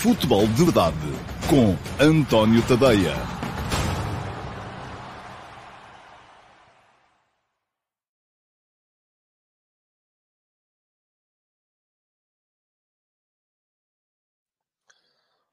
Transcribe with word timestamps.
Futebol 0.00 0.46
de 0.46 0.64
Verdade 0.64 0.96
com 1.50 1.74
António 2.00 2.62
Tadeia. 2.68 3.14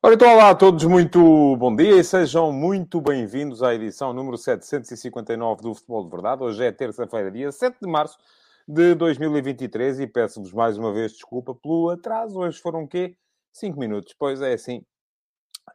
Ora, 0.03 0.13
então, 0.13 0.31
olá 0.31 0.51
a 0.51 0.55
todos, 0.55 0.83
muito 0.83 1.57
bom 1.57 1.75
dia 1.75 1.99
e 1.99 2.03
sejam 2.03 2.51
muito 2.51 3.01
bem-vindos 3.01 3.63
à 3.63 3.73
edição 3.73 4.13
número 4.13 4.37
759 4.37 5.63
do 5.63 5.73
Futebol 5.73 6.03
de 6.03 6.11
Verdade. 6.11 6.43
Hoje 6.43 6.63
é 6.63 6.71
terça-feira, 6.71 7.31
dia 7.31 7.51
7 7.51 7.77
de 7.81 7.89
março 7.89 8.19
de 8.67 8.93
2023 8.93 10.01
e 10.01 10.05
peço-vos 10.05 10.53
mais 10.53 10.77
uma 10.77 10.93
vez 10.93 11.13
desculpa 11.13 11.55
pelo 11.55 11.89
atraso. 11.89 12.37
Hoje 12.37 12.59
foram 12.61 12.83
o 12.83 12.87
quê? 12.87 13.17
5 13.55 13.79
minutos. 13.79 14.13
Pois 14.17 14.41
é, 14.41 14.53
assim. 14.53 14.81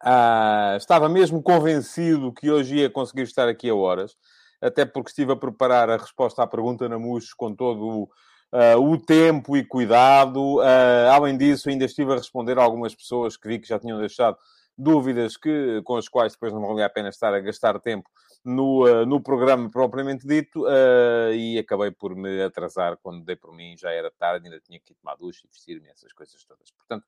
Ah, 0.02 0.74
estava 0.76 1.08
mesmo 1.08 1.42
convencido 1.42 2.32
que 2.32 2.50
hoje 2.50 2.76
ia 2.76 2.90
conseguir 2.90 3.22
estar 3.22 3.48
aqui 3.48 3.68
a 3.68 3.74
horas, 3.74 4.16
até 4.60 4.84
porque 4.84 5.10
estive 5.10 5.32
a 5.32 5.36
preparar 5.36 5.90
a 5.90 5.96
resposta 5.96 6.42
à 6.42 6.46
pergunta 6.46 6.88
na 6.88 6.98
MUS 6.98 7.34
com 7.34 7.54
todo 7.54 7.86
o 7.86 8.10
uh, 8.52 8.78
o 8.80 8.98
tempo 8.98 9.56
e 9.56 9.64
cuidado. 9.64 10.58
Uh, 10.58 11.10
além 11.12 11.36
disso, 11.36 11.68
ainda 11.68 11.84
estive 11.84 12.12
a 12.12 12.16
responder 12.16 12.58
a 12.58 12.62
algumas 12.62 12.94
pessoas 12.94 13.36
que 13.36 13.48
vi 13.48 13.58
que 13.58 13.68
já 13.68 13.78
tinham 13.78 13.98
deixado 13.98 14.36
dúvidas 14.76 15.36
que, 15.36 15.82
com 15.84 15.96
as 15.96 16.08
quais 16.08 16.32
depois 16.32 16.52
não 16.52 16.66
valia 16.66 16.86
a 16.86 16.90
pena 16.90 17.08
estar 17.08 17.34
a 17.34 17.40
gastar 17.40 17.78
tempo 17.80 18.08
no, 18.44 18.86
uh, 18.86 19.04
no 19.04 19.20
programa 19.20 19.70
propriamente 19.70 20.26
dito 20.26 20.64
uh, 20.64 21.32
e 21.32 21.58
acabei 21.58 21.90
por 21.90 22.14
me 22.14 22.42
atrasar 22.42 22.96
quando 23.02 23.24
dei 23.24 23.36
por 23.36 23.54
mim, 23.54 23.76
já 23.76 23.90
era 23.90 24.10
tarde, 24.10 24.46
ainda 24.46 24.60
tinha 24.60 24.80
que 24.80 24.92
ir 24.92 24.96
tomar 24.96 25.16
ducha 25.16 25.42
e 25.44 25.48
vestir-me, 25.48 25.88
essas 25.88 26.12
coisas 26.12 26.42
todas. 26.44 26.70
Portanto, 26.70 27.04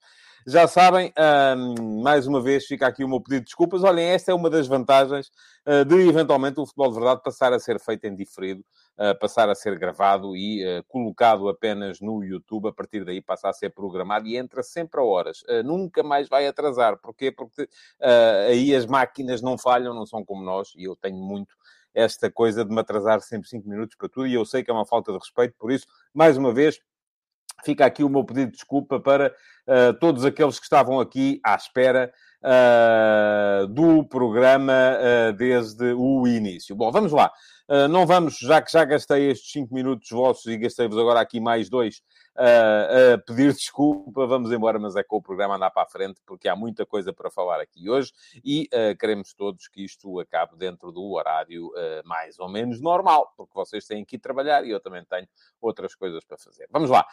já 0.47 0.67
sabem, 0.67 1.13
uh, 1.19 2.03
mais 2.03 2.27
uma 2.27 2.41
vez 2.41 2.67
fica 2.67 2.87
aqui 2.87 3.03
o 3.03 3.09
meu 3.09 3.21
pedido 3.21 3.41
de 3.41 3.47
desculpas. 3.47 3.83
Olhem, 3.83 4.09
esta 4.09 4.31
é 4.31 4.35
uma 4.35 4.51
das 4.51 4.67
vantagens 4.67 5.31
de 5.87 6.09
eventualmente 6.09 6.59
o 6.59 6.67
futebol 6.67 6.89
de 6.89 6.97
verdade 6.97 7.23
passar 7.23 7.53
a 7.53 7.59
ser 7.61 7.79
feito 7.79 8.05
em 8.05 8.17
diferido, 8.17 8.65
passar 9.21 9.49
a 9.49 9.55
ser 9.55 9.79
gravado 9.79 10.37
e 10.37 10.83
colocado 10.89 11.49
apenas 11.49 12.01
no 12.01 12.23
YouTube. 12.23 12.69
A 12.69 12.73
partir 12.73 13.05
daí 13.05 13.21
passa 13.21 13.49
a 13.49 13.53
ser 13.53 13.71
programado 13.71 14.27
e 14.27 14.37
entra 14.37 14.63
sempre 14.63 15.01
a 15.01 15.05
horas. 15.05 15.43
nunca 15.65 16.03
mais 16.03 16.29
vai 16.29 16.47
atrasar. 16.47 16.97
Porquê? 16.99 17.33
Porque 17.33 17.69
aí 18.49 18.75
as 18.75 18.87
máquinas 18.87 19.41
não 19.43 19.57
falham, 19.59 19.95
não 19.95 20.07
são 20.07 20.25
como 20.25 20.45
nós 20.45 20.73
e 20.77 20.85
eu 20.85 20.95
tenho 20.95 21.17
muito 21.17 21.55
esta 21.95 22.31
coisa 22.31 22.65
de 22.65 22.73
me 22.73 22.81
atrasar 22.81 23.21
sempre 23.21 23.49
5 23.49 23.69
minutos 23.69 23.97
para 23.97 24.09
tudo, 24.09 24.27
e 24.27 24.35
eu 24.35 24.45
sei 24.45 24.63
que 24.63 24.71
é 24.71 24.75
uma 24.75 24.87
falta 24.87 25.13
de 25.13 25.19
respeito, 25.19 25.55
por 25.59 25.71
isso, 25.71 25.87
mais 26.15 26.37
uma 26.37 26.53
vez, 26.53 26.81
fica 27.65 27.85
aqui 27.85 28.03
o 28.03 28.09
meu 28.09 28.25
pedido 28.25 28.51
de 28.51 28.57
desculpa 28.57 28.99
para 28.99 29.35
uh, 29.67 29.93
todos 30.01 30.25
aqueles 30.25 30.59
que 30.59 30.65
estavam 30.65 31.01
aqui 31.01 31.41
à 31.45 31.55
espera 31.55 32.13
uh, 32.43 33.67
do 33.69 34.05
programa 34.05 34.73
uh, 34.73 35.33
desde 35.35 35.93
o 35.93 36.27
início. 36.27 36.75
Bom, 36.75 36.91
vamos 36.91 37.13
lá. 37.13 37.31
Não 37.89 38.07
vamos, 38.07 38.39
já 38.39 38.61
que 38.61 38.71
já 38.71 38.85
gastei 38.85 39.31
estes 39.31 39.51
5 39.53 39.73
minutos 39.73 40.09
vossos 40.11 40.47
e 40.47 40.57
gastei-vos 40.57 40.99
agora 40.99 41.21
aqui 41.21 41.41
mais 41.41 41.69
dois 41.69 42.03
a 42.37 43.19
pedir 43.27 43.53
desculpa, 43.53 44.27
vamos 44.27 44.51
embora, 44.53 44.79
mas 44.79 44.97
é 44.97 45.03
com 45.03 45.17
o 45.17 45.23
programa 45.23 45.57
andar 45.57 45.71
para 45.71 45.83
a 45.83 45.87
frente, 45.87 46.21
porque 46.27 46.49
há 46.49 46.57
muita 46.57 46.87
coisa 46.87 47.13
para 47.13 47.31
falar 47.31 47.61
aqui 47.61 47.91
hoje 47.91 48.13
e 48.45 48.69
uh, 48.73 48.97
queremos 48.99 49.35
todos 49.35 49.69
que 49.69 49.85
isto 49.85 50.19
acabe 50.19 50.57
dentro 50.57 50.91
do 50.91 51.13
horário 51.13 51.67
uh, 51.69 52.07
mais 52.07 52.39
ou 52.39 52.49
menos 52.49 52.81
normal, 52.81 53.33
porque 53.37 53.53
vocês 53.55 53.85
têm 53.87 54.05
que 54.05 54.17
ir 54.17 54.19
trabalhar 54.19 54.65
e 54.65 54.71
eu 54.71 54.81
também 54.81 55.05
tenho 55.05 55.29
outras 55.61 55.95
coisas 55.95 56.25
para 56.25 56.39
fazer. 56.39 56.67
Vamos 56.71 56.91
lá. 56.91 57.07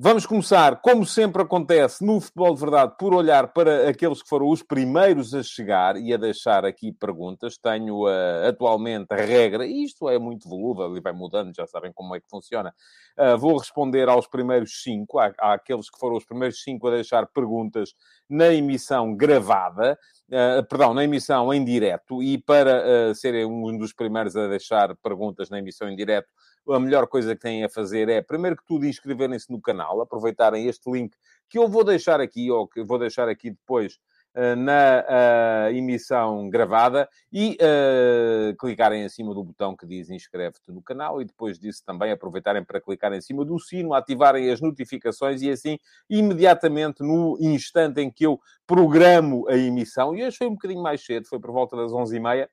Vamos 0.00 0.24
começar, 0.24 0.80
como 0.80 1.04
sempre 1.04 1.42
acontece 1.42 2.06
no 2.06 2.20
futebol 2.20 2.54
de 2.54 2.60
verdade, 2.60 2.94
por 2.96 3.12
olhar 3.12 3.52
para 3.52 3.88
aqueles 3.88 4.22
que 4.22 4.28
foram 4.28 4.48
os 4.48 4.62
primeiros 4.62 5.34
a 5.34 5.42
chegar 5.42 5.96
e 5.96 6.14
a 6.14 6.16
deixar 6.16 6.64
aqui 6.64 6.92
perguntas. 6.92 7.58
Tenho 7.58 8.04
uh, 8.04 8.46
atualmente 8.48 9.08
a 9.10 9.16
regra, 9.16 9.66
e 9.66 9.82
isto 9.82 10.08
é 10.08 10.16
muito 10.16 10.48
volúvel 10.48 10.96
e 10.96 11.00
vai 11.00 11.12
mudando, 11.12 11.52
já 11.52 11.66
sabem 11.66 11.92
como 11.92 12.14
é 12.14 12.20
que 12.20 12.28
funciona. 12.30 12.72
Uh, 13.18 13.36
vou 13.36 13.56
responder 13.56 14.08
aos 14.08 14.28
primeiros 14.28 14.84
cinco, 14.84 15.18
há, 15.18 15.32
aqueles 15.40 15.90
que 15.90 15.98
foram 15.98 16.16
os 16.16 16.24
primeiros 16.24 16.62
cinco 16.62 16.86
a 16.86 16.92
deixar 16.92 17.26
perguntas 17.26 17.92
na 18.30 18.54
emissão 18.54 19.16
gravada, 19.16 19.98
uh, 20.28 20.64
perdão, 20.68 20.94
na 20.94 21.02
emissão 21.02 21.52
em 21.52 21.64
direto, 21.64 22.22
e 22.22 22.38
para 22.38 23.12
serem 23.16 23.46
um 23.46 23.76
dos 23.76 23.92
primeiros 23.92 24.36
a 24.36 24.46
deixar 24.46 24.94
perguntas 24.98 25.50
na 25.50 25.58
emissão 25.58 25.88
em 25.90 25.96
direto, 25.96 26.28
a 26.72 26.80
melhor 26.80 27.06
coisa 27.06 27.34
que 27.34 27.42
têm 27.42 27.64
a 27.64 27.68
fazer 27.68 28.08
é, 28.08 28.20
primeiro 28.20 28.56
que 28.56 28.64
tudo, 28.66 28.86
inscreverem-se 28.86 29.50
no 29.50 29.60
canal, 29.60 30.00
aproveitarem 30.00 30.66
este 30.66 30.90
link 30.90 31.14
que 31.48 31.58
eu 31.58 31.68
vou 31.68 31.82
deixar 31.82 32.20
aqui, 32.20 32.50
ou 32.50 32.66
que 32.66 32.82
vou 32.82 32.98
deixar 32.98 33.28
aqui 33.28 33.50
depois 33.50 33.98
uh, 34.34 34.56
na 34.56 35.04
uh, 35.08 35.74
emissão 35.74 36.48
gravada, 36.50 37.08
e 37.32 37.56
uh, 37.56 38.56
clicarem 38.56 39.04
em 39.04 39.08
cima 39.08 39.34
do 39.34 39.42
botão 39.42 39.76
que 39.76 39.86
diz 39.86 40.10
inscreve-te 40.10 40.70
no 40.70 40.82
canal, 40.82 41.22
e 41.22 41.24
depois 41.24 41.58
disso 41.58 41.82
também 41.84 42.12
aproveitarem 42.12 42.64
para 42.64 42.80
clicar 42.80 43.12
em 43.12 43.20
cima 43.20 43.44
do 43.44 43.58
sino, 43.58 43.94
ativarem 43.94 44.50
as 44.50 44.60
notificações, 44.60 45.40
e 45.42 45.50
assim, 45.50 45.78
imediatamente, 46.08 47.02
no 47.02 47.36
instante 47.40 48.00
em 48.00 48.10
que 48.10 48.26
eu 48.26 48.38
programo 48.66 49.48
a 49.48 49.56
emissão, 49.56 50.14
e 50.14 50.24
hoje 50.24 50.36
foi 50.36 50.46
um 50.46 50.54
bocadinho 50.54 50.82
mais 50.82 51.04
cedo, 51.04 51.26
foi 51.26 51.40
por 51.40 51.50
volta 51.50 51.76
das 51.76 51.92
11h30, 51.92 52.48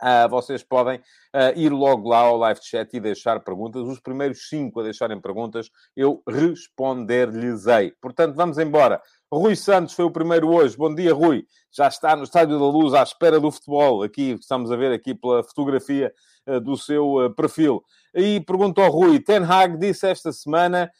Uh, 0.00 0.28
vocês 0.28 0.62
podem 0.62 0.98
uh, 0.98 1.58
ir 1.58 1.70
logo 1.70 2.08
lá 2.08 2.18
ao 2.18 2.36
live 2.36 2.60
chat 2.62 2.88
e 2.94 3.00
deixar 3.00 3.40
perguntas. 3.40 3.82
Os 3.82 3.98
primeiros 3.98 4.48
cinco 4.48 4.78
a 4.78 4.84
deixarem 4.84 5.20
perguntas, 5.20 5.70
eu 5.96 6.22
responder-lhes-ei. 6.28 7.92
Portanto, 8.00 8.36
vamos 8.36 8.58
embora. 8.58 9.02
Rui 9.30 9.56
Santos 9.56 9.94
foi 9.94 10.04
o 10.04 10.10
primeiro 10.10 10.48
hoje. 10.48 10.76
Bom 10.76 10.94
dia, 10.94 11.12
Rui. 11.12 11.44
Já 11.72 11.88
está 11.88 12.14
no 12.14 12.22
Estádio 12.22 12.58
da 12.58 12.64
Luz 12.64 12.94
à 12.94 13.02
espera 13.02 13.40
do 13.40 13.50
futebol. 13.50 14.04
Aqui, 14.04 14.38
estamos 14.40 14.70
a 14.70 14.76
ver 14.76 14.92
aqui 14.92 15.14
pela 15.16 15.42
fotografia 15.42 16.14
uh, 16.46 16.60
do 16.60 16.76
seu 16.76 17.34
perfil. 17.36 17.82
E 18.14 18.40
perguntou 18.40 18.84
ao 18.84 18.90
Rui, 18.92 19.18
Ten 19.18 19.42
Hag 19.42 19.76
disse 19.78 20.08
esta 20.08 20.32
semana 20.32 20.90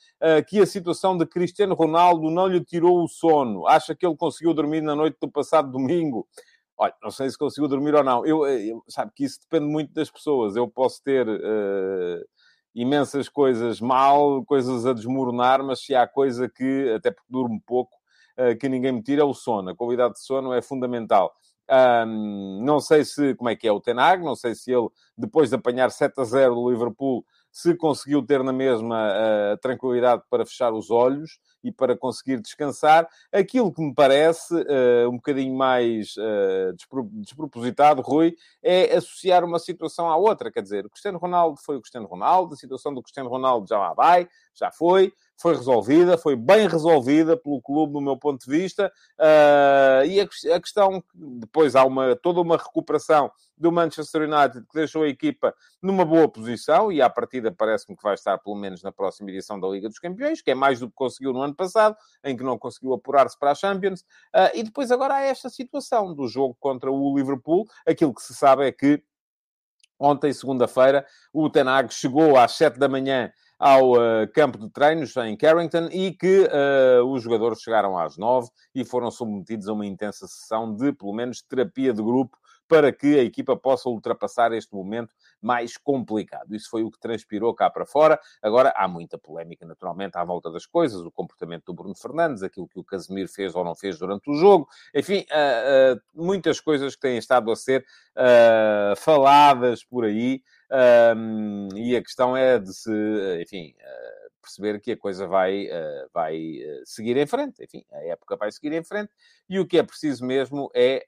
que 0.46 0.60
a 0.60 0.66
situação 0.66 1.16
de 1.16 1.24
Cristiano 1.24 1.74
Ronaldo 1.74 2.28
não 2.30 2.46
lhe 2.46 2.62
tirou 2.62 3.02
o 3.02 3.08
sono. 3.08 3.66
Acha 3.66 3.94
que 3.94 4.04
ele 4.04 4.16
conseguiu 4.16 4.52
dormir 4.52 4.82
na 4.82 4.94
noite 4.94 5.16
do 5.20 5.30
passado 5.30 5.70
domingo? 5.70 6.28
Olha, 6.80 6.94
não 7.02 7.10
sei 7.10 7.28
se 7.28 7.36
consigo 7.36 7.66
dormir 7.66 7.92
ou 7.96 8.04
não. 8.04 8.24
Eu, 8.24 8.46
eh, 8.46 8.66
eu, 8.66 8.84
sabe 8.88 9.10
que 9.12 9.24
isso 9.24 9.40
depende 9.40 9.70
muito 9.70 9.92
das 9.92 10.08
pessoas. 10.08 10.54
Eu 10.54 10.68
posso 10.68 11.02
ter 11.02 11.28
uh, 11.28 12.24
imensas 12.72 13.28
coisas 13.28 13.80
mal, 13.80 14.44
coisas 14.44 14.86
a 14.86 14.92
desmoronar, 14.92 15.62
mas 15.64 15.80
se 15.80 15.92
há 15.96 16.06
coisa 16.06 16.48
que, 16.48 16.92
até 16.96 17.10
porque 17.10 17.26
durmo 17.28 17.60
pouco, 17.66 17.96
uh, 18.38 18.56
que 18.56 18.68
ninguém 18.68 18.92
me 18.92 19.02
tira, 19.02 19.22
é 19.22 19.24
o 19.24 19.34
sono. 19.34 19.70
A 19.70 19.76
qualidade 19.76 20.14
de 20.14 20.20
sono 20.20 20.52
é 20.52 20.62
fundamental. 20.62 21.34
Um, 21.70 22.62
não 22.64 22.78
sei 22.80 23.04
se 23.04 23.34
como 23.34 23.50
é 23.50 23.56
que 23.56 23.66
é 23.66 23.72
o 23.72 23.80
Tenag, 23.80 24.24
não 24.24 24.36
sei 24.36 24.54
se 24.54 24.72
ele, 24.72 24.88
depois 25.16 25.50
de 25.50 25.56
apanhar 25.56 25.90
7 25.90 26.18
a 26.20 26.24
0 26.24 26.54
do 26.54 26.70
Liverpool, 26.70 27.26
se 27.58 27.74
conseguiu 27.74 28.22
ter 28.22 28.40
na 28.44 28.52
mesma 28.52 29.52
a 29.52 29.56
tranquilidade 29.56 30.22
para 30.30 30.46
fechar 30.46 30.72
os 30.72 30.92
olhos 30.92 31.40
e 31.64 31.72
para 31.72 31.96
conseguir 31.96 32.40
descansar. 32.40 33.08
Aquilo 33.32 33.72
que 33.72 33.82
me 33.82 33.92
parece 33.92 34.54
uh, 34.54 35.10
um 35.10 35.16
bocadinho 35.16 35.52
mais 35.56 36.14
uh, 36.16 36.72
despropositado, 37.14 38.00
Rui, 38.00 38.36
é 38.62 38.96
associar 38.96 39.44
uma 39.44 39.58
situação 39.58 40.08
à 40.08 40.16
outra. 40.16 40.52
Quer 40.52 40.62
dizer, 40.62 40.86
o 40.86 40.90
Cristiano 40.90 41.18
Ronaldo 41.18 41.58
foi 41.60 41.76
o 41.76 41.80
Cristiano 41.80 42.06
Ronaldo, 42.06 42.54
a 42.54 42.56
situação 42.56 42.94
do 42.94 43.02
Cristiano 43.02 43.28
Ronaldo 43.28 43.66
já 43.68 43.76
lá 43.76 43.92
vai, 43.92 44.28
já 44.54 44.70
foi, 44.70 45.12
foi 45.40 45.54
resolvida, 45.54 46.18
foi 46.18 46.34
bem 46.34 46.66
resolvida 46.66 47.36
pelo 47.36 47.62
clube, 47.62 47.92
do 47.92 48.00
meu 48.00 48.16
ponto 48.16 48.44
de 48.44 48.50
vista, 48.50 48.92
uh, 49.18 50.04
e 50.04 50.20
a, 50.20 50.24
a, 50.54 50.60
questão, 50.60 51.02
depois 51.14 51.76
há 51.76 51.84
uma, 51.84 52.16
toda 52.16 52.40
uma 52.40 52.56
recuperação 52.56 53.30
do 53.56 53.70
Manchester 53.70 54.22
United, 54.22 54.66
que 54.66 54.74
deixou 54.74 55.04
a 55.04 55.08
equipa 55.08 55.54
numa 55.80 56.04
boa 56.04 56.28
posição, 56.28 56.90
e 56.90 57.00
à 57.00 57.08
partida 57.08 57.52
parece-me 57.52 57.96
que 57.96 58.02
vai 58.02 58.14
estar 58.14 58.36
pelo 58.38 58.56
menos 58.56 58.82
na 58.82 58.90
próxima 58.90 59.30
edição 59.30 59.60
da 59.60 59.68
Liga 59.68 59.88
dos 59.88 60.00
Campeões, 60.00 60.42
que 60.42 60.50
é 60.50 60.54
mais 60.54 60.80
do 60.80 60.88
que 60.88 60.94
conseguiu 60.94 61.32
no 61.32 61.40
ano 61.40 61.54
passado, 61.54 61.96
em 62.24 62.36
que 62.36 62.42
não 62.42 62.58
conseguiu 62.58 62.92
apurar-se 62.92 63.38
para 63.38 63.52
a 63.52 63.54
Champions, 63.54 64.00
uh, 64.34 64.50
e 64.54 64.64
depois 64.64 64.90
agora 64.90 65.14
há 65.14 65.22
esta 65.22 65.48
situação 65.48 66.12
do 66.12 66.26
jogo 66.26 66.56
contra 66.58 66.90
o 66.90 67.16
Liverpool, 67.16 67.64
aquilo 67.86 68.12
que 68.12 68.22
se 68.22 68.34
sabe 68.34 68.66
é 68.66 68.72
que 68.72 69.02
Ontem, 70.00 70.32
segunda-feira, 70.32 71.04
o 71.32 71.50
Tenag 71.50 71.92
chegou 71.92 72.38
às 72.38 72.52
7 72.52 72.78
da 72.78 72.88
manhã 72.88 73.32
ao 73.58 73.92
uh, 73.92 74.28
campo 74.32 74.58
de 74.58 74.70
treinos 74.70 75.16
em 75.16 75.36
Carrington 75.36 75.88
e 75.90 76.12
que 76.12 76.48
uh, 76.48 77.04
os 77.04 77.22
jogadores 77.22 77.60
chegaram 77.60 77.98
às 77.98 78.16
9 78.16 78.48
e 78.74 78.84
foram 78.84 79.10
submetidos 79.10 79.68
a 79.68 79.72
uma 79.72 79.84
intensa 79.84 80.28
sessão 80.28 80.72
de, 80.74 80.92
pelo 80.92 81.12
menos, 81.12 81.42
terapia 81.42 81.92
de 81.92 82.02
grupo 82.02 82.38
para 82.68 82.92
que 82.92 83.18
a 83.18 83.24
equipa 83.24 83.56
possa 83.56 83.88
ultrapassar 83.88 84.52
este 84.52 84.74
momento 84.74 85.14
mais 85.40 85.78
complicado. 85.78 86.54
Isso 86.54 86.68
foi 86.68 86.82
o 86.82 86.90
que 86.90 87.00
transpirou 87.00 87.54
cá 87.54 87.70
para 87.70 87.86
fora. 87.86 88.20
Agora, 88.42 88.72
há 88.76 88.86
muita 88.86 89.16
polémica, 89.16 89.64
naturalmente, 89.66 90.18
à 90.18 90.24
volta 90.24 90.50
das 90.50 90.66
coisas, 90.66 91.00
o 91.00 91.10
comportamento 91.10 91.64
do 91.64 91.72
Bruno 91.72 91.94
Fernandes, 91.94 92.42
aquilo 92.42 92.68
que 92.68 92.78
o 92.78 92.84
Casemiro 92.84 93.28
fez 93.28 93.54
ou 93.54 93.64
não 93.64 93.74
fez 93.74 93.98
durante 93.98 94.30
o 94.30 94.34
jogo, 94.34 94.68
enfim, 94.94 95.24
uh, 95.30 95.98
muitas 96.14 96.60
coisas 96.60 96.94
que 96.94 97.00
têm 97.00 97.16
estado 97.16 97.50
a 97.50 97.56
ser 97.56 97.84
faladas 98.96 99.84
por 99.84 100.04
aí. 100.04 100.42
E 101.74 101.96
a 101.96 102.02
questão 102.02 102.36
é 102.36 102.58
de 102.58 102.72
se, 102.74 102.90
enfim, 103.42 103.74
perceber 104.48 104.80
que 104.80 104.92
a 104.92 104.96
coisa 104.96 105.26
vai, 105.26 105.66
uh, 105.66 106.08
vai 106.12 106.36
uh, 106.36 106.82
seguir 106.84 107.16
em 107.16 107.26
frente. 107.26 107.62
Enfim, 107.62 107.84
a 107.92 107.98
época 108.04 108.36
vai 108.36 108.50
seguir 108.50 108.72
em 108.72 108.82
frente 108.82 109.10
e 109.48 109.58
o 109.60 109.66
que 109.66 109.78
é 109.78 109.82
preciso 109.82 110.24
mesmo 110.24 110.70
é 110.74 111.04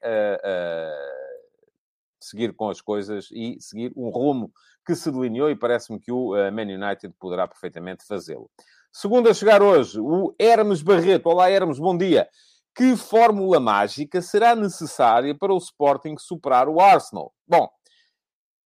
seguir 2.19 2.53
com 2.53 2.69
as 2.69 2.79
coisas 2.79 3.29
e 3.31 3.57
seguir 3.59 3.91
um 3.95 4.09
rumo 4.09 4.51
que 4.85 4.95
se 4.95 5.11
delineou 5.11 5.49
e 5.49 5.55
parece-me 5.55 5.99
que 5.99 6.11
o 6.11 6.29
Man 6.51 6.63
United 6.63 7.13
poderá 7.19 7.47
perfeitamente 7.47 8.05
fazê-lo. 8.05 8.49
Segundo 8.91 9.27
a 9.27 9.33
chegar 9.33 9.61
hoje, 9.63 9.99
o 9.99 10.35
Hermes 10.37 10.81
Barreto. 10.81 11.27
Olá, 11.27 11.49
Hermes, 11.49 11.79
bom 11.79 11.97
dia. 11.97 12.27
Que 12.75 12.95
fórmula 12.95 13.59
mágica 13.59 14.21
será 14.21 14.55
necessária 14.55 15.35
para 15.35 15.53
o 15.53 15.57
Sporting 15.57 16.15
superar 16.17 16.69
o 16.69 16.79
Arsenal? 16.79 17.33
Bom, 17.47 17.69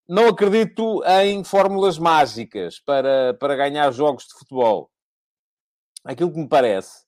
não 0.08 0.28
acredito 0.28 1.04
em 1.22 1.44
fórmulas 1.44 1.98
mágicas 1.98 2.80
para, 2.80 3.34
para 3.34 3.56
ganhar 3.56 3.92
jogos 3.92 4.28
de 4.28 4.34
futebol. 4.34 4.92
Aquilo 6.04 6.32
que 6.32 6.40
me 6.40 6.48
parece 6.48 7.06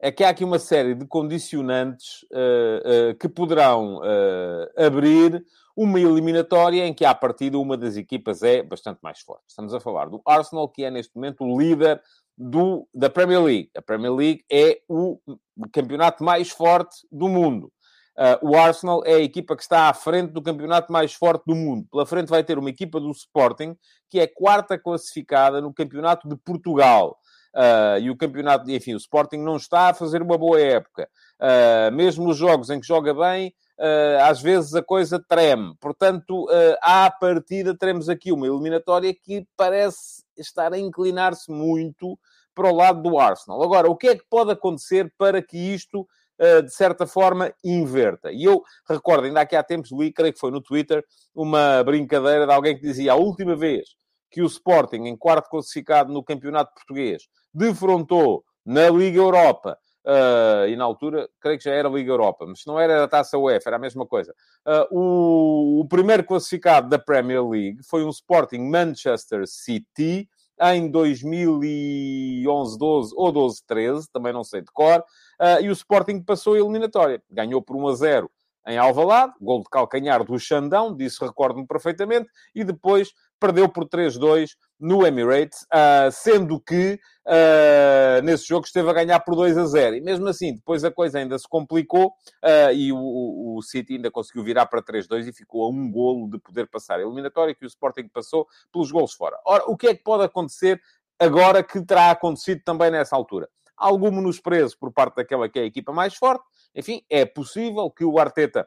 é 0.00 0.10
que 0.10 0.24
há 0.24 0.30
aqui 0.30 0.44
uma 0.44 0.58
série 0.58 0.94
de 0.94 1.06
condicionantes 1.06 2.22
uh, 2.32 3.10
uh, 3.10 3.14
que 3.18 3.28
poderão 3.28 3.98
uh, 3.98 4.84
abrir 4.84 5.44
uma 5.76 6.00
eliminatória 6.00 6.86
em 6.86 6.92
que, 6.92 7.04
à 7.04 7.14
partida, 7.14 7.58
uma 7.58 7.76
das 7.76 7.96
equipas 7.96 8.42
é 8.42 8.62
bastante 8.62 8.98
mais 9.02 9.20
forte. 9.20 9.44
Estamos 9.48 9.72
a 9.72 9.80
falar 9.80 10.08
do 10.08 10.20
Arsenal, 10.26 10.68
que 10.68 10.84
é 10.84 10.90
neste 10.90 11.14
momento 11.14 11.44
o 11.44 11.58
líder 11.58 12.02
do, 12.36 12.88
da 12.92 13.08
Premier 13.08 13.42
League. 13.42 13.70
A 13.76 13.82
Premier 13.82 14.12
League 14.12 14.44
é 14.50 14.80
o 14.88 15.20
campeonato 15.72 16.24
mais 16.24 16.50
forte 16.50 17.06
do 17.12 17.28
mundo. 17.28 17.72
Uh, 18.20 18.50
o 18.50 18.54
Arsenal 18.54 19.02
é 19.06 19.14
a 19.14 19.20
equipa 19.20 19.56
que 19.56 19.62
está 19.62 19.88
à 19.88 19.94
frente 19.94 20.30
do 20.32 20.42
campeonato 20.42 20.92
mais 20.92 21.14
forte 21.14 21.42
do 21.46 21.54
mundo. 21.54 21.86
Pela 21.90 22.04
frente 22.04 22.28
vai 22.28 22.44
ter 22.44 22.58
uma 22.58 22.68
equipa 22.68 23.00
do 23.00 23.10
Sporting, 23.12 23.74
que 24.10 24.20
é 24.20 24.26
quarta 24.26 24.78
classificada 24.78 25.58
no 25.62 25.72
campeonato 25.72 26.28
de 26.28 26.36
Portugal. 26.36 27.16
Uh, 27.56 27.98
e 27.98 28.10
o 28.10 28.16
campeonato, 28.16 28.70
enfim, 28.70 28.92
o 28.92 28.98
Sporting 28.98 29.38
não 29.38 29.56
está 29.56 29.88
a 29.88 29.94
fazer 29.94 30.20
uma 30.20 30.36
boa 30.36 30.60
época. 30.60 31.08
Uh, 31.40 31.90
mesmo 31.96 32.28
os 32.28 32.36
jogos 32.36 32.68
em 32.68 32.78
que 32.78 32.86
joga 32.86 33.14
bem, 33.14 33.54
às 34.28 34.42
vezes 34.42 34.74
a 34.74 34.82
coisa 34.82 35.18
treme. 35.26 35.74
Portanto, 35.80 36.46
à 36.82 37.10
partida, 37.10 37.74
teremos 37.74 38.10
aqui 38.10 38.30
uma 38.30 38.46
eliminatória 38.46 39.14
que 39.14 39.46
parece 39.56 40.22
estar 40.36 40.74
a 40.74 40.78
inclinar-se 40.78 41.50
muito 41.50 42.18
para 42.54 42.70
o 42.70 42.76
lado 42.76 43.00
do 43.00 43.18
Arsenal. 43.18 43.62
Agora, 43.62 43.90
o 43.90 43.96
que 43.96 44.08
é 44.08 44.16
que 44.16 44.24
pode 44.28 44.50
acontecer 44.50 45.10
para 45.16 45.40
que 45.40 45.56
isto 45.56 46.06
de 46.64 46.74
certa 46.74 47.06
forma, 47.06 47.52
inverta. 47.62 48.32
E 48.32 48.44
eu 48.44 48.62
recordo, 48.88 49.26
ainda 49.26 49.42
aqui 49.42 49.54
há 49.54 49.62
tempos, 49.62 49.92
li, 49.92 50.10
creio 50.10 50.32
que 50.32 50.40
foi 50.40 50.50
no 50.50 50.60
Twitter, 50.60 51.04
uma 51.34 51.84
brincadeira 51.84 52.46
de 52.46 52.52
alguém 52.52 52.74
que 52.74 52.82
dizia 52.82 53.12
a 53.12 53.16
última 53.16 53.54
vez 53.54 53.90
que 54.30 54.40
o 54.42 54.46
Sporting, 54.46 55.04
em 55.06 55.16
quarto 55.16 55.50
classificado 55.50 56.12
no 56.12 56.22
Campeonato 56.22 56.72
Português, 56.72 57.24
defrontou 57.52 58.44
na 58.64 58.88
Liga 58.88 59.18
Europa, 59.18 59.76
uh, 60.04 60.66
e 60.68 60.76
na 60.76 60.84
altura, 60.84 61.28
creio 61.40 61.58
que 61.58 61.64
já 61.64 61.72
era 61.72 61.88
Liga 61.88 62.12
Europa, 62.12 62.46
mas 62.46 62.60
se 62.60 62.66
não 62.66 62.78
era 62.78 63.04
a 63.04 63.08
Taça 63.08 63.36
UEFA, 63.36 63.68
era 63.68 63.76
a 63.76 63.80
mesma 63.80 64.06
coisa. 64.06 64.34
Uh, 64.66 64.98
o, 64.98 65.80
o 65.80 65.88
primeiro 65.88 66.24
classificado 66.24 66.88
da 66.88 66.98
Premier 66.98 67.44
League 67.44 67.82
foi 67.82 68.04
um 68.04 68.10
Sporting 68.10 68.60
Manchester 68.60 69.46
City, 69.46 70.28
em 70.60 70.90
2011, 70.90 72.78
12 72.78 73.14
ou 73.16 73.32
12, 73.32 73.62
13, 73.66 74.10
também 74.12 74.32
não 74.32 74.44
sei 74.44 74.60
de 74.60 74.70
cor, 74.72 75.00
uh, 75.00 75.62
e 75.62 75.68
o 75.68 75.72
Sporting 75.72 76.20
passou 76.22 76.54
a 76.54 76.58
eliminatória. 76.58 77.22
Ganhou 77.30 77.62
por 77.62 77.76
1 77.76 77.88
a 77.88 77.94
0 77.94 78.30
em 78.66 78.76
Alvalade, 78.76 79.32
gol 79.40 79.60
de 79.60 79.70
calcanhar 79.70 80.22
do 80.22 80.38
Xandão, 80.38 80.94
disso 80.94 81.24
recordo-me 81.24 81.66
perfeitamente, 81.66 82.28
e 82.54 82.62
depois 82.62 83.12
perdeu 83.40 83.68
por 83.68 83.88
3-2 83.88 84.50
no 84.78 85.06
Emirates, 85.06 85.62
uh, 85.64 86.10
sendo 86.12 86.60
que 86.60 86.98
uh, 87.26 88.22
nesse 88.22 88.46
jogo 88.46 88.64
esteve 88.64 88.88
a 88.88 88.92
ganhar 88.92 89.20
por 89.20 89.34
2 89.34 89.58
a 89.58 89.66
0. 89.66 89.96
E 89.96 90.00
mesmo 90.00 90.28
assim, 90.28 90.54
depois 90.54 90.84
a 90.84 90.90
coisa 90.90 91.18
ainda 91.18 91.38
se 91.38 91.48
complicou 91.48 92.08
uh, 92.08 92.72
e 92.72 92.92
o, 92.92 93.56
o, 93.56 93.62
City 93.62 93.94
ainda 93.94 94.10
conseguiu 94.10 94.42
virar 94.42 94.66
para 94.66 94.82
3-2 94.82 95.28
e 95.28 95.32
ficou 95.32 95.64
a 95.64 95.68
um 95.68 95.90
golo 95.90 96.30
de 96.30 96.38
poder 96.38 96.66
passar 96.68 96.98
a 96.98 97.02
eliminatória 97.02 97.54
que 97.54 97.64
o 97.64 97.66
Sporting 97.66 98.08
passou 98.08 98.46
pelos 98.72 98.90
golos 98.90 99.12
fora. 99.12 99.38
Ora, 99.44 99.64
o 99.66 99.76
que 99.76 99.88
é 99.88 99.94
que 99.94 100.02
pode 100.02 100.24
acontecer 100.24 100.80
agora 101.18 101.62
que 101.62 101.84
terá 101.84 102.10
acontecido 102.10 102.62
também 102.64 102.90
nessa 102.90 103.16
altura? 103.16 103.48
Algum 103.76 104.10
menosprezo 104.10 104.78
por 104.78 104.92
parte 104.92 105.16
daquela 105.16 105.48
que 105.48 105.58
é 105.58 105.62
a 105.62 105.66
equipa 105.66 105.92
mais 105.92 106.14
forte. 106.14 106.44
Enfim, 106.74 107.02
é 107.08 107.24
possível 107.24 107.90
que 107.90 108.04
o 108.04 108.18
Arteta 108.18 108.66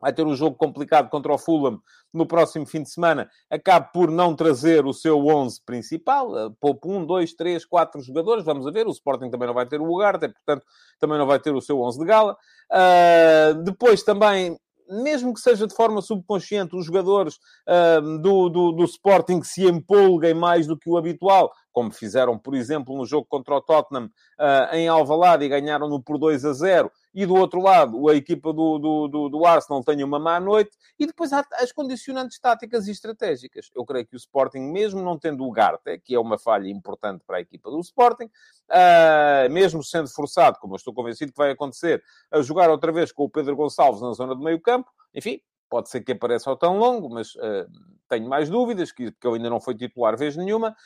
vai 0.00 0.12
ter 0.12 0.26
um 0.26 0.34
jogo 0.34 0.56
complicado 0.56 1.08
contra 1.08 1.32
o 1.32 1.38
Fulham 1.38 1.80
no 2.12 2.26
próximo 2.26 2.66
fim 2.66 2.82
de 2.82 2.90
semana, 2.90 3.28
acabe 3.48 3.92
por 3.92 4.10
não 4.10 4.34
trazer 4.34 4.84
o 4.84 4.92
seu 4.92 5.26
11 5.26 5.60
principal, 5.64 6.36
eh, 6.36 6.50
poupa 6.60 6.88
um, 6.88 7.04
dois, 7.04 7.32
três, 7.34 7.64
quatro 7.64 8.00
jogadores, 8.00 8.44
vamos 8.44 8.64
ver, 8.72 8.86
o 8.86 8.90
Sporting 8.90 9.30
também 9.30 9.46
não 9.46 9.54
vai 9.54 9.66
ter 9.66 9.80
o 9.80 9.84
Ugarte, 9.84 10.28
portanto, 10.28 10.64
também 10.98 11.18
não 11.18 11.26
vai 11.26 11.38
ter 11.38 11.54
o 11.54 11.60
seu 11.60 11.80
11 11.80 11.98
de 11.98 12.04
gala. 12.04 12.36
Uh, 12.70 13.62
depois 13.62 14.02
também 14.02 14.56
mesmo 14.90 15.32
que 15.32 15.40
seja 15.40 15.66
de 15.66 15.74
forma 15.74 16.02
subconsciente, 16.02 16.74
os 16.74 16.84
jogadores 16.84 17.38
uh, 17.68 18.18
do, 18.18 18.48
do, 18.48 18.72
do 18.72 18.84
Sporting 18.84 19.42
se 19.42 19.64
empolguem 19.64 20.34
mais 20.34 20.66
do 20.66 20.76
que 20.76 20.90
o 20.90 20.96
habitual, 20.96 21.52
como 21.80 21.90
fizeram, 21.90 22.38
por 22.38 22.54
exemplo, 22.54 22.94
no 22.94 23.06
jogo 23.06 23.26
contra 23.26 23.54
o 23.54 23.60
Tottenham 23.62 24.10
uh, 24.38 24.74
em 24.74 24.86
Alvalade 24.86 25.46
e 25.46 25.48
ganharam-no 25.48 26.02
por 26.02 26.18
2 26.18 26.44
a 26.44 26.52
0. 26.52 26.92
E 27.14 27.24
do 27.24 27.34
outro 27.34 27.58
lado, 27.58 28.06
a 28.06 28.14
equipa 28.14 28.52
do, 28.52 28.78
do, 28.78 29.08
do, 29.08 29.28
do 29.30 29.46
Arsenal 29.46 29.82
tem 29.82 30.04
uma 30.04 30.18
má 30.18 30.38
noite. 30.38 30.76
E 30.98 31.06
depois 31.06 31.32
há 31.32 31.42
as 31.54 31.72
condicionantes 31.72 32.38
táticas 32.38 32.86
e 32.86 32.90
estratégicas. 32.90 33.70
Eu 33.74 33.86
creio 33.86 34.06
que 34.06 34.14
o 34.14 34.18
Sporting, 34.18 34.60
mesmo 34.60 35.02
não 35.02 35.18
tendo 35.18 35.42
o 35.42 35.50
Garte, 35.50 35.98
que 36.04 36.14
é 36.14 36.20
uma 36.20 36.38
falha 36.38 36.68
importante 36.68 37.24
para 37.26 37.38
a 37.38 37.40
equipa 37.40 37.70
do 37.70 37.80
Sporting, 37.80 38.26
uh, 38.26 39.50
mesmo 39.50 39.82
sendo 39.82 40.10
forçado, 40.10 40.58
como 40.60 40.74
eu 40.74 40.76
estou 40.76 40.92
convencido 40.92 41.32
que 41.32 41.38
vai 41.38 41.52
acontecer, 41.52 42.02
a 42.30 42.42
jogar 42.42 42.68
outra 42.68 42.92
vez 42.92 43.10
com 43.10 43.24
o 43.24 43.30
Pedro 43.30 43.56
Gonçalves 43.56 44.02
na 44.02 44.12
zona 44.12 44.34
do 44.34 44.44
meio 44.44 44.60
campo, 44.60 44.90
enfim, 45.14 45.40
pode 45.70 45.88
ser 45.88 46.02
que 46.02 46.12
apareça 46.12 46.50
ao 46.50 46.58
tão 46.58 46.76
longo, 46.76 47.08
mas 47.08 47.34
uh, 47.36 47.66
tenho 48.10 48.28
mais 48.28 48.50
dúvidas, 48.50 48.90
que, 48.90 49.12
que 49.12 49.26
eu 49.26 49.34
ainda 49.34 49.48
não 49.48 49.60
foi 49.60 49.74
titular 49.74 50.16
vez 50.16 50.36
nenhuma. 50.36 50.76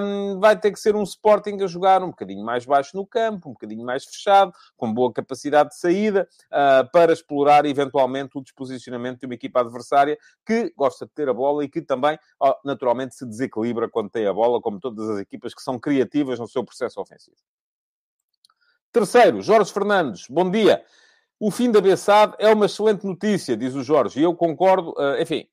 Um, 0.00 0.38
vai 0.38 0.58
ter 0.58 0.70
que 0.70 0.78
ser 0.78 0.94
um 0.94 1.02
Sporting 1.02 1.60
a 1.62 1.66
jogar 1.66 2.02
um 2.02 2.10
bocadinho 2.10 2.44
mais 2.44 2.64
baixo 2.64 2.96
no 2.96 3.04
campo, 3.04 3.50
um 3.50 3.52
bocadinho 3.52 3.84
mais 3.84 4.04
fechado, 4.04 4.52
com 4.76 4.92
boa 4.94 5.12
capacidade 5.12 5.70
de 5.70 5.76
saída, 5.76 6.28
uh, 6.46 6.88
para 6.92 7.12
explorar 7.12 7.66
eventualmente 7.66 8.38
o 8.38 8.42
disposicionamento 8.42 9.20
de 9.20 9.26
uma 9.26 9.34
equipa 9.34 9.60
adversária 9.60 10.16
que 10.46 10.72
gosta 10.76 11.04
de 11.04 11.12
ter 11.12 11.28
a 11.28 11.34
bola 11.34 11.64
e 11.64 11.68
que 11.68 11.82
também, 11.82 12.16
uh, 12.40 12.54
naturalmente, 12.64 13.16
se 13.16 13.26
desequilibra 13.26 13.88
quando 13.88 14.08
tem 14.08 14.26
a 14.26 14.32
bola, 14.32 14.60
como 14.60 14.78
todas 14.78 15.08
as 15.10 15.18
equipas 15.18 15.52
que 15.52 15.62
são 15.62 15.78
criativas 15.78 16.38
no 16.38 16.46
seu 16.46 16.64
processo 16.64 17.00
ofensivo. 17.00 17.36
Terceiro, 18.92 19.42
Jorge 19.42 19.72
Fernandes, 19.72 20.28
bom 20.28 20.48
dia. 20.48 20.84
O 21.40 21.50
fim 21.50 21.70
da 21.70 21.80
Bessade 21.80 22.34
é 22.38 22.52
uma 22.52 22.66
excelente 22.66 23.04
notícia, 23.06 23.56
diz 23.56 23.74
o 23.74 23.82
Jorge, 23.82 24.18
e 24.18 24.22
eu 24.22 24.34
concordo, 24.34 24.90
uh, 24.92 25.20
enfim, 25.20 25.48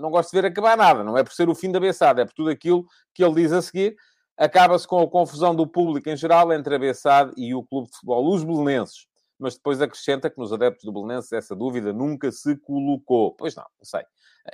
não 0.00 0.10
gosto 0.10 0.30
de 0.30 0.40
ver 0.40 0.48
acabar 0.48 0.76
nada, 0.76 1.04
não 1.04 1.16
é 1.16 1.22
por 1.22 1.32
ser 1.32 1.48
o 1.48 1.54
fim 1.54 1.70
da 1.70 1.78
Bessade, 1.78 2.20
é 2.20 2.24
por 2.24 2.34
tudo 2.34 2.50
aquilo 2.50 2.86
que 3.14 3.22
ele 3.22 3.34
diz 3.34 3.52
a 3.52 3.62
seguir. 3.62 3.96
Acaba-se 4.36 4.86
com 4.86 5.00
a 5.00 5.08
confusão 5.08 5.54
do 5.54 5.66
público 5.66 6.08
em 6.08 6.16
geral 6.16 6.52
entre 6.52 6.74
a 6.74 6.78
Bessade 6.78 7.32
e 7.36 7.54
o 7.54 7.62
clube 7.62 7.88
de 7.88 7.94
futebol, 7.94 8.32
os 8.32 8.42
belenenses. 8.42 9.06
Mas 9.38 9.54
depois 9.54 9.80
acrescenta 9.80 10.30
que 10.30 10.38
nos 10.38 10.52
adeptos 10.52 10.84
do 10.84 10.92
Belenenses 10.92 11.32
essa 11.32 11.54
dúvida 11.54 11.92
nunca 11.92 12.30
se 12.30 12.56
colocou. 12.56 13.32
Pois 13.32 13.54
não, 13.54 13.64
não 13.78 13.84
sei. 13.84 14.02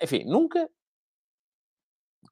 Enfim, 0.03 0.25
nunca. 0.25 0.69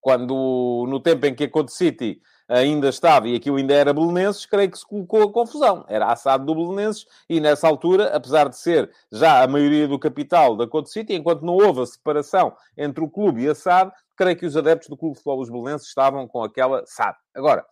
Quando, 0.00 0.84
no 0.88 1.00
tempo 1.00 1.26
em 1.26 1.34
que 1.34 1.44
a 1.44 1.50
Code 1.50 1.72
City 1.72 2.20
ainda 2.48 2.88
estava, 2.88 3.28
e 3.28 3.36
aquilo 3.36 3.56
ainda 3.56 3.74
era 3.74 3.92
Belenenses, 3.92 4.46
creio 4.46 4.70
que 4.70 4.78
se 4.78 4.86
colocou 4.86 5.22
a 5.22 5.32
confusão. 5.32 5.84
Era 5.88 6.12
assado 6.12 6.44
do 6.44 6.54
Belenenses, 6.54 7.06
e 7.28 7.40
nessa 7.40 7.66
altura, 7.66 8.14
apesar 8.14 8.48
de 8.48 8.58
ser 8.58 8.90
já 9.10 9.42
a 9.42 9.46
maioria 9.46 9.88
do 9.88 9.98
capital 9.98 10.56
da 10.56 10.66
Code 10.66 10.90
City, 10.90 11.14
enquanto 11.14 11.42
não 11.42 11.54
houve 11.54 11.82
a 11.82 11.86
separação 11.86 12.54
entre 12.76 13.02
o 13.02 13.08
clube 13.08 13.42
e 13.42 13.48
a 13.48 13.54
SAD, 13.54 13.92
creio 14.16 14.36
que 14.36 14.46
os 14.46 14.56
adeptos 14.56 14.88
do 14.88 14.96
Clube 14.96 15.14
de 15.14 15.18
Futebol 15.18 15.38
dos 15.38 15.50
Belenenses 15.50 15.88
estavam 15.88 16.26
com 16.28 16.42
aquela 16.42 16.84
SAD. 16.86 17.16
Agora, 17.34 17.64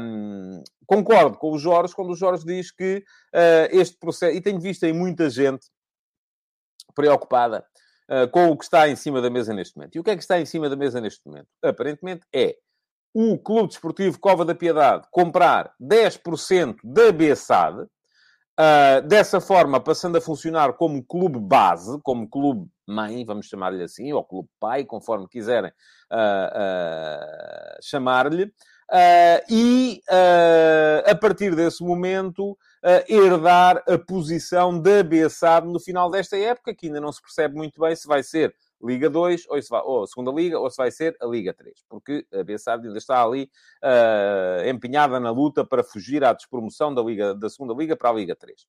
hum, 0.00 0.62
concordo 0.86 1.36
com 1.36 1.50
o 1.50 1.58
Jorge 1.58 1.94
quando 1.94 2.10
o 2.10 2.16
Jorge 2.16 2.44
diz 2.44 2.70
que 2.70 2.98
uh, 3.34 3.68
este 3.70 3.96
processo, 3.98 4.36
e 4.36 4.40
tenho 4.40 4.60
visto 4.60 4.84
aí 4.84 4.92
muita 4.92 5.28
gente 5.28 5.66
preocupada 6.94 7.64
uh, 8.10 8.28
com 8.30 8.50
o 8.50 8.56
que 8.56 8.64
está 8.64 8.88
em 8.88 8.96
cima 8.96 9.20
da 9.20 9.28
mesa 9.28 9.52
neste 9.52 9.76
momento. 9.76 9.96
E 9.96 10.00
o 10.00 10.04
que 10.04 10.10
é 10.10 10.16
que 10.16 10.22
está 10.22 10.40
em 10.40 10.46
cima 10.46 10.68
da 10.68 10.76
mesa 10.76 11.00
neste 11.00 11.26
momento? 11.26 11.48
Aparentemente 11.62 12.22
é 12.32 12.56
o 13.18 13.38
Clube 13.38 13.68
Desportivo 13.68 14.20
Cova 14.20 14.44
da 14.44 14.54
Piedade 14.54 15.08
comprar 15.10 15.72
10% 15.80 16.76
da 16.84 17.10
BSAD, 17.10 17.80
uh, 17.80 19.08
dessa 19.08 19.40
forma 19.40 19.80
passando 19.80 20.18
a 20.18 20.20
funcionar 20.20 20.74
como 20.74 21.02
clube 21.02 21.40
base, 21.40 21.98
como 22.02 22.28
clube 22.28 22.68
mãe, 22.86 23.24
vamos 23.24 23.46
chamar-lhe 23.46 23.82
assim, 23.82 24.12
ou 24.12 24.22
clube 24.22 24.50
pai, 24.60 24.84
conforme 24.84 25.26
quiserem 25.28 25.70
uh, 26.12 26.14
uh, 26.14 27.82
chamar-lhe, 27.82 28.52
e 29.48 30.00
a 31.06 31.14
partir 31.16 31.56
desse 31.56 31.82
momento 31.82 32.56
herdar 33.08 33.82
a 33.88 33.98
posição 33.98 34.78
da 34.78 35.02
BSAD 35.02 35.66
no 35.66 35.80
final 35.80 36.08
desta 36.08 36.36
época, 36.36 36.72
que 36.72 36.86
ainda 36.86 37.00
não 37.00 37.10
se 37.10 37.20
percebe 37.20 37.56
muito 37.56 37.80
bem 37.80 37.96
se 37.96 38.06
vai 38.06 38.22
ser 38.22 38.54
Liga 38.82 39.08
2, 39.08 39.46
ou, 39.48 39.60
se 39.60 39.68
vai, 39.68 39.80
ou 39.82 40.04
a 40.04 40.06
segunda 40.06 40.30
Liga, 40.30 40.58
ou 40.58 40.70
se 40.70 40.76
vai 40.76 40.90
ser 40.90 41.16
a 41.20 41.26
Liga 41.26 41.54
3. 41.54 41.84
Porque 41.88 42.26
a 42.32 42.44
Bessade 42.44 42.86
ainda 42.86 42.98
está 42.98 43.22
ali 43.22 43.50
uh, 43.82 44.68
empenhada 44.68 45.18
na 45.18 45.30
luta 45.30 45.64
para 45.64 45.82
fugir 45.82 46.22
à 46.24 46.32
despromoção 46.32 46.94
da, 46.94 47.02
Liga, 47.02 47.34
da 47.34 47.48
segunda 47.48 47.74
Liga 47.74 47.96
para 47.96 48.10
a 48.10 48.12
Liga 48.12 48.36
3. 48.36 48.66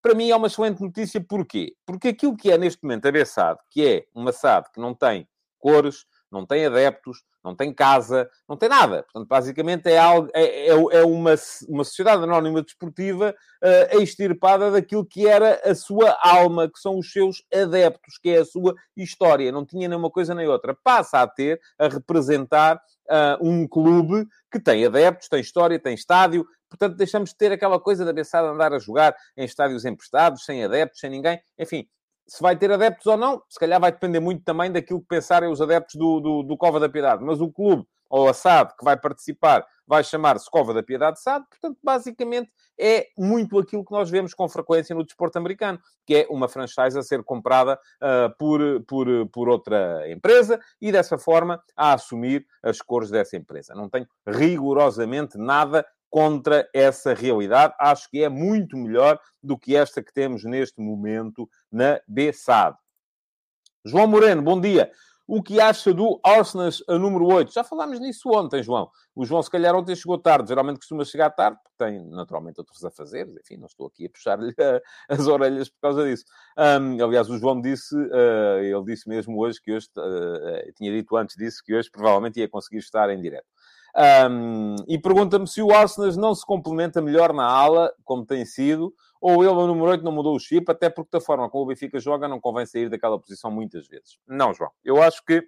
Para 0.00 0.14
mim 0.14 0.30
é 0.30 0.36
uma 0.36 0.46
excelente 0.46 0.80
notícia, 0.80 1.20
porquê? 1.20 1.74
Porque 1.84 2.08
aquilo 2.08 2.36
que 2.36 2.50
é 2.50 2.58
neste 2.58 2.82
momento 2.82 3.06
a 3.06 3.12
Bessade, 3.12 3.58
que 3.70 3.86
é 3.86 4.06
uma 4.14 4.32
SAD 4.32 4.70
que 4.72 4.80
não 4.80 4.94
tem 4.94 5.28
cores, 5.58 6.06
não 6.30 6.44
tem 6.44 6.66
adeptos, 6.66 7.22
não 7.44 7.54
tem 7.54 7.72
casa, 7.72 8.28
não 8.48 8.56
tem 8.56 8.68
nada. 8.68 9.02
Portanto, 9.04 9.28
basicamente 9.28 9.88
é, 9.88 9.98
algo, 9.98 10.28
é, 10.34 10.66
é, 10.66 10.70
é 10.70 11.04
uma, 11.04 11.34
uma 11.68 11.84
sociedade 11.84 12.22
anónima 12.22 12.62
desportiva 12.62 13.34
uh, 13.62 14.00
extirpada 14.00 14.70
daquilo 14.70 15.06
que 15.06 15.26
era 15.26 15.60
a 15.64 15.74
sua 15.74 16.16
alma, 16.22 16.68
que 16.68 16.78
são 16.78 16.98
os 16.98 17.10
seus 17.10 17.42
adeptos, 17.52 18.18
que 18.18 18.30
é 18.30 18.38
a 18.38 18.44
sua 18.44 18.74
história. 18.96 19.52
Não 19.52 19.64
tinha 19.64 19.88
nenhuma 19.88 20.10
coisa 20.10 20.34
nem 20.34 20.46
outra. 20.46 20.76
Passa 20.82 21.22
a 21.22 21.26
ter, 21.26 21.60
a 21.78 21.88
representar 21.88 22.76
uh, 22.76 23.46
um 23.46 23.66
clube 23.66 24.26
que 24.50 24.60
tem 24.60 24.84
adeptos, 24.84 25.28
tem 25.28 25.40
história, 25.40 25.78
tem 25.78 25.94
estádio. 25.94 26.46
Portanto, 26.68 26.96
deixamos 26.96 27.30
de 27.30 27.36
ter 27.36 27.50
aquela 27.50 27.80
coisa 27.80 28.04
da 28.04 28.12
pensada 28.12 28.48
andar 28.48 28.74
a 28.74 28.78
jogar 28.78 29.16
em 29.36 29.44
estádios 29.44 29.86
emprestados, 29.86 30.44
sem 30.44 30.62
adeptos, 30.62 31.00
sem 31.00 31.08
ninguém. 31.08 31.40
Enfim, 31.58 31.88
se 32.28 32.42
vai 32.42 32.54
ter 32.56 32.70
adeptos 32.70 33.06
ou 33.06 33.16
não, 33.16 33.42
se 33.48 33.58
calhar 33.58 33.80
vai 33.80 33.90
depender 33.90 34.20
muito 34.20 34.44
também 34.44 34.70
daquilo 34.70 35.00
que 35.00 35.08
pensarem 35.08 35.50
os 35.50 35.62
adeptos 35.62 35.94
do, 35.94 36.20
do, 36.20 36.42
do 36.42 36.56
Cova 36.56 36.78
da 36.78 36.88
Piedade. 36.88 37.24
Mas 37.24 37.40
o 37.40 37.50
clube, 37.50 37.84
ou 38.10 38.28
a 38.28 38.34
SAD, 38.34 38.76
que 38.76 38.84
vai 38.84 38.96
participar, 38.98 39.66
vai 39.86 40.04
chamar-se 40.04 40.50
Cova 40.50 40.74
da 40.74 40.82
Piedade 40.82 41.20
SAD. 41.20 41.46
Portanto, 41.48 41.78
basicamente, 41.82 42.50
é 42.78 43.06
muito 43.16 43.58
aquilo 43.58 43.84
que 43.84 43.92
nós 43.92 44.10
vemos 44.10 44.34
com 44.34 44.46
frequência 44.46 44.94
no 44.94 45.04
desporto 45.04 45.38
americano, 45.38 45.80
que 46.06 46.16
é 46.16 46.26
uma 46.28 46.48
franchise 46.48 46.98
a 46.98 47.02
ser 47.02 47.24
comprada 47.24 47.80
uh, 47.96 48.36
por, 48.38 48.60
por, 48.86 49.06
por 49.30 49.48
outra 49.48 50.10
empresa 50.10 50.60
e, 50.80 50.92
dessa 50.92 51.16
forma, 51.16 51.62
a 51.74 51.94
assumir 51.94 52.46
as 52.62 52.82
cores 52.82 53.10
dessa 53.10 53.36
empresa. 53.36 53.74
Não 53.74 53.88
tenho 53.88 54.06
rigorosamente 54.26 55.38
nada 55.38 55.84
contra 56.10 56.68
essa 56.74 57.14
realidade. 57.14 57.74
Acho 57.78 58.08
que 58.10 58.22
é 58.22 58.28
muito 58.28 58.76
melhor 58.76 59.18
do 59.42 59.58
que 59.58 59.76
esta 59.76 60.02
que 60.02 60.12
temos 60.12 60.44
neste 60.44 60.80
momento 60.80 61.48
na 61.70 62.00
BSAD. 62.06 62.76
João 63.84 64.06
Moreno, 64.06 64.42
bom 64.42 64.60
dia. 64.60 64.90
O 65.30 65.42
que 65.42 65.60
acha 65.60 65.92
do 65.92 66.18
Arsenal 66.24 66.70
número 66.98 67.26
8? 67.26 67.52
Já 67.52 67.62
falámos 67.62 68.00
nisso 68.00 68.30
ontem, 68.30 68.62
João. 68.62 68.90
O 69.14 69.26
João, 69.26 69.42
se 69.42 69.50
calhar, 69.50 69.76
ontem 69.76 69.94
chegou 69.94 70.16
tarde. 70.16 70.48
Geralmente 70.48 70.78
costuma 70.78 71.04
chegar 71.04 71.28
tarde, 71.28 71.58
porque 71.62 71.76
tem, 71.76 72.02
naturalmente, 72.08 72.58
outros 72.58 72.82
a 72.82 72.90
fazer. 72.90 73.28
Enfim, 73.38 73.58
não 73.58 73.66
estou 73.66 73.88
aqui 73.88 74.06
a 74.06 74.08
puxar-lhe 74.08 74.54
as 75.06 75.26
orelhas 75.26 75.68
por 75.68 75.80
causa 75.82 76.08
disso. 76.08 76.24
Um, 76.56 77.04
aliás, 77.04 77.28
o 77.28 77.36
João 77.36 77.60
disse, 77.60 77.94
uh, 77.94 78.58
ele 78.60 78.84
disse 78.86 79.06
mesmo 79.06 79.38
hoje 79.38 79.60
que 79.60 79.70
hoje, 79.70 79.88
uh, 79.98 80.72
tinha 80.74 80.90
dito 80.90 81.14
antes 81.14 81.36
disso, 81.36 81.62
que 81.62 81.74
hoje 81.74 81.90
provavelmente 81.90 82.40
ia 82.40 82.48
conseguir 82.48 82.78
estar 82.78 83.10
em 83.10 83.20
direto. 83.20 83.46
Um, 83.96 84.76
e 84.86 84.98
pergunta-me 84.98 85.46
se 85.46 85.62
o 85.62 85.72
Arsenal 85.72 86.12
não 86.12 86.34
se 86.34 86.44
complementa 86.44 87.00
melhor 87.00 87.32
na 87.32 87.44
ala, 87.44 87.92
como 88.04 88.24
tem 88.24 88.44
sido, 88.44 88.94
ou 89.20 89.42
ele, 89.42 89.52
o 89.52 89.66
número 89.66 89.90
8, 89.90 90.04
não 90.04 90.12
mudou 90.12 90.36
o 90.36 90.38
chip, 90.38 90.70
até 90.70 90.88
porque 90.88 91.10
da 91.12 91.20
forma 91.20 91.50
como 91.50 91.64
o 91.64 91.66
Benfica 91.66 91.98
joga, 91.98 92.28
não 92.28 92.40
convém 92.40 92.66
sair 92.66 92.88
daquela 92.88 93.18
posição 93.18 93.50
muitas 93.50 93.88
vezes. 93.88 94.18
Não, 94.26 94.54
João. 94.54 94.70
Eu 94.84 95.02
acho 95.02 95.24
que 95.24 95.42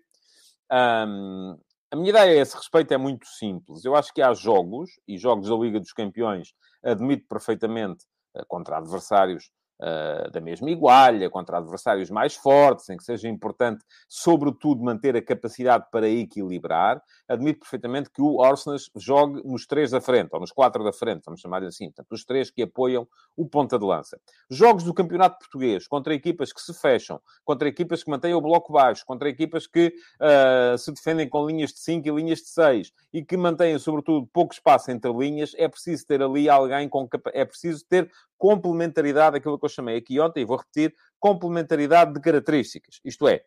um, 0.72 1.56
a 1.90 1.96
minha 1.96 2.10
ideia 2.10 2.32
a 2.32 2.42
esse 2.42 2.56
respeito 2.56 2.92
é 2.92 2.96
muito 2.96 3.26
simples. 3.26 3.84
Eu 3.84 3.94
acho 3.94 4.12
que 4.12 4.22
há 4.22 4.32
jogos, 4.32 4.90
e 5.06 5.18
jogos 5.18 5.48
da 5.48 5.56
Liga 5.56 5.78
dos 5.78 5.92
Campeões, 5.92 6.52
admito 6.82 7.26
perfeitamente 7.28 8.04
uh, 8.36 8.44
contra 8.46 8.78
adversários 8.78 9.50
uh, 9.80 10.30
da 10.30 10.40
mesma 10.40 10.70
igualha, 10.70 11.28
contra 11.30 11.58
adversários 11.58 12.10
mais 12.10 12.34
fortes, 12.34 12.88
em 12.90 12.96
que 12.96 13.04
seja 13.04 13.28
importante, 13.28 13.84
sobretudo, 14.08 14.82
manter 14.82 15.16
a 15.16 15.22
capacidade 15.22 15.86
para 15.90 16.08
equilibrar. 16.08 17.02
Admito 17.28 17.60
perfeitamente 17.60 18.10
que 18.10 18.22
o 18.22 18.42
Arsenal 18.42 18.78
jogue 18.96 19.42
nos 19.44 19.66
três 19.66 19.90
da 19.90 20.00
frente, 20.00 20.30
ou 20.32 20.40
nos 20.40 20.52
quatro 20.52 20.84
da 20.84 20.92
frente, 20.92 21.22
vamos 21.24 21.40
chamar 21.40 21.62
assim, 21.64 21.86
portanto, 21.86 22.12
os 22.12 22.24
três 22.24 22.50
que 22.50 22.62
apoiam 22.62 23.06
o 23.36 23.48
ponta 23.48 23.78
de 23.78 23.84
lança. 23.84 24.20
Jogos 24.48 24.84
do 24.84 24.94
Campeonato 24.94 25.38
Português 25.38 25.86
contra 25.88 26.14
equipas 26.14 26.52
que 26.52 26.60
se 26.60 26.74
fecham, 26.74 27.20
contra 27.44 27.68
equipas 27.68 28.04
que 28.04 28.10
mantêm 28.10 28.34
o 28.34 28.40
bloco 28.40 28.72
baixo, 28.72 29.04
contra 29.06 29.28
equipas 29.28 29.66
que 29.66 29.92
uh, 30.20 30.76
se 30.76 30.92
defendem 30.92 31.28
com 31.28 31.46
linhas 31.46 31.72
de 31.72 31.80
5 31.80 32.06
e 32.06 32.10
linhas 32.10 32.40
de 32.40 32.48
6 32.48 32.92
e 33.12 33.24
que 33.24 33.36
mantêm, 33.36 33.78
sobretudo, 33.78 34.28
pouco 34.32 34.52
espaço 34.52 34.90
entre 34.90 35.10
linhas, 35.12 35.52
é 35.56 35.68
preciso 35.68 36.06
ter 36.06 36.22
ali 36.22 36.48
alguém 36.48 36.88
com 36.88 37.08
é 37.32 37.44
preciso 37.44 37.84
ter 37.86 38.10
complementaridade, 38.40 39.36
aquilo 39.36 39.58
que 39.58 39.66
eu 39.66 39.68
chamei 39.68 39.98
aqui 39.98 40.18
ontem, 40.18 40.40
e 40.40 40.44
vou 40.46 40.56
repetir, 40.56 40.94
complementaridade 41.20 42.14
de 42.14 42.20
características. 42.20 42.98
Isto 43.04 43.28
é, 43.28 43.44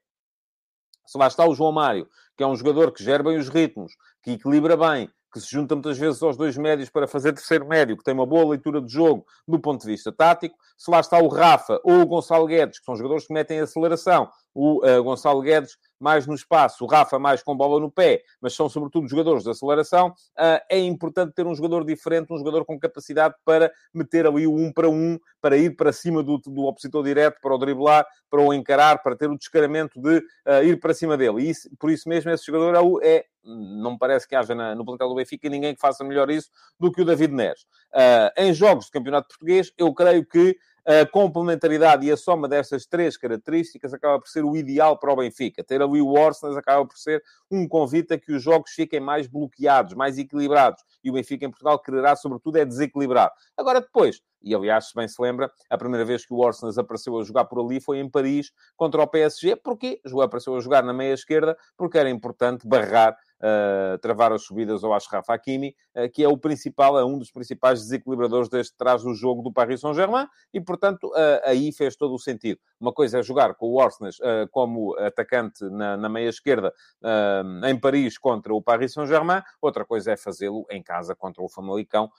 se 1.06 1.18
lá 1.18 1.26
está 1.28 1.46
o 1.46 1.56
João 1.56 1.72
Mário, 1.72 2.08
que 2.38 2.44
é 2.44 2.48
um 2.48 2.56
jogador 2.56 2.92
que 2.92 3.04
gera 3.04 3.24
bem 3.24 3.38
os 3.38 3.50
ritmos, 3.50 3.94
que 4.22 4.34
equilibra 4.34 4.78
bem, 4.78 5.10
que 5.34 5.42
se 5.42 5.50
junta 5.50 5.74
muitas 5.74 5.98
vezes 5.98 6.22
aos 6.22 6.38
dois 6.38 6.56
médios 6.56 6.92
para 6.92 7.08
fazer 7.08 7.34
terceiro 7.34 7.68
médio, 7.68 7.98
que 7.98 8.04
tem 8.04 8.14
uma 8.14 8.26
boa 8.26 8.52
leitura 8.52 8.80
de 8.80 8.94
jogo 8.94 9.26
do 9.48 9.60
ponto 9.60 9.82
de 9.82 9.88
vista 9.88 10.12
tático. 10.12 10.56
Se 10.78 10.92
lá 10.92 11.00
está 11.00 11.18
o 11.18 11.28
Rafa 11.28 11.82
ou 11.84 12.02
o 12.02 12.06
Gonçalo 12.06 12.46
Guedes, 12.46 12.78
que 12.78 12.86
são 12.86 12.96
jogadores 12.96 13.26
que 13.26 13.34
metem 13.34 13.60
aceleração, 13.60 14.30
o 14.54 14.86
uh, 14.86 15.04
Gonçalo 15.04 15.42
Guedes 15.42 15.78
mais 16.00 16.28
no 16.28 16.36
espaço, 16.36 16.84
o 16.84 16.88
Rafa 16.88 17.18
mais 17.18 17.42
com 17.42 17.56
bola 17.56 17.80
no 17.80 17.90
pé, 17.90 18.24
mas 18.42 18.54
são 18.54 18.68
sobretudo 18.68 19.08
jogadores 19.08 19.44
de 19.44 19.50
aceleração, 19.50 20.10
uh, 20.10 20.60
é 20.70 20.78
importante 20.80 21.34
ter 21.34 21.48
um 21.48 21.56
jogador 21.56 21.86
diferente, 21.86 22.32
um 22.34 22.38
jogador 22.38 22.66
com 22.66 22.78
capacidade 22.78 23.36
para 23.46 23.72
meter 23.94 24.28
ali 24.28 24.46
o 24.46 24.54
um 24.54 24.72
para 24.72 24.90
um, 24.90 25.18
para 25.42 25.56
ir 25.56 25.76
para 25.76 25.94
cima 25.94 26.22
do, 26.22 26.38
do 26.38 26.64
opositor 26.64 27.04
direto, 27.04 27.40
para 27.42 27.56
o 27.56 27.58
driblar, 27.58 28.06
para 28.30 28.42
o 28.42 28.54
encarar, 28.54 29.02
para 29.02 29.16
ter 29.16 29.30
o 29.30 29.38
descaramento 29.38 30.00
de 30.02 30.18
uh, 30.18 30.64
ir 30.64 30.80
para 30.80 30.94
cima 30.94 31.16
dele. 31.16 31.44
E 31.44 31.50
isso, 31.50 31.70
por 31.80 31.90
isso 31.90 32.10
mesmo 32.10 32.30
esse 32.32 32.46
jogador 32.46 33.02
é, 33.02 33.16
é 33.16 33.26
não 33.46 33.92
me 33.92 33.98
parece 33.98 34.28
que 34.28 34.36
haja 34.36 34.56
na, 34.56 34.74
no 34.74 34.86
plantel 34.86 35.10
do 35.10 35.16
Benfica 35.16 35.50
ninguém 35.50 35.76
que 35.76 35.82
faça 35.82 36.04
melhor 36.04 36.30
isso 36.30 36.50
do 36.80 36.92
que 36.92 37.02
o 37.02 37.06
David 37.06 37.34
Neres. 37.34 37.64
Uh, 37.94 38.32
em 38.38 38.54
jogos 38.54 38.86
de 38.86 38.92
campeonato 38.92 39.28
português, 39.30 39.72
eu 39.78 39.94
creio 39.94 40.26
que 40.26 40.58
a 40.86 41.06
complementaridade 41.06 42.06
e 42.06 42.12
a 42.12 42.18
soma 42.18 42.48
destas 42.48 42.86
três 42.86 43.16
características 43.16 43.94
acaba 43.94 44.20
por 44.20 44.28
ser 44.28 44.44
o 44.44 44.56
ideal 44.56 44.98
para 45.00 45.14
o 45.14 45.16
Benfica. 45.16 45.64
Ter 45.64 45.82
ali 45.82 46.02
o 46.02 46.18
Arsenal 46.18 46.58
acaba 46.58 46.86
por 46.86 46.98
ser 46.98 47.24
um 47.50 47.68
convite 47.68 48.14
a 48.14 48.18
que 48.20 48.34
os 48.34 48.44
jogos 48.44 48.72
fiquem 48.72 49.00
mais 49.00 49.28
bloqueados, 49.28 49.94
mais 49.94 50.18
equilibrados. 50.18 50.84
E 51.04 51.10
o 51.10 51.14
Benfica 51.14 51.46
em 51.46 51.50
Portugal 51.50 51.80
quererá, 51.80 52.16
sobretudo, 52.16 52.58
é 52.58 52.66
desequilibrar. 52.66 53.32
Agora, 53.58 53.80
depois, 53.80 54.22
e 54.42 54.54
aliás, 54.54 54.90
se 54.90 54.96
bem 54.96 55.08
se 55.08 55.22
lembra, 55.22 55.50
a 55.70 55.78
primeira 55.78 56.04
vez 56.04 56.26
que 56.26 56.34
o 56.34 56.46
Arsenal 56.46 56.74
apareceu 56.78 57.18
a 57.18 57.24
jogar 57.24 57.46
por 57.46 57.64
ali 57.64 57.80
foi 57.80 58.00
em 58.00 58.10
Paris 58.10 58.52
contra 58.76 59.02
o 59.02 59.08
PSG. 59.08 59.56
Porquê? 59.56 60.02
Apareceu 60.22 60.56
a 60.56 60.60
jogar 60.60 60.84
na 60.84 60.94
meia 60.94 61.14
esquerda 61.14 61.58
porque 61.78 61.98
era 61.98 62.10
importante 62.10 62.68
barrar 62.68 63.18
travar 64.02 64.32
as 64.32 64.44
subidas 64.44 64.84
ao 64.84 64.94
Ashraf 64.94 65.30
Hakimi, 65.30 65.76
uh, 65.96 66.10
que 66.10 66.24
é 66.24 66.28
o 66.28 66.38
principal, 66.38 66.98
é 66.98 67.04
um 67.04 67.18
dos 67.18 67.32
principais 67.32 67.82
desequilibradores 67.82 68.50
deste 68.50 68.76
trás 68.78 69.04
do 69.04 69.14
jogo 69.14 69.42
do 69.42 69.52
Paris 69.52 69.82
Saint-Germain, 69.82 70.28
e, 70.54 70.62
portanto, 70.62 71.08
uh, 71.08 71.42
aí 71.44 71.72
fez 71.72 71.96
todo 71.96 72.14
o 72.14 72.20
sentido. 72.20 72.60
Uma 72.80 72.94
coisa 72.94 73.20
é 73.20 73.24
jogar 73.24 73.56
com 73.56 73.72
o 73.72 73.80
Arsenal 73.80 74.12
como 74.52 74.98
atacante 74.98 75.64
na, 75.70 75.96
na 75.96 76.10
meia 76.10 76.28
esquerda 76.28 76.74
em 77.70 77.80
Paris 77.80 78.18
contra 78.18 78.54
o 78.54 78.62
Paris 78.62 78.94
Saint-Germain, 78.94 79.42
outra 79.62 79.86
coisa 79.86 80.12
é 80.12 80.18
fazê-lo 80.18 80.66
em 80.70 80.84
casa 80.84 81.16
contra 81.16 81.42
o 81.42 81.48
Famalicão, 81.48 82.10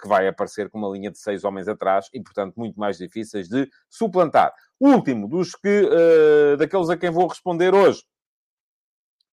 que 0.00 0.06
vai 0.08 0.28
aparecer 0.28 0.68
com 0.68 0.78
uma 0.78 0.90
linha 0.90 1.10
de 1.10 1.18
seis 1.18 1.44
homens 1.44 1.68
atrás 1.68 2.08
e, 2.12 2.20
portanto, 2.20 2.54
muito 2.56 2.78
mais 2.78 2.98
difíceis 2.98 3.48
de 3.48 3.68
suplantar. 3.88 4.52
Último 4.78 5.26
dos 5.26 5.54
que, 5.54 5.88
daqueles 6.58 6.90
a 6.90 6.96
quem 6.96 7.10
vou 7.10 7.26
responder 7.26 7.74
hoje, 7.74 8.02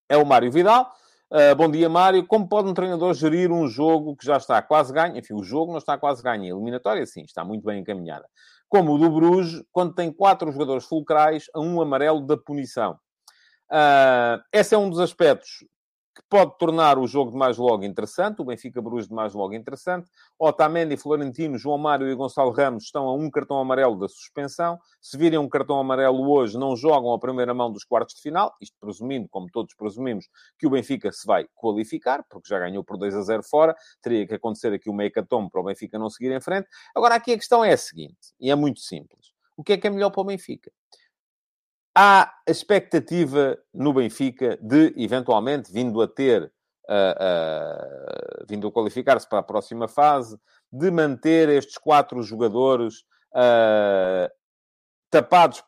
é 0.09 0.17
o 0.17 0.25
Mário 0.25 0.51
Vidal. 0.51 0.91
Uh, 1.31 1.55
bom 1.55 1.69
dia, 1.69 1.87
Mário. 1.87 2.25
Como 2.25 2.49
pode 2.49 2.67
um 2.67 2.73
treinador 2.73 3.13
gerir 3.13 3.51
um 3.51 3.67
jogo 3.67 4.15
que 4.15 4.25
já 4.25 4.37
está 4.37 4.59
quase 4.61 4.91
ganho? 4.91 5.15
Enfim, 5.15 5.35
o 5.35 5.43
jogo 5.43 5.71
não 5.71 5.77
está 5.77 5.95
quase 5.95 6.23
ganho. 6.23 6.43
A 6.43 6.47
eliminatória, 6.47 7.05
sim, 7.05 7.21
está 7.21 7.45
muito 7.45 7.63
bem 7.63 7.79
encaminhada. 7.79 8.27
Como 8.67 8.93
o 8.93 8.97
do 8.97 9.09
Bruges, 9.11 9.63
quando 9.71 9.93
tem 9.93 10.11
quatro 10.11 10.51
jogadores 10.51 10.85
fulcrais 10.85 11.45
a 11.53 11.59
um 11.59 11.79
amarelo 11.79 12.25
da 12.25 12.35
punição. 12.35 12.99
Uh, 13.71 14.41
esse 14.51 14.73
é 14.73 14.77
um 14.77 14.89
dos 14.89 14.99
aspectos 14.99 15.63
que 16.19 16.25
pode 16.29 16.57
tornar 16.57 16.99
o 16.99 17.07
jogo 17.07 17.31
de 17.31 17.37
mais 17.37 17.57
logo 17.57 17.85
interessante, 17.85 18.41
o 18.41 18.45
Benfica 18.45 18.81
Bruges 18.81 19.07
de 19.07 19.15
mais 19.15 19.33
logo 19.33 19.53
interessante. 19.53 20.09
Otamendi, 20.37 20.97
Florentino, 20.97 21.57
João 21.57 21.77
Mário 21.77 22.09
e 22.09 22.13
Gonçalo 22.13 22.51
Ramos 22.51 22.83
estão 22.83 23.07
a 23.07 23.13
um 23.13 23.31
cartão 23.31 23.57
amarelo 23.57 23.97
da 23.97 24.09
suspensão. 24.09 24.77
Se 25.01 25.17
virem 25.17 25.39
um 25.39 25.47
cartão 25.47 25.79
amarelo 25.79 26.29
hoje, 26.29 26.57
não 26.57 26.75
jogam 26.75 27.13
a 27.13 27.19
primeira 27.19 27.53
mão 27.53 27.71
dos 27.71 27.85
quartos 27.85 28.15
de 28.15 28.21
final, 28.21 28.53
isto 28.61 28.75
presumindo, 28.81 29.29
como 29.29 29.47
todos 29.49 29.73
presumimos, 29.73 30.27
que 30.57 30.67
o 30.67 30.69
Benfica 30.69 31.09
se 31.09 31.25
vai 31.25 31.47
qualificar, 31.55 32.25
porque 32.29 32.49
já 32.49 32.59
ganhou 32.59 32.83
por 32.83 32.97
2 32.97 33.15
a 33.15 33.21
0 33.21 33.41
fora, 33.43 33.73
teria 34.01 34.27
que 34.27 34.33
acontecer 34.33 34.73
aqui 34.73 34.89
uma 34.89 35.05
hecatombe 35.05 35.49
para 35.49 35.61
o 35.61 35.63
Benfica 35.63 35.97
não 35.97 36.09
seguir 36.09 36.33
em 36.33 36.41
frente. 36.41 36.67
Agora, 36.93 37.15
aqui 37.15 37.31
a 37.31 37.37
questão 37.37 37.63
é 37.63 37.71
a 37.71 37.77
seguinte, 37.77 38.33
e 38.39 38.51
é 38.51 38.55
muito 38.55 38.81
simples. 38.81 39.31
O 39.55 39.63
que 39.63 39.73
é 39.73 39.77
que 39.77 39.87
é 39.87 39.89
melhor 39.89 40.09
para 40.09 40.21
o 40.21 40.25
Benfica? 40.25 40.69
Há 41.95 42.23
a 42.23 42.51
expectativa 42.51 43.57
no 43.73 43.93
Benfica 43.93 44.57
de, 44.61 44.93
eventualmente, 44.97 45.71
vindo 45.71 46.01
a 46.01 46.07
ter, 46.07 46.43
uh, 46.89 48.41
uh, 48.41 48.45
vindo 48.47 48.67
a 48.67 48.71
qualificar-se 48.71 49.27
para 49.27 49.39
a 49.39 49.43
próxima 49.43 49.87
fase, 49.87 50.39
de 50.71 50.91
manter 50.91 51.49
estes 51.49 51.77
quatro 51.77 52.21
jogadores 52.21 52.99
uh, 53.33 54.29
tapados 55.09 55.63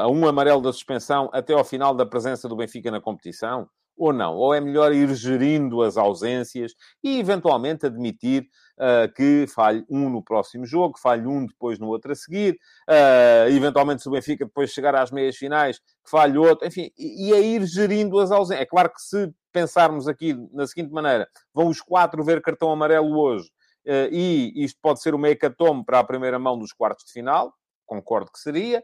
a 0.00 0.08
um 0.08 0.26
amarelo 0.28 0.60
da 0.60 0.72
suspensão 0.72 1.30
até 1.32 1.54
ao 1.54 1.64
final 1.64 1.94
da 1.94 2.04
presença 2.04 2.48
do 2.48 2.56
Benfica 2.56 2.90
na 2.90 3.00
competição? 3.00 3.68
Ou 3.96 4.12
não? 4.12 4.34
Ou 4.34 4.54
é 4.54 4.60
melhor 4.60 4.92
ir 4.92 5.12
gerindo 5.14 5.82
as 5.82 5.96
ausências 5.96 6.72
e, 7.02 7.18
eventualmente, 7.18 7.86
admitir 7.86 8.48
uh, 8.78 9.12
que 9.14 9.46
falhe 9.46 9.84
um 9.88 10.10
no 10.10 10.22
próximo 10.22 10.64
jogo, 10.66 10.98
falhe 10.98 11.26
um 11.26 11.46
depois 11.46 11.78
no 11.78 11.88
outro 11.88 12.12
a 12.12 12.14
seguir, 12.14 12.58
uh, 12.88 13.48
eventualmente, 13.48 14.02
se 14.02 14.08
o 14.08 14.12
Benfica 14.12 14.44
depois 14.44 14.70
chegar 14.70 14.94
às 14.94 15.10
meias 15.10 15.36
finais, 15.36 15.78
que 15.78 16.10
falhe 16.10 16.38
outro, 16.38 16.66
enfim, 16.66 16.90
e, 16.96 17.28
e 17.28 17.32
é 17.32 17.40
ir 17.40 17.64
gerindo 17.66 18.18
as 18.18 18.30
ausências. 18.30 18.62
É 18.62 18.66
claro 18.66 18.90
que 18.90 19.00
se 19.00 19.32
pensarmos 19.52 20.06
aqui 20.06 20.34
na 20.52 20.66
seguinte 20.66 20.92
maneira, 20.92 21.28
vão 21.54 21.68
os 21.68 21.80
quatro 21.80 22.22
ver 22.22 22.42
cartão 22.42 22.70
amarelo 22.70 23.18
hoje, 23.18 23.48
uh, 23.86 24.08
e 24.12 24.52
isto 24.64 24.78
pode 24.82 25.00
ser 25.00 25.14
uma 25.14 25.28
hecatombe 25.28 25.84
para 25.84 25.98
a 25.98 26.04
primeira 26.04 26.38
mão 26.38 26.58
dos 26.58 26.72
quartos 26.72 27.06
de 27.06 27.12
final, 27.12 27.54
concordo 27.86 28.30
que 28.32 28.40
seria, 28.40 28.82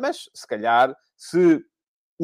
mas 0.00 0.28
se 0.34 0.46
calhar, 0.46 0.94
se 1.16 1.60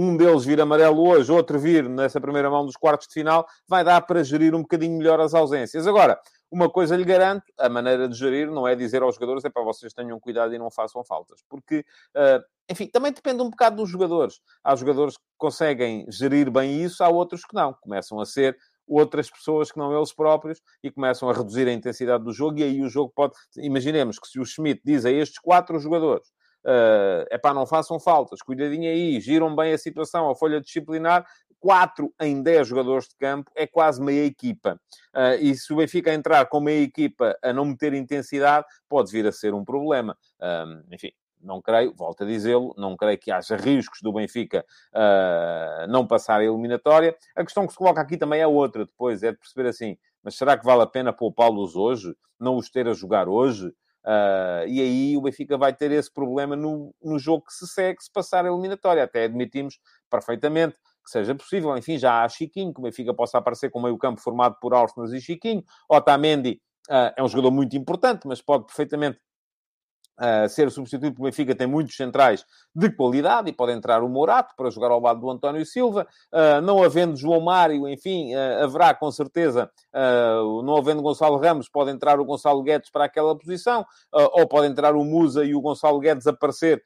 um 0.01 0.17
deles 0.17 0.45
vir 0.45 0.61
amarelo 0.61 1.05
hoje, 1.09 1.33
outro 1.33 1.59
vir 1.59 1.89
nessa 1.89 2.21
primeira 2.21 2.49
mão 2.49 2.65
dos 2.65 2.77
quartos 2.77 3.09
de 3.09 3.15
final, 3.15 3.45
vai 3.67 3.83
dar 3.83 4.01
para 4.03 4.23
gerir 4.23 4.55
um 4.55 4.63
bocadinho 4.63 4.97
melhor 4.97 5.19
as 5.19 5.35
ausências. 5.35 5.89
Agora, 5.89 6.21
uma 6.49 6.71
coisa 6.71 6.97
lhe 6.97 7.05
garanto, 7.05 7.43
a 7.59 7.69
maneira 7.69 8.09
de 8.09 8.17
gerir 8.17 8.49
não 8.49 8.67
é 8.67 8.77
dizer 8.77 9.03
aos 9.03 9.17
jogadores 9.17 9.45
é 9.45 9.51
para 9.51 9.65
vocês 9.65 9.93
tenham 9.93 10.21
cuidado 10.21 10.55
e 10.55 10.59
não 10.59 10.71
façam 10.71 11.03
faltas. 11.05 11.43
Porque, 11.49 11.85
uh, 12.15 12.41
enfim, 12.71 12.87
também 12.87 13.13
depende 13.13 13.43
um 13.43 13.51
bocado 13.51 13.75
dos 13.75 13.91
jogadores. 13.91 14.41
Há 14.63 14.77
jogadores 14.77 15.17
que 15.17 15.25
conseguem 15.37 16.07
gerir 16.09 16.49
bem 16.49 16.81
isso, 16.81 17.03
há 17.03 17.09
outros 17.09 17.45
que 17.45 17.57
não. 17.57 17.75
Começam 17.75 18.21
a 18.21 18.25
ser 18.25 18.57
outras 18.87 19.29
pessoas 19.29 19.73
que 19.73 19.79
não 19.79 19.95
eles 19.95 20.13
próprios 20.13 20.63
e 20.81 20.93
começam 20.93 21.29
a 21.29 21.33
reduzir 21.33 21.67
a 21.67 21.73
intensidade 21.73 22.23
do 22.23 22.33
jogo 22.33 22.61
e 22.61 22.63
aí 22.63 22.83
o 22.83 22.89
jogo 22.89 23.13
pode... 23.13 23.35
Imaginemos 23.57 24.17
que 24.21 24.29
se 24.29 24.39
o 24.39 24.45
Schmidt 24.45 24.81
diz 24.85 25.05
a 25.05 25.11
estes 25.11 25.41
quatro 25.41 25.77
jogadores 25.81 26.29
é 26.65 27.37
uh, 27.37 27.41
pá, 27.41 27.55
não 27.55 27.67
façam 27.67 27.99
faltas, 27.99 28.43
cuidadinho 28.43 28.91
aí, 28.91 29.21
giram 29.21 29.55
bem 29.55 29.73
a 29.73 29.79
situação, 29.79 30.29
a 30.29 30.35
folha 30.35 30.61
disciplinar, 30.61 31.27
4 31.61 32.13
em 32.21 32.43
10 32.43 32.69
jogadores 32.69 33.09
de 33.09 33.17
campo 33.17 33.51
é 33.55 33.67
quase 33.67 34.01
meia 34.03 34.25
equipa. 34.25 34.81
Uh, 35.15 35.41
e 35.41 35.55
se 35.55 35.73
o 35.73 35.77
Benfica 35.77 36.13
entrar 36.13 36.47
com 36.47 36.61
meia 36.61 36.83
equipa 36.83 37.37
a 37.43 37.53
não 37.53 37.65
meter 37.65 37.95
intensidade, 37.95 38.67
pode 38.89 39.11
vir 39.11 39.27
a 39.27 39.33
ser 39.33 39.55
um 39.55 39.65
problema. 39.65 40.17
Uh, 40.41 40.95
enfim, 40.95 41.11
não 41.41 41.61
creio, 41.61 41.95
volto 41.95 42.25
a 42.25 42.27
dizê-lo, 42.27 42.75
não 42.77 42.97
creio 42.97 43.19
que 43.19 43.31
haja 43.31 43.57
riscos 43.57 44.01
do 44.03 44.13
Benfica 44.13 44.65
uh, 44.93 45.87
não 45.89 46.07
passar 46.07 46.41
a 46.41 46.45
eliminatória. 46.45 47.17
A 47.35 47.45
questão 47.45 47.67
que 47.67 47.73
se 47.73 47.79
coloca 47.79 48.01
aqui 48.01 48.17
também 48.17 48.41
é 48.41 48.47
outra, 48.47 48.85
depois, 48.85 49.23
é 49.23 49.33
de 49.33 49.39
perceber 49.39 49.69
assim, 49.69 49.97
mas 50.23 50.37
será 50.37 50.57
que 50.57 50.65
vale 50.65 50.83
a 50.83 50.87
pena 50.87 51.13
poupá-los 51.13 51.77
hoje? 51.77 52.15
Não 52.39 52.57
os 52.57 52.71
ter 52.71 52.89
a 52.89 52.93
jogar 52.93 53.29
hoje? 53.29 53.73
Uh, 54.05 54.67
e 54.67 54.81
aí 54.81 55.17
o 55.17 55.21
Benfica 55.21 55.59
vai 55.59 55.75
ter 55.75 55.91
esse 55.91 56.13
problema 56.13 56.57
no, 56.57 56.95
no 57.03 57.19
jogo 57.19 57.45
que 57.45 57.53
se 57.53 57.67
segue, 57.67 58.03
se 58.03 58.13
passar 58.13 58.45
a 58.45 58.49
eliminatória. 58.49 59.03
Até 59.03 59.25
admitimos 59.25 59.79
perfeitamente 60.11 60.77
que 61.05 61.11
seja 61.11 61.35
possível. 61.35 61.77
Enfim, 61.77 61.99
já 61.99 62.23
há 62.23 62.29
Chiquinho, 62.29 62.73
que 62.73 62.81
o 62.81 62.83
Benfica 62.83 63.15
possa 63.15 63.39
aparecer 63.39 63.71
com 63.71 63.81
meio 63.81 63.99
campo 63.99 64.21
formado 64.21 64.57
por 64.61 64.75
Arsenal 64.75 65.13
e 65.13 65.21
Chiquinho. 65.21 65.63
Otamendi 65.89 66.61
uh, 66.89 67.13
é 67.17 67.23
um 67.23 67.29
jogador 67.29 67.51
muito 67.51 67.77
importante, 67.77 68.27
mas 68.27 68.41
pode 68.41 68.67
perfeitamente 68.67 69.19
uh, 70.19 70.49
ser 70.49 70.71
substituído 70.71 71.15
pelo 71.15 71.27
Benfica, 71.27 71.55
tem 71.55 71.67
muitos 71.67 71.97
centrais 71.97 72.45
de 72.75 72.91
qualidade 72.91 73.49
e 73.49 73.53
pode 73.53 73.73
entrar 73.73 74.03
o 74.03 74.09
Morato 74.09 74.55
para 74.57 74.71
jogar 74.71 74.91
ao 74.91 75.01
lado 75.01 75.21
do 75.21 75.31
António 75.31 75.65
Silva. 75.65 76.07
Uh, 76.33 76.61
não 76.61 76.83
havendo 76.83 77.17
João 77.17 77.41
Mário, 77.41 77.89
enfim, 77.89 78.35
uh, 78.35 78.65
haverá 78.65 78.95
com 78.95 79.11
certeza, 79.11 79.71
não 80.65 80.77
havendo 80.77 81.03
Gonçalo 81.03 81.39
Ramos, 81.39 81.69
pode 81.69 81.91
entrar 81.91 82.21
o 82.21 82.25
Gonçalo 82.25 82.63
Guedes 82.63 82.91
para 82.91 83.05
aquela 83.05 83.37
posição, 83.37 83.85
ou 84.13 84.47
pode 84.47 84.67
entrar 84.69 84.95
o 84.95 85.05
Musa 85.05 85.45
e 85.45 85.55
o 85.55 85.61
Gonçalo 85.61 85.99
Guedes 85.99 86.27
aparecer 86.27 86.83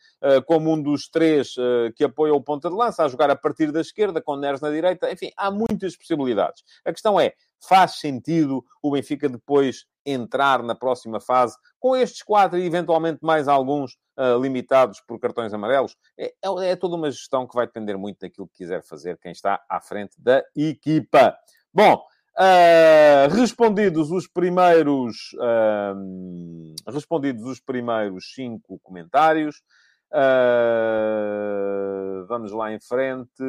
como 0.46 0.72
um 0.72 0.80
dos 0.80 1.08
três 1.08 1.54
que 1.96 2.04
apoia 2.04 2.32
o 2.32 2.40
ponta 2.40 2.68
de 2.70 2.74
lança, 2.74 3.04
a 3.04 3.08
jogar 3.08 3.30
a 3.30 3.36
partir 3.36 3.70
da 3.70 3.80
esquerda, 3.80 4.20
com 4.20 4.36
Neres 4.36 4.60
na 4.60 4.70
direita. 4.70 5.10
Enfim, 5.10 5.30
há 5.36 5.50
muitas 5.50 5.96
possibilidades. 5.96 6.62
A 6.84 6.92
questão 6.92 7.20
é, 7.20 7.34
faz 7.66 7.98
sentido 7.98 8.64
o 8.82 8.90
Benfica 8.90 9.28
depois 9.28 9.84
entrar 10.04 10.62
na 10.62 10.74
próxima 10.74 11.20
fase 11.20 11.56
com 11.78 11.96
estes 11.96 12.22
quatro 12.22 12.58
e 12.58 12.66
eventualmente 12.66 13.20
mais 13.22 13.48
alguns 13.48 13.96
uh, 14.18 14.40
limitados 14.40 15.00
por 15.06 15.18
cartões 15.18 15.54
amarelos? 15.54 15.96
É, 16.18 16.26
é, 16.42 16.70
é, 16.70 16.76
toda 16.76 16.96
uma 16.96 17.10
gestão 17.10 17.46
que 17.46 17.54
vai 17.54 17.66
depender 17.66 17.96
muito 17.96 18.18
daquilo 18.20 18.48
que 18.48 18.58
quiser 18.58 18.82
fazer 18.82 19.18
quem 19.18 19.32
está 19.32 19.62
à 19.68 19.80
frente 19.80 20.14
da 20.18 20.42
equipa. 20.56 21.36
Bom, 21.72 22.02
Uh, 22.34 23.28
respondidos 23.30 24.10
os 24.10 24.26
primeiros 24.26 25.34
uh, 25.34 26.90
respondidos 26.90 27.44
os 27.44 27.60
primeiros 27.60 28.32
cinco 28.32 28.80
comentários 28.82 29.62
vamos 32.26 32.52
lá 32.52 32.72
em 32.72 32.80
frente 32.80 33.42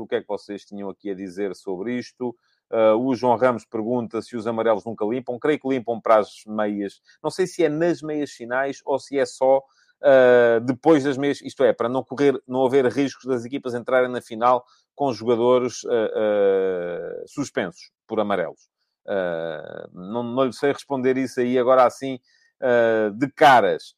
o 0.00 0.04
que 0.08 0.16
é 0.16 0.20
que 0.20 0.26
vocês 0.26 0.64
tinham 0.64 0.90
aqui 0.90 1.10
a 1.10 1.14
dizer 1.14 1.54
sobre 1.54 1.96
isto 1.96 2.34
Uh, 2.70 2.96
o 2.96 3.14
João 3.14 3.36
Ramos 3.36 3.64
pergunta 3.64 4.20
se 4.22 4.36
os 4.36 4.46
amarelos 4.46 4.84
nunca 4.84 5.04
limpam. 5.04 5.38
Creio 5.38 5.60
que 5.60 5.68
limpam 5.68 6.00
para 6.00 6.18
as 6.18 6.44
meias. 6.46 7.00
Não 7.22 7.30
sei 7.30 7.46
se 7.46 7.64
é 7.64 7.68
nas 7.68 8.02
meias 8.02 8.30
finais 8.30 8.80
ou 8.84 8.98
se 8.98 9.18
é 9.18 9.26
só 9.26 9.58
uh, 9.58 10.60
depois 10.64 11.04
das 11.04 11.16
meias. 11.16 11.40
Isto 11.42 11.62
é, 11.62 11.72
para 11.72 11.88
não 11.88 12.02
correr, 12.02 12.40
não 12.46 12.64
haver 12.64 12.86
riscos 12.86 13.24
das 13.26 13.44
equipas 13.44 13.74
entrarem 13.74 14.10
na 14.10 14.20
final 14.20 14.64
com 14.94 15.12
jogadores 15.12 15.84
uh, 15.84 17.24
suspensos 17.26 17.90
por 18.06 18.18
amarelos. 18.20 18.68
não, 19.92 20.22
não 20.22 20.44
lhe 20.44 20.52
sei 20.52 20.72
responder 20.72 21.16
isso 21.16 21.40
aí 21.40 21.58
agora 21.58 21.84
assim 21.84 22.18
de 23.18 23.28
caras. 23.32 23.94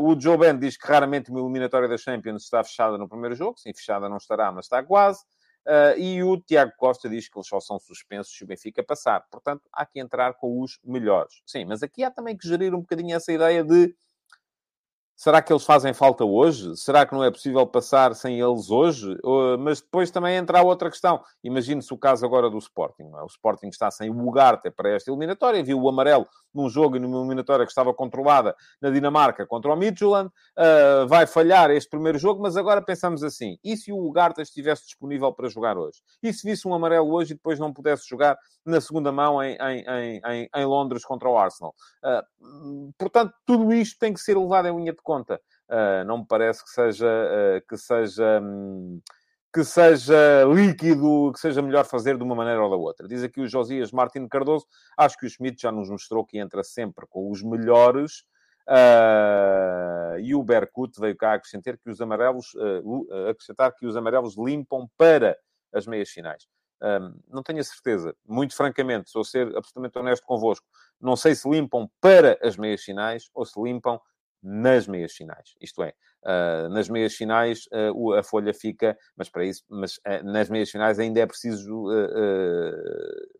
o 0.00 0.18
Joe 0.18 0.38
Ben 0.38 0.58
diz 0.58 0.76
que 0.76 0.86
raramente 0.86 1.30
uma 1.30 1.40
eliminatória 1.40 1.88
da 1.88 1.98
Champions 1.98 2.44
está 2.44 2.62
fechada 2.64 2.96
no 2.96 3.08
primeiro 3.08 3.34
jogo. 3.34 3.58
Sim, 3.58 3.74
fechada 3.74 4.08
não 4.08 4.16
estará, 4.16 4.50
mas 4.52 4.66
está 4.66 4.82
quase. 4.82 5.24
Uh, 5.66 5.98
e 5.98 6.22
o 6.22 6.40
Tiago 6.40 6.72
Costa 6.76 7.08
diz 7.08 7.28
que 7.28 7.36
eles 7.36 7.48
só 7.48 7.58
são 7.58 7.76
suspensos 7.78 8.36
se 8.36 8.44
o 8.44 8.46
Benfica 8.46 8.84
passar. 8.84 9.26
Portanto, 9.28 9.68
há 9.72 9.84
que 9.84 9.98
entrar 9.98 10.34
com 10.34 10.60
os 10.60 10.78
melhores. 10.84 11.42
Sim, 11.44 11.64
mas 11.64 11.82
aqui 11.82 12.04
há 12.04 12.10
também 12.10 12.36
que 12.36 12.46
gerir 12.46 12.72
um 12.72 12.80
bocadinho 12.80 13.16
essa 13.16 13.32
ideia 13.32 13.64
de 13.64 13.92
Será 15.16 15.40
que 15.40 15.50
eles 15.50 15.64
fazem 15.64 15.94
falta 15.94 16.26
hoje? 16.26 16.76
Será 16.76 17.06
que 17.06 17.14
não 17.14 17.24
é 17.24 17.30
possível 17.30 17.66
passar 17.66 18.14
sem 18.14 18.38
eles 18.38 18.70
hoje? 18.70 19.16
Mas 19.58 19.80
depois 19.80 20.10
também 20.10 20.36
entra 20.36 20.58
a 20.58 20.62
outra 20.62 20.90
questão. 20.90 21.24
Imagine-se 21.42 21.92
o 21.94 21.96
caso 21.96 22.26
agora 22.26 22.50
do 22.50 22.58
Sporting. 22.58 23.04
É? 23.04 23.22
O 23.22 23.26
Sporting 23.26 23.68
está 23.68 23.90
sem 23.90 24.10
o 24.10 24.28
Ugarte 24.28 24.70
para 24.70 24.90
esta 24.90 25.10
eliminatória. 25.10 25.64
Viu 25.64 25.80
o 25.80 25.88
amarelo 25.88 26.28
num 26.56 26.68
jogo 26.68 26.96
e 26.96 26.98
numa 26.98 27.18
eliminatória 27.18 27.64
que 27.64 27.70
estava 27.70 27.92
controlada 27.92 28.56
na 28.80 28.90
Dinamarca 28.90 29.46
contra 29.46 29.72
o 29.72 29.76
Midtjylland. 29.76 30.28
Uh, 30.28 31.06
vai 31.06 31.26
falhar 31.26 31.70
este 31.70 31.90
primeiro 31.90 32.18
jogo, 32.18 32.42
mas 32.42 32.56
agora 32.56 32.82
pensamos 32.82 33.22
assim. 33.22 33.58
E 33.62 33.76
se 33.76 33.92
o 33.92 33.98
Ugarte 33.98 34.40
estivesse 34.40 34.84
disponível 34.84 35.32
para 35.32 35.48
jogar 35.48 35.76
hoje? 35.76 36.00
E 36.22 36.32
se 36.32 36.48
visse 36.48 36.66
um 36.66 36.74
amarelo 36.74 37.12
hoje 37.12 37.32
e 37.32 37.36
depois 37.36 37.58
não 37.58 37.72
pudesse 37.72 38.08
jogar 38.08 38.38
na 38.64 38.80
segunda 38.80 39.12
mão 39.12 39.42
em, 39.42 39.56
em, 39.60 40.20
em, 40.24 40.48
em 40.54 40.64
Londres 40.64 41.04
contra 41.04 41.28
o 41.28 41.36
Arsenal? 41.36 41.74
Uh, 42.02 42.92
portanto, 42.98 43.34
tudo 43.44 43.72
isto 43.72 43.98
tem 43.98 44.12
que 44.12 44.20
ser 44.20 44.36
levado 44.36 44.68
em 44.68 44.76
linha 44.76 44.92
de 44.92 45.02
conta. 45.02 45.40
Uh, 45.68 46.04
não 46.06 46.18
me 46.18 46.26
parece 46.26 46.64
que 46.64 46.70
seja, 46.70 47.06
que 47.68 47.76
seja, 47.76 48.40
um, 48.40 49.00
que 49.52 49.64
seja 49.64 50.44
líquido, 50.44 51.32
que 51.32 51.40
seja 51.40 51.62
melhor 51.62 51.84
fazer 51.84 52.16
de 52.16 52.22
uma 52.22 52.34
maneira 52.34 52.62
ou 52.62 52.70
da 52.70 52.76
outra. 52.76 53.08
Diz 53.08 53.22
aqui 53.22 53.40
o 53.40 53.48
Josias 53.48 53.92
Martins 53.92 54.28
Cardoso, 54.28 54.66
acho 54.96 55.16
que 55.16 55.26
o 55.26 55.30
Schmidt 55.30 55.62
já 55.62 55.72
nos 55.72 55.88
mostrou 55.88 56.24
que 56.24 56.38
entra 56.38 56.62
sempre 56.62 57.06
com 57.08 57.30
os 57.30 57.42
melhores. 57.42 58.24
Uh, 58.68 60.18
e 60.18 60.34
o 60.34 60.42
Berkut 60.42 61.00
veio 61.00 61.16
cá 61.16 61.34
acrescentar 61.34 61.78
que 61.78 61.88
os 61.88 62.00
amarelos, 62.00 62.52
acrescentar 63.30 63.72
que 63.72 63.86
os 63.86 63.96
amarelos 63.96 64.36
limpam 64.36 64.88
para 64.98 65.38
as 65.72 65.86
meias 65.86 66.10
finais. 66.10 66.46
Um, 66.82 67.18
não 67.28 67.42
tenho 67.42 67.60
a 67.60 67.64
certeza, 67.64 68.14
muito 68.26 68.54
francamente, 68.54 69.10
sou 69.10 69.24
ser 69.24 69.46
absolutamente 69.56 69.98
honesto 69.98 70.26
convosco. 70.26 70.66
Não 71.00 71.16
sei 71.16 71.34
se 71.34 71.48
limpam 71.48 71.88
para 72.00 72.38
as 72.42 72.56
meias 72.56 72.82
finais 72.82 73.30
ou 73.34 73.44
se 73.46 73.60
limpam 73.60 74.00
nas 74.42 74.86
meias 74.86 75.12
finais. 75.12 75.54
Isto 75.60 75.82
é, 75.82 75.92
uh, 76.24 76.68
nas 76.68 76.88
meias 76.88 77.14
finais 77.14 77.66
uh, 77.72 78.14
a 78.14 78.22
folha 78.22 78.54
fica, 78.54 78.96
mas 79.16 79.28
para 79.28 79.44
isso, 79.44 79.62
mas 79.68 79.96
uh, 79.98 80.24
nas 80.24 80.48
meias 80.48 80.70
finais 80.70 80.98
ainda 80.98 81.20
é 81.20 81.26
preciso, 81.26 81.86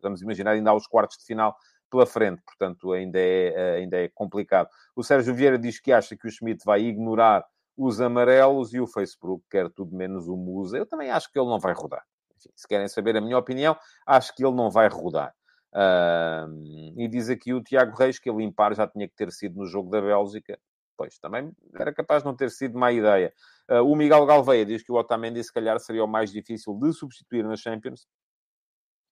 vamos 0.01 0.21
imaginar, 0.21 0.51
ainda 0.51 0.71
há 0.71 0.75
os 0.75 0.87
quartos 0.87 1.17
de 1.17 1.25
final 1.25 1.55
pela 1.89 2.05
frente, 2.05 2.41
portanto 2.43 2.91
ainda 2.91 3.19
é, 3.19 3.77
ainda 3.77 3.97
é 3.97 4.09
complicado. 4.09 4.69
O 4.95 5.03
Sérgio 5.03 5.33
Vieira 5.33 5.57
diz 5.57 5.79
que 5.79 5.91
acha 5.91 6.15
que 6.15 6.27
o 6.27 6.31
Schmidt 6.31 6.63
vai 6.65 6.81
ignorar 6.81 7.45
os 7.77 8.01
amarelos 8.01 8.73
e 8.73 8.79
o 8.79 8.87
Facebook 8.87 9.43
quer 9.49 9.69
tudo 9.69 9.95
menos 9.95 10.27
o 10.27 10.35
Musa. 10.35 10.77
Eu 10.77 10.85
também 10.85 11.11
acho 11.11 11.31
que 11.31 11.39
ele 11.39 11.47
não 11.47 11.59
vai 11.59 11.73
rodar. 11.73 12.03
Enfim, 12.35 12.49
se 12.55 12.67
querem 12.67 12.87
saber 12.87 13.15
a 13.15 13.21
minha 13.21 13.37
opinião, 13.37 13.77
acho 14.05 14.35
que 14.35 14.43
ele 14.43 14.55
não 14.55 14.69
vai 14.69 14.87
rodar. 14.87 15.33
Uh, 15.73 16.95
e 16.97 17.07
diz 17.07 17.29
aqui 17.29 17.53
o 17.53 17.61
Tiago 17.61 17.95
Reis 17.95 18.17
que 18.17 18.29
ele 18.29 18.39
limpar 18.39 18.73
já 18.73 18.87
tinha 18.87 19.07
que 19.07 19.15
ter 19.15 19.31
sido 19.31 19.57
no 19.57 19.65
jogo 19.65 19.89
da 19.89 20.01
Bélgica. 20.01 20.57
Pois, 20.97 21.19
também 21.19 21.51
era 21.79 21.93
capaz 21.93 22.23
de 22.23 22.27
não 22.27 22.35
ter 22.35 22.49
sido 22.49 22.77
má 22.77 22.91
ideia. 22.91 23.31
Uh, 23.69 23.83
o 23.83 23.95
Miguel 23.95 24.25
Galveia 24.25 24.65
diz 24.65 24.81
que 24.81 24.91
o 24.91 24.95
Otamendi, 24.95 25.43
se 25.43 25.53
calhar, 25.53 25.79
seria 25.79 26.03
o 26.03 26.07
mais 26.07 26.31
difícil 26.31 26.73
de 26.73 26.91
substituir 26.91 27.43
na 27.43 27.55
Champions. 27.55 28.07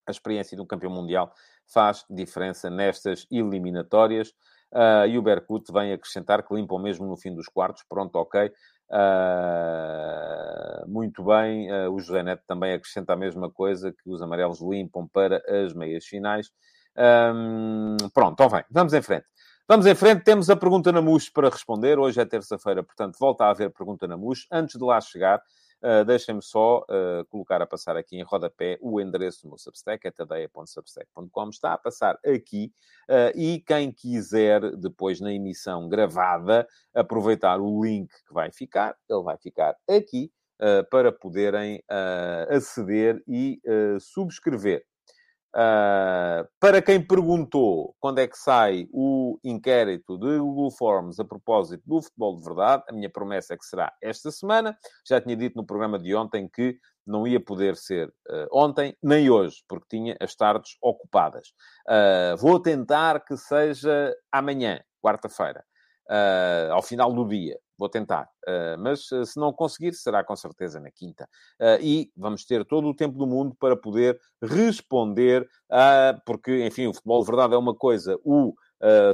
A 0.08 0.12
experiência 0.12 0.58
do 0.58 0.66
campeão 0.66 0.92
mundial 0.92 1.32
faz 1.72 2.04
diferença 2.10 2.70
nestas 2.70 3.28
eliminatórias. 3.32 4.30
Uh, 4.74 5.08
e 5.08 5.18
o 5.18 5.22
Berkut 5.22 5.72
vem 5.72 5.94
acrescentar 5.94 6.46
que 6.46 6.54
limpam 6.54 6.80
mesmo 6.80 7.06
no 7.06 7.16
fim 7.16 7.34
dos 7.34 7.48
quartos. 7.48 7.84
Pronto, 7.88 8.16
ok. 8.16 8.52
Uh, 8.92 10.90
muito 10.90 11.24
bem. 11.24 11.72
Uh, 11.72 11.92
o 11.92 12.00
José 12.00 12.24
Neto 12.24 12.44
também 12.48 12.74
acrescenta 12.74 13.14
a 13.14 13.16
mesma 13.16 13.50
coisa, 13.50 13.92
que 13.92 14.10
os 14.10 14.22
amarelos 14.22 14.60
limpam 14.62 15.08
para 15.08 15.42
as 15.48 15.74
meias 15.74 16.06
finais. 16.06 16.52
Um, 16.98 17.98
pronto, 18.14 18.34
então 18.34 18.50
vem. 18.50 18.64
Vamos 18.72 18.94
em 18.94 19.02
frente. 19.02 19.26
Vamos 19.68 19.88
em 19.88 19.96
frente. 19.96 20.24
Temos 20.24 20.50
a 20.50 20.56
pergunta 20.56 20.92
na 20.92 21.02
MUS 21.02 21.28
para 21.28 21.50
responder. 21.50 21.98
Hoje 21.98 22.22
é 22.22 22.26
terça-feira, 22.26 22.84
portanto, 22.84 23.18
volta 23.20 23.46
a 23.46 23.50
haver 23.50 23.72
pergunta 23.72 24.08
na 24.08 24.16
MUS. 24.16 24.46
Antes 24.52 24.78
de 24.78 24.84
lá 24.84 25.02
chegar, 25.02 25.42
Uh, 25.84 26.04
Deixem-me 26.04 26.42
só 26.42 26.80
uh, 26.80 27.26
colocar 27.30 27.62
a 27.62 27.68
passar 27.68 27.96
aqui 27.96 28.18
em 28.18 28.24
rodapé 28.24 28.78
o 28.82 29.00
endereço 29.00 29.44
do 29.44 29.50
meu 29.50 29.58
Substack, 29.58 30.08
é 30.08 30.10
tadeia.substack.com. 30.10 31.50
Está 31.50 31.74
a 31.74 31.78
passar 31.78 32.18
aqui 32.26 32.72
uh, 33.08 33.38
e 33.38 33.60
quem 33.60 33.92
quiser 33.92 34.76
depois 34.78 35.20
na 35.20 35.32
emissão 35.32 35.88
gravada 35.88 36.68
aproveitar 36.92 37.60
o 37.60 37.84
link 37.84 38.10
que 38.10 38.34
vai 38.34 38.52
ficar, 38.52 38.96
ele 39.08 39.22
vai 39.22 39.38
ficar 39.38 39.76
aqui 39.88 40.32
para 40.90 41.12
poderem 41.12 41.84
aceder 42.50 43.22
e 43.28 43.60
subscrever. 44.00 44.86
Uh, 45.56 46.46
para 46.60 46.82
quem 46.82 47.02
perguntou 47.02 47.96
quando 48.02 48.20
é 48.20 48.28
que 48.28 48.38
sai 48.38 48.90
o 48.92 49.40
inquérito 49.42 50.18
de 50.18 50.38
Google 50.38 50.70
Forms 50.70 51.18
a 51.18 51.24
propósito 51.24 51.82
do 51.86 52.02
futebol 52.02 52.36
de 52.36 52.44
verdade, 52.44 52.84
a 52.90 52.92
minha 52.92 53.10
promessa 53.10 53.54
é 53.54 53.58
que 53.58 53.64
será 53.64 53.94
esta 54.04 54.32
semana. 54.32 54.78
Já 55.08 55.22
tinha 55.22 55.36
dito 55.36 55.56
no 55.56 55.66
programa 55.66 55.98
de 55.98 56.14
ontem 56.14 56.50
que 56.54 56.78
não 57.08 57.26
ia 57.26 57.40
poder 57.40 57.78
ser 57.78 58.10
uh, 58.10 58.48
ontem 58.52 58.98
nem 59.02 59.30
hoje, 59.30 59.64
porque 59.66 59.86
tinha 59.90 60.18
as 60.20 60.36
tardes 60.36 60.76
ocupadas. 60.82 61.54
Uh, 61.88 62.36
vou 62.36 62.60
tentar 62.60 63.24
que 63.24 63.38
seja 63.38 64.14
amanhã, 64.30 64.82
quarta-feira, 65.02 65.64
ao 66.72 66.82
final 66.82 67.14
do 67.14 67.28
dia. 67.28 67.58
Vou 67.78 67.90
tentar, 67.90 68.30
uh, 68.48 68.80
mas 68.80 69.12
uh, 69.12 69.26
se 69.26 69.38
não 69.38 69.52
conseguir, 69.52 69.94
será 69.94 70.24
com 70.24 70.36
certeza 70.36 70.80
na 70.80 70.90
quinta. 70.90 71.28
Uh, 71.60 71.82
e 71.82 72.12
vamos 72.16 72.46
ter 72.46 72.64
todo 72.64 72.88
o 72.88 72.96
tempo 72.96 73.18
do 73.18 73.28
mundo 73.28 73.56
para 73.60 73.76
poder 73.76 74.20
responder, 74.42 75.48
porque, 76.26 76.66
enfim, 76.66 76.88
o 76.88 76.94
futebol 76.94 77.22
de 77.22 77.28
verdade 77.28 77.54
é 77.54 77.58
uma 77.58 77.76
coisa, 77.76 78.18
o 78.24 78.54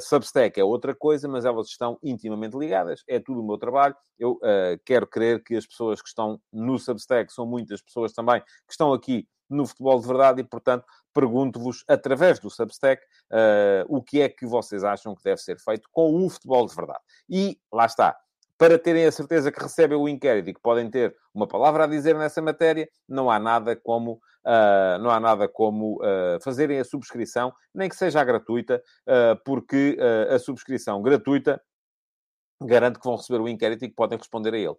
Substack 0.02 0.60
é 0.60 0.64
outra 0.64 0.94
coisa, 0.94 1.28
mas 1.28 1.46
elas 1.46 1.68
estão 1.68 1.98
intimamente 2.04 2.58
ligadas. 2.58 3.04
É 3.08 3.20
tudo 3.20 3.42
o 3.42 3.48
meu 3.48 3.58
trabalho. 3.58 3.96
Eu 4.20 4.38
quero 4.86 5.08
crer 5.08 5.42
que 5.42 5.56
as 5.56 5.66
pessoas 5.66 6.02
que 6.02 6.10
estão 6.10 6.40
no 6.52 6.78
Substack 6.78 7.32
são 7.32 7.46
muitas 7.46 7.82
pessoas 7.82 8.12
também 8.12 8.42
que 8.42 8.72
estão 8.72 8.92
aqui 8.92 9.26
no 9.52 9.68
futebol 9.68 10.00
de 10.00 10.08
verdade 10.08 10.42
e, 10.42 10.44
portanto, 10.44 10.86
pergunto-vos, 11.14 11.84
através 11.88 12.40
do 12.40 12.50
Substack, 12.50 13.04
uh, 13.32 13.86
o 13.88 14.02
que 14.02 14.22
é 14.22 14.30
que 14.30 14.46
vocês 14.46 14.84
acham 14.84 15.14
que 15.14 15.24
deve 15.24 15.42
ser 15.42 15.60
feito 15.60 15.88
com 15.92 16.26
o 16.26 16.30
futebol 16.30 16.66
de 16.66 16.74
verdade. 16.74 17.02
E 17.30 17.60
lá 17.72 17.86
está 17.86 18.18
para 18.62 18.78
terem 18.78 19.08
a 19.08 19.12
certeza 19.12 19.52
que 19.52 19.60
recebem 19.60 19.98
o 19.98 20.08
inquérito 20.08 20.52
e 20.52 20.54
que 20.54 20.62
podem 20.62 20.88
ter 20.88 21.16
uma 21.34 21.48
palavra 21.48 21.86
a 21.86 21.88
dizer 21.88 22.16
nessa 22.16 22.44
matéria, 22.44 22.88
não 23.10 23.28
há 23.32 23.40
nada 23.40 23.76
como, 23.76 24.22
uh, 24.46 25.02
não 25.02 25.10
há 25.10 25.20
nada 25.20 25.50
como 25.50 25.96
uh, 25.96 26.40
fazerem 26.44 26.80
a 26.80 26.84
subscrição, 26.86 27.52
nem 27.74 27.90
que 27.90 27.96
seja 27.96 28.24
gratuita, 28.24 28.80
uh, 29.08 29.36
porque 29.44 29.98
a 30.30 30.38
subscrição 30.38 31.02
gratuita 31.02 31.60
garante 32.62 33.00
que 33.00 33.06
vão 33.06 33.16
receber 33.16 33.42
o 33.42 33.50
inquérito 33.50 33.84
e 33.84 33.90
que 33.90 33.96
podem 33.96 34.20
responder 34.20 34.54
a 34.54 34.58
ele. 34.60 34.76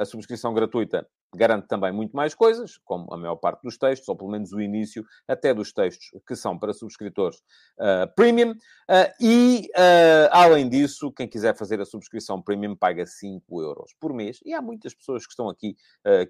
a 0.00 0.04
subscrição 0.04 0.52
gratuita 0.52 1.06
garante 1.34 1.68
também 1.68 1.92
muito 1.92 2.16
mais 2.16 2.34
coisas, 2.34 2.78
como 2.84 3.12
a 3.12 3.16
maior 3.16 3.36
parte 3.36 3.62
dos 3.62 3.78
textos, 3.78 4.08
ou 4.08 4.16
pelo 4.16 4.30
menos 4.30 4.52
o 4.52 4.60
início 4.60 5.04
até 5.28 5.54
dos 5.54 5.72
textos 5.72 6.10
que 6.26 6.34
são 6.34 6.58
para 6.58 6.72
subscritores 6.72 7.38
uh, 7.78 8.12
premium. 8.14 8.50
Uh, 8.50 9.10
e, 9.20 9.70
uh, 9.76 10.28
além 10.30 10.68
disso, 10.68 11.12
quem 11.12 11.28
quiser 11.28 11.56
fazer 11.56 11.80
a 11.80 11.84
subscrição 11.84 12.42
premium 12.42 12.74
paga 12.74 13.06
5 13.06 13.62
euros 13.62 13.94
por 14.00 14.12
mês. 14.12 14.40
E 14.44 14.52
há 14.52 14.60
muitas 14.60 14.94
pessoas 14.94 15.24
que 15.24 15.32
estão 15.32 15.48
aqui 15.48 15.76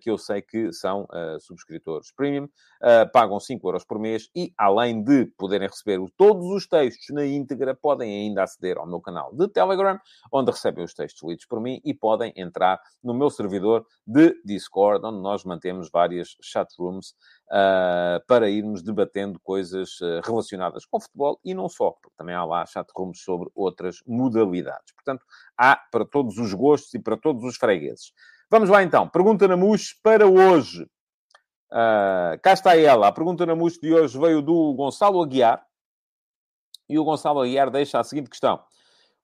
que 0.01 0.11
eu 0.11 0.19
sei 0.19 0.43
que 0.43 0.73
são 0.73 1.07
subscritores 1.41 2.13
premium, 2.13 2.49
pagam 3.13 3.39
5 3.39 3.67
euros 3.67 3.85
por 3.85 3.99
mês 3.99 4.29
e, 4.35 4.53
além 4.57 5.03
de 5.03 5.27
poderem 5.39 5.69
receber 5.69 5.99
todos 6.17 6.45
os 6.47 6.67
textos 6.67 7.07
na 7.11 7.25
íntegra, 7.25 7.75
podem 7.75 8.13
ainda 8.13 8.43
aceder 8.43 8.79
ao 8.79 8.87
meu 8.87 9.01
canal 9.01 9.35
de 9.35 9.49
Telegram, 9.49 9.99
onde 10.33 10.51
recebem 10.51 10.85
os 10.85 10.95
textos 10.95 11.23
lidos 11.29 11.47
por 11.47 11.61
mim 11.61 11.81
e 11.85 11.95
podem 11.95 12.33
entrar 12.37 12.81
no 13.03 13.15
meu 13.15 13.31
servidor 13.31 13.87
de 14.07 14.41
Discord 14.45 14.90
Discord, 14.91 15.07
onde 15.07 15.23
nós 15.23 15.45
mantemos 15.45 15.89
várias 15.91 16.37
chatrooms 16.43 17.11
uh, 17.49 18.25
para 18.27 18.51
irmos 18.51 18.83
debatendo 18.83 19.39
coisas 19.41 20.01
uh, 20.01 20.21
relacionadas 20.25 20.85
com 20.85 21.01
futebol 21.01 21.39
e 21.45 21.55
não 21.55 21.69
só, 21.69 21.93
porque 21.93 22.17
também 22.17 22.35
há 22.35 22.45
lá 22.45 22.67
chatrooms 22.67 23.23
sobre 23.23 23.49
outras 23.55 24.03
modalidades. 24.07 24.93
Portanto, 24.93 25.25
há 25.57 25.77
para 25.77 26.05
todos 26.05 26.39
os 26.39 26.53
gostos 26.53 26.93
e 26.95 26.99
para 26.99 27.17
todos 27.17 27.45
os 27.45 27.57
fregueses. 27.57 28.13
Vamos 28.51 28.69
lá 28.69 28.83
então. 28.83 29.09
Pergunta 29.09 29.47
na 29.47 29.57
MUS 29.57 29.93
para 30.03 30.27
hoje. 30.27 30.83
Uh, 31.71 32.41
cá 32.43 32.53
está 32.53 32.77
ela. 32.77 33.09
A 33.09 33.13
pergunta 33.13 33.47
na 33.47 33.55
MUS 33.55 33.79
de 33.79 33.95
hoje 33.95 34.19
veio 34.19 34.43
do 34.43 34.75
Gonçalo 34.75 35.23
Aguiar. 35.23 35.65
E 36.89 36.99
o 36.99 37.05
Gonçalo 37.05 37.41
Aguiar 37.41 37.71
deixa 37.71 38.01
a 38.01 38.05
seguinte 38.05 38.29
questão. 38.29 38.61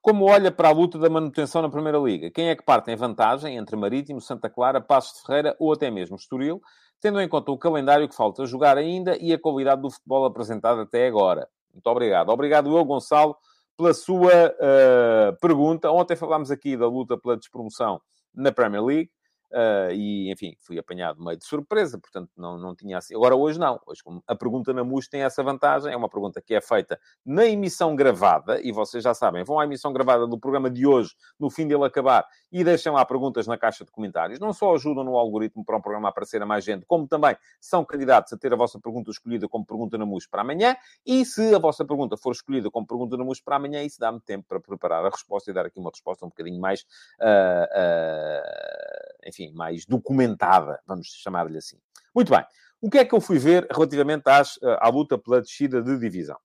Como 0.06 0.26
olha 0.26 0.52
para 0.52 0.68
a 0.68 0.70
luta 0.70 1.00
da 1.00 1.10
manutenção 1.10 1.60
na 1.60 1.68
Primeira 1.68 1.98
Liga? 1.98 2.30
Quem 2.30 2.48
é 2.48 2.54
que 2.54 2.62
parte 2.62 2.92
em 2.92 2.94
vantagem 2.94 3.56
entre 3.56 3.74
Marítimo, 3.74 4.20
Santa 4.20 4.48
Clara, 4.48 4.80
Passos 4.80 5.18
de 5.18 5.26
Ferreira 5.26 5.56
ou 5.58 5.72
até 5.72 5.90
mesmo 5.90 6.14
Estoril, 6.14 6.62
tendo 7.00 7.20
em 7.20 7.28
conta 7.28 7.50
o 7.50 7.58
calendário 7.58 8.08
que 8.08 8.14
falta 8.14 8.46
jogar 8.46 8.78
ainda 8.78 9.18
e 9.20 9.32
a 9.32 9.38
qualidade 9.38 9.82
do 9.82 9.90
futebol 9.90 10.24
apresentado 10.24 10.82
até 10.82 11.08
agora? 11.08 11.48
Muito 11.74 11.84
obrigado. 11.88 12.28
Obrigado 12.28 12.78
eu, 12.78 12.84
Gonçalo, 12.84 13.36
pela 13.76 13.92
sua 13.92 14.30
uh, 14.30 15.36
pergunta. 15.40 15.90
Ontem 15.90 16.14
falámos 16.14 16.52
aqui 16.52 16.76
da 16.76 16.86
luta 16.86 17.18
pela 17.18 17.36
despromoção 17.36 18.00
na 18.32 18.52
Premier 18.52 18.84
League. 18.84 19.10
Uh, 19.52 19.92
e, 19.92 20.32
enfim, 20.32 20.56
fui 20.58 20.78
apanhado 20.78 21.22
meio 21.22 21.36
de 21.38 21.44
surpresa, 21.44 21.98
portanto, 21.98 22.30
não, 22.36 22.58
não 22.58 22.74
tinha 22.74 22.98
assim. 22.98 23.14
Agora, 23.14 23.36
hoje 23.36 23.58
não. 23.58 23.80
Hoje, 23.86 24.02
a 24.26 24.34
pergunta 24.34 24.72
na 24.72 24.82
MUS 24.82 25.08
tem 25.08 25.22
essa 25.22 25.42
vantagem, 25.42 25.92
é 25.92 25.96
uma 25.96 26.08
pergunta 26.08 26.40
que 26.40 26.54
é 26.54 26.60
feita 26.60 26.98
na 27.24 27.46
emissão 27.46 27.94
gravada, 27.94 28.60
e 28.60 28.72
vocês 28.72 29.04
já 29.04 29.14
sabem, 29.14 29.44
vão 29.44 29.58
à 29.60 29.64
emissão 29.64 29.92
gravada 29.92 30.26
do 30.26 30.38
programa 30.38 30.68
de 30.68 30.86
hoje, 30.86 31.14
no 31.38 31.48
fim 31.48 31.66
dele 31.66 31.84
acabar, 31.84 32.26
e 32.50 32.64
deixem 32.64 32.90
lá 32.90 33.04
perguntas 33.04 33.46
na 33.46 33.56
caixa 33.56 33.84
de 33.84 33.90
comentários. 33.90 34.40
Não 34.40 34.52
só 34.52 34.74
ajudam 34.74 35.04
no 35.04 35.16
algoritmo 35.16 35.64
para 35.64 35.76
o 35.76 35.82
programa 35.82 36.08
aparecer 36.08 36.42
a 36.42 36.46
mais 36.46 36.64
gente, 36.64 36.84
como 36.86 37.06
também 37.06 37.36
são 37.60 37.84
candidatos 37.84 38.32
a 38.32 38.36
ter 38.36 38.52
a 38.52 38.56
vossa 38.56 38.80
pergunta 38.80 39.10
escolhida 39.10 39.48
como 39.48 39.64
pergunta 39.64 39.96
na 39.96 40.04
MUS 40.04 40.26
para 40.26 40.42
amanhã, 40.42 40.76
e 41.04 41.24
se 41.24 41.54
a 41.54 41.58
vossa 41.58 41.84
pergunta 41.84 42.16
for 42.16 42.32
escolhida 42.32 42.70
como 42.70 42.86
pergunta 42.86 43.16
na 43.16 43.24
MUS 43.24 43.40
para 43.40 43.56
amanhã, 43.56 43.82
isso 43.82 44.00
dá-me 44.00 44.20
tempo 44.20 44.46
para 44.48 44.60
preparar 44.60 45.04
a 45.04 45.08
resposta 45.08 45.50
e 45.50 45.54
dar 45.54 45.66
aqui 45.66 45.78
uma 45.78 45.90
resposta 45.90 46.26
um 46.26 46.28
bocadinho 46.28 46.60
mais. 46.60 46.82
Uh, 47.20 47.66
uh, 47.76 49.15
enfim, 49.26 49.52
mais 49.52 49.84
documentada, 49.84 50.80
vamos 50.86 51.08
chamar-lhe 51.08 51.58
assim. 51.58 51.78
Muito 52.14 52.30
bem. 52.30 52.44
O 52.80 52.90
que 52.90 52.98
é 52.98 53.04
que 53.04 53.14
eu 53.14 53.20
fui 53.20 53.38
ver 53.38 53.66
relativamente 53.70 54.28
às, 54.28 54.58
eh, 54.62 54.78
à 54.80 54.88
luta 54.88 55.18
pela 55.18 55.40
descida 55.40 55.82
de 55.82 55.98
divisão? 55.98 56.38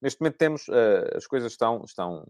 Neste 0.00 0.20
momento 0.20 0.36
temos, 0.36 0.68
uh, 0.68 1.16
as 1.16 1.26
coisas 1.26 1.50
estão, 1.50 1.82
estão, 1.84 2.24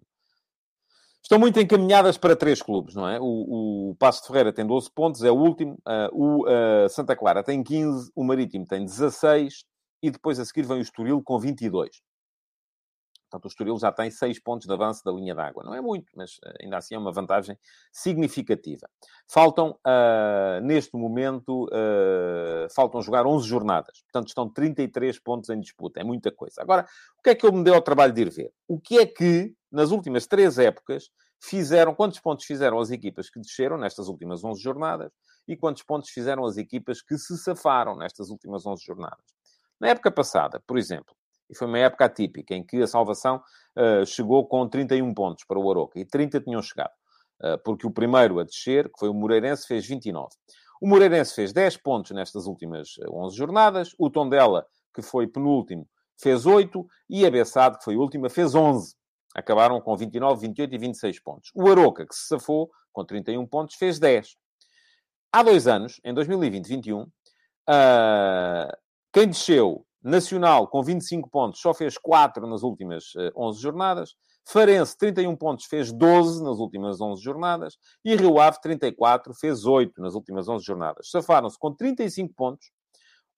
estão 1.22 1.38
muito 1.38 1.60
encaminhadas 1.60 2.16
para 2.16 2.34
três 2.34 2.62
clubes, 2.62 2.94
não 2.94 3.06
é? 3.06 3.20
O, 3.20 3.90
o 3.90 3.96
Passo 3.98 4.22
de 4.22 4.28
Ferreira 4.28 4.52
tem 4.52 4.66
12 4.66 4.90
pontos, 4.94 5.22
é 5.22 5.30
o 5.30 5.36
último. 5.36 5.78
Uh, 5.86 6.44
o 6.46 6.88
Santa 6.88 7.14
Clara 7.14 7.42
tem 7.42 7.62
15, 7.62 8.10
o 8.14 8.24
Marítimo 8.24 8.66
tem 8.66 8.84
16 8.84 9.64
e 10.02 10.10
depois 10.10 10.40
a 10.40 10.44
seguir 10.44 10.66
vem 10.66 10.78
o 10.78 10.82
Estoril 10.82 11.22
com 11.22 11.38
22. 11.38 12.00
Portanto, 13.30 13.44
o 13.44 13.48
Estoril 13.48 13.78
já 13.78 13.92
tem 13.92 14.10
6 14.10 14.40
pontos 14.40 14.66
de 14.66 14.72
avanço 14.72 15.04
da 15.04 15.12
linha 15.12 15.34
d'água. 15.34 15.62
Não 15.62 15.74
é 15.74 15.80
muito, 15.80 16.10
mas 16.16 16.38
eh, 16.44 16.64
ainda 16.64 16.78
assim 16.78 16.94
é 16.94 16.98
uma 16.98 17.12
vantagem 17.12 17.58
significativa. 17.92 18.88
Faltam, 19.28 19.78
uh, 19.86 20.60
neste 20.62 20.96
momento, 20.96 21.66
uh, 21.66 22.74
faltam 22.74 23.02
jogar 23.02 23.26
11 23.26 23.46
jornadas. 23.46 24.02
Portanto, 24.02 24.28
estão 24.28 24.48
33 24.48 25.18
pontos 25.18 25.50
em 25.50 25.60
disputa. 25.60 26.00
É 26.00 26.04
muita 26.04 26.32
coisa. 26.32 26.62
Agora, 26.62 26.86
o 27.18 27.22
que 27.22 27.30
é 27.30 27.34
que 27.34 27.44
eu 27.44 27.52
me 27.52 27.62
dei 27.62 27.74
ao 27.74 27.82
trabalho 27.82 28.12
de 28.12 28.22
ir 28.22 28.30
ver? 28.30 28.52
O 28.66 28.80
que 28.80 28.98
é 28.98 29.06
que, 29.06 29.54
nas 29.70 29.90
últimas 29.90 30.26
três 30.26 30.58
épocas, 30.58 31.10
fizeram, 31.40 31.94
quantos 31.94 32.18
pontos 32.20 32.46
fizeram 32.46 32.80
as 32.80 32.90
equipas 32.90 33.28
que 33.28 33.38
desceram 33.38 33.76
nestas 33.76 34.08
últimas 34.08 34.42
11 34.42 34.62
jornadas 34.62 35.12
e 35.46 35.56
quantos 35.56 35.82
pontos 35.82 36.10
fizeram 36.10 36.44
as 36.46 36.56
equipas 36.56 37.02
que 37.02 37.16
se 37.18 37.36
safaram 37.38 37.96
nestas 37.96 38.30
últimas 38.30 38.64
11 38.66 38.84
jornadas? 38.84 39.24
Na 39.78 39.88
época 39.88 40.10
passada, 40.10 40.60
por 40.66 40.76
exemplo, 40.76 41.14
e 41.48 41.56
foi 41.56 41.66
uma 41.66 41.78
época 41.78 42.04
atípica, 42.04 42.54
em 42.54 42.64
que 42.64 42.82
a 42.82 42.86
salvação 42.86 43.42
uh, 43.76 44.04
chegou 44.04 44.46
com 44.46 44.68
31 44.68 45.14
pontos 45.14 45.44
para 45.44 45.58
o 45.58 45.70
Aroca, 45.70 45.98
e 45.98 46.04
30 46.04 46.40
tinham 46.40 46.62
chegado. 46.62 46.92
Uh, 47.40 47.58
porque 47.64 47.86
o 47.86 47.90
primeiro 47.90 48.38
a 48.40 48.44
descer, 48.44 48.84
que 48.86 48.98
foi 48.98 49.08
o 49.08 49.14
Moreirense, 49.14 49.66
fez 49.66 49.86
29. 49.86 50.28
O 50.80 50.88
Moreirense 50.88 51.34
fez 51.34 51.52
10 51.52 51.76
pontos 51.78 52.10
nestas 52.12 52.46
últimas 52.46 52.88
11 53.10 53.34
eh, 53.34 53.36
jornadas. 53.36 53.94
O 53.98 54.08
Tondela, 54.08 54.64
que 54.94 55.02
foi 55.02 55.26
penúltimo, 55.26 55.88
fez 56.20 56.46
8. 56.46 56.86
E 57.10 57.26
a 57.26 57.30
Bessade, 57.30 57.78
que 57.78 57.84
foi 57.84 57.96
última, 57.96 58.28
fez 58.28 58.54
11. 58.54 58.94
Acabaram 59.34 59.80
com 59.80 59.96
29, 59.96 60.40
28 60.40 60.74
e 60.74 60.78
26 60.78 61.20
pontos. 61.20 61.50
O 61.54 61.68
Aroca, 61.68 62.06
que 62.06 62.14
se 62.14 62.28
safou 62.28 62.70
com 62.92 63.04
31 63.04 63.46
pontos, 63.46 63.74
fez 63.76 63.98
10. 63.98 64.36
Há 65.32 65.42
dois 65.42 65.66
anos, 65.66 66.00
em 66.04 66.14
2020-21, 66.14 67.04
uh, 67.04 67.08
quem 69.12 69.26
desceu 69.26 69.84
Nacional, 70.02 70.68
com 70.68 70.82
25 70.82 71.28
pontos, 71.28 71.60
só 71.60 71.74
fez 71.74 71.98
4 71.98 72.46
nas 72.46 72.62
últimas 72.62 73.12
11 73.36 73.60
jornadas. 73.60 74.14
Farense, 74.44 74.96
31 74.96 75.36
pontos, 75.36 75.66
fez 75.66 75.92
12 75.92 76.42
nas 76.42 76.58
últimas 76.58 77.00
11 77.00 77.22
jornadas. 77.22 77.76
E 78.04 78.14
Rio 78.16 78.40
Ave, 78.40 78.60
34, 78.60 79.34
fez 79.34 79.64
8 79.64 80.00
nas 80.00 80.14
últimas 80.14 80.48
11 80.48 80.64
jornadas. 80.64 81.10
Safaram-se 81.10 81.58
com 81.58 81.74
35 81.74 82.32
pontos 82.34 82.70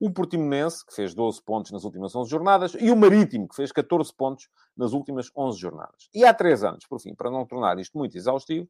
o 0.01 0.11
Portimonense, 0.11 0.85
que 0.87 0.95
fez 0.95 1.15
12 1.15 1.43
pontos 1.43 1.71
nas 1.73 1.85
últimas 1.85 2.17
11 2.17 2.31
jornadas, 2.31 2.73
e 2.81 2.91
o 2.91 2.97
Marítimo, 2.97 3.47
que 3.47 3.55
fez 3.55 3.71
14 3.71 4.11
pontos 4.17 4.49
nas 4.75 4.93
últimas 4.93 5.31
11 5.37 5.61
jornadas. 5.61 6.09
E 6.15 6.25
há 6.25 6.33
três 6.33 6.65
anos, 6.65 6.87
por 6.87 6.99
fim, 6.99 7.15
para 7.15 7.31
não 7.31 7.45
tornar 7.45 7.79
isto 7.79 7.99
muito 7.99 8.17
exaustivo, 8.17 8.67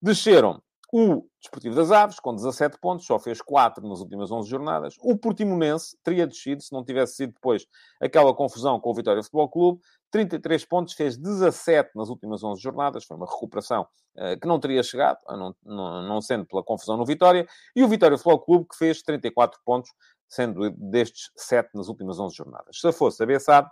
desceram 0.00 0.62
o 0.94 1.26
Desportivo 1.40 1.74
das 1.74 1.90
Aves, 1.90 2.20
com 2.20 2.34
17 2.34 2.78
pontos, 2.78 3.06
só 3.06 3.18
fez 3.18 3.40
4 3.40 3.88
nas 3.88 4.00
últimas 4.00 4.30
11 4.30 4.50
jornadas. 4.50 4.94
O 5.00 5.16
Portimonense 5.16 5.96
teria 6.04 6.26
descido, 6.26 6.62
se 6.62 6.70
não 6.70 6.84
tivesse 6.84 7.14
sido 7.14 7.32
depois 7.32 7.66
aquela 7.98 8.34
confusão 8.34 8.78
com 8.78 8.90
o 8.90 8.94
Vitória 8.94 9.22
Futebol 9.22 9.48
Clube. 9.48 9.80
33 10.10 10.66
pontos, 10.66 10.92
fez 10.92 11.16
17 11.16 11.92
nas 11.94 12.10
últimas 12.10 12.44
11 12.44 12.60
jornadas. 12.60 13.04
Foi 13.04 13.16
uma 13.16 13.24
recuperação 13.24 13.88
uh, 14.18 14.38
que 14.38 14.46
não 14.46 14.60
teria 14.60 14.82
chegado, 14.82 15.18
não, 15.26 15.56
não, 15.64 16.02
não, 16.02 16.20
sendo 16.20 16.44
pela 16.44 16.62
confusão 16.62 16.98
no 16.98 17.06
Vitória. 17.06 17.46
E 17.74 17.82
o 17.82 17.88
Vitória 17.88 18.18
Futebol 18.18 18.40
Clube, 18.40 18.66
que 18.68 18.76
fez 18.76 19.02
34 19.02 19.58
pontos, 19.64 19.90
sendo 20.28 20.70
destes 20.72 21.30
7 21.34 21.70
nas 21.74 21.88
últimas 21.88 22.18
11 22.18 22.36
jornadas. 22.36 22.78
Se 22.78 22.92
fosse 22.92 23.22
a 23.22 23.26
Bessade, 23.26 23.70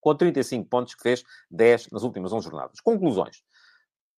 com 0.00 0.12
35 0.16 0.68
pontos, 0.68 0.96
que 0.96 1.02
fez 1.02 1.22
10 1.48 1.90
nas 1.92 2.02
últimas 2.02 2.32
11 2.32 2.44
jornadas. 2.44 2.80
Conclusões. 2.80 3.44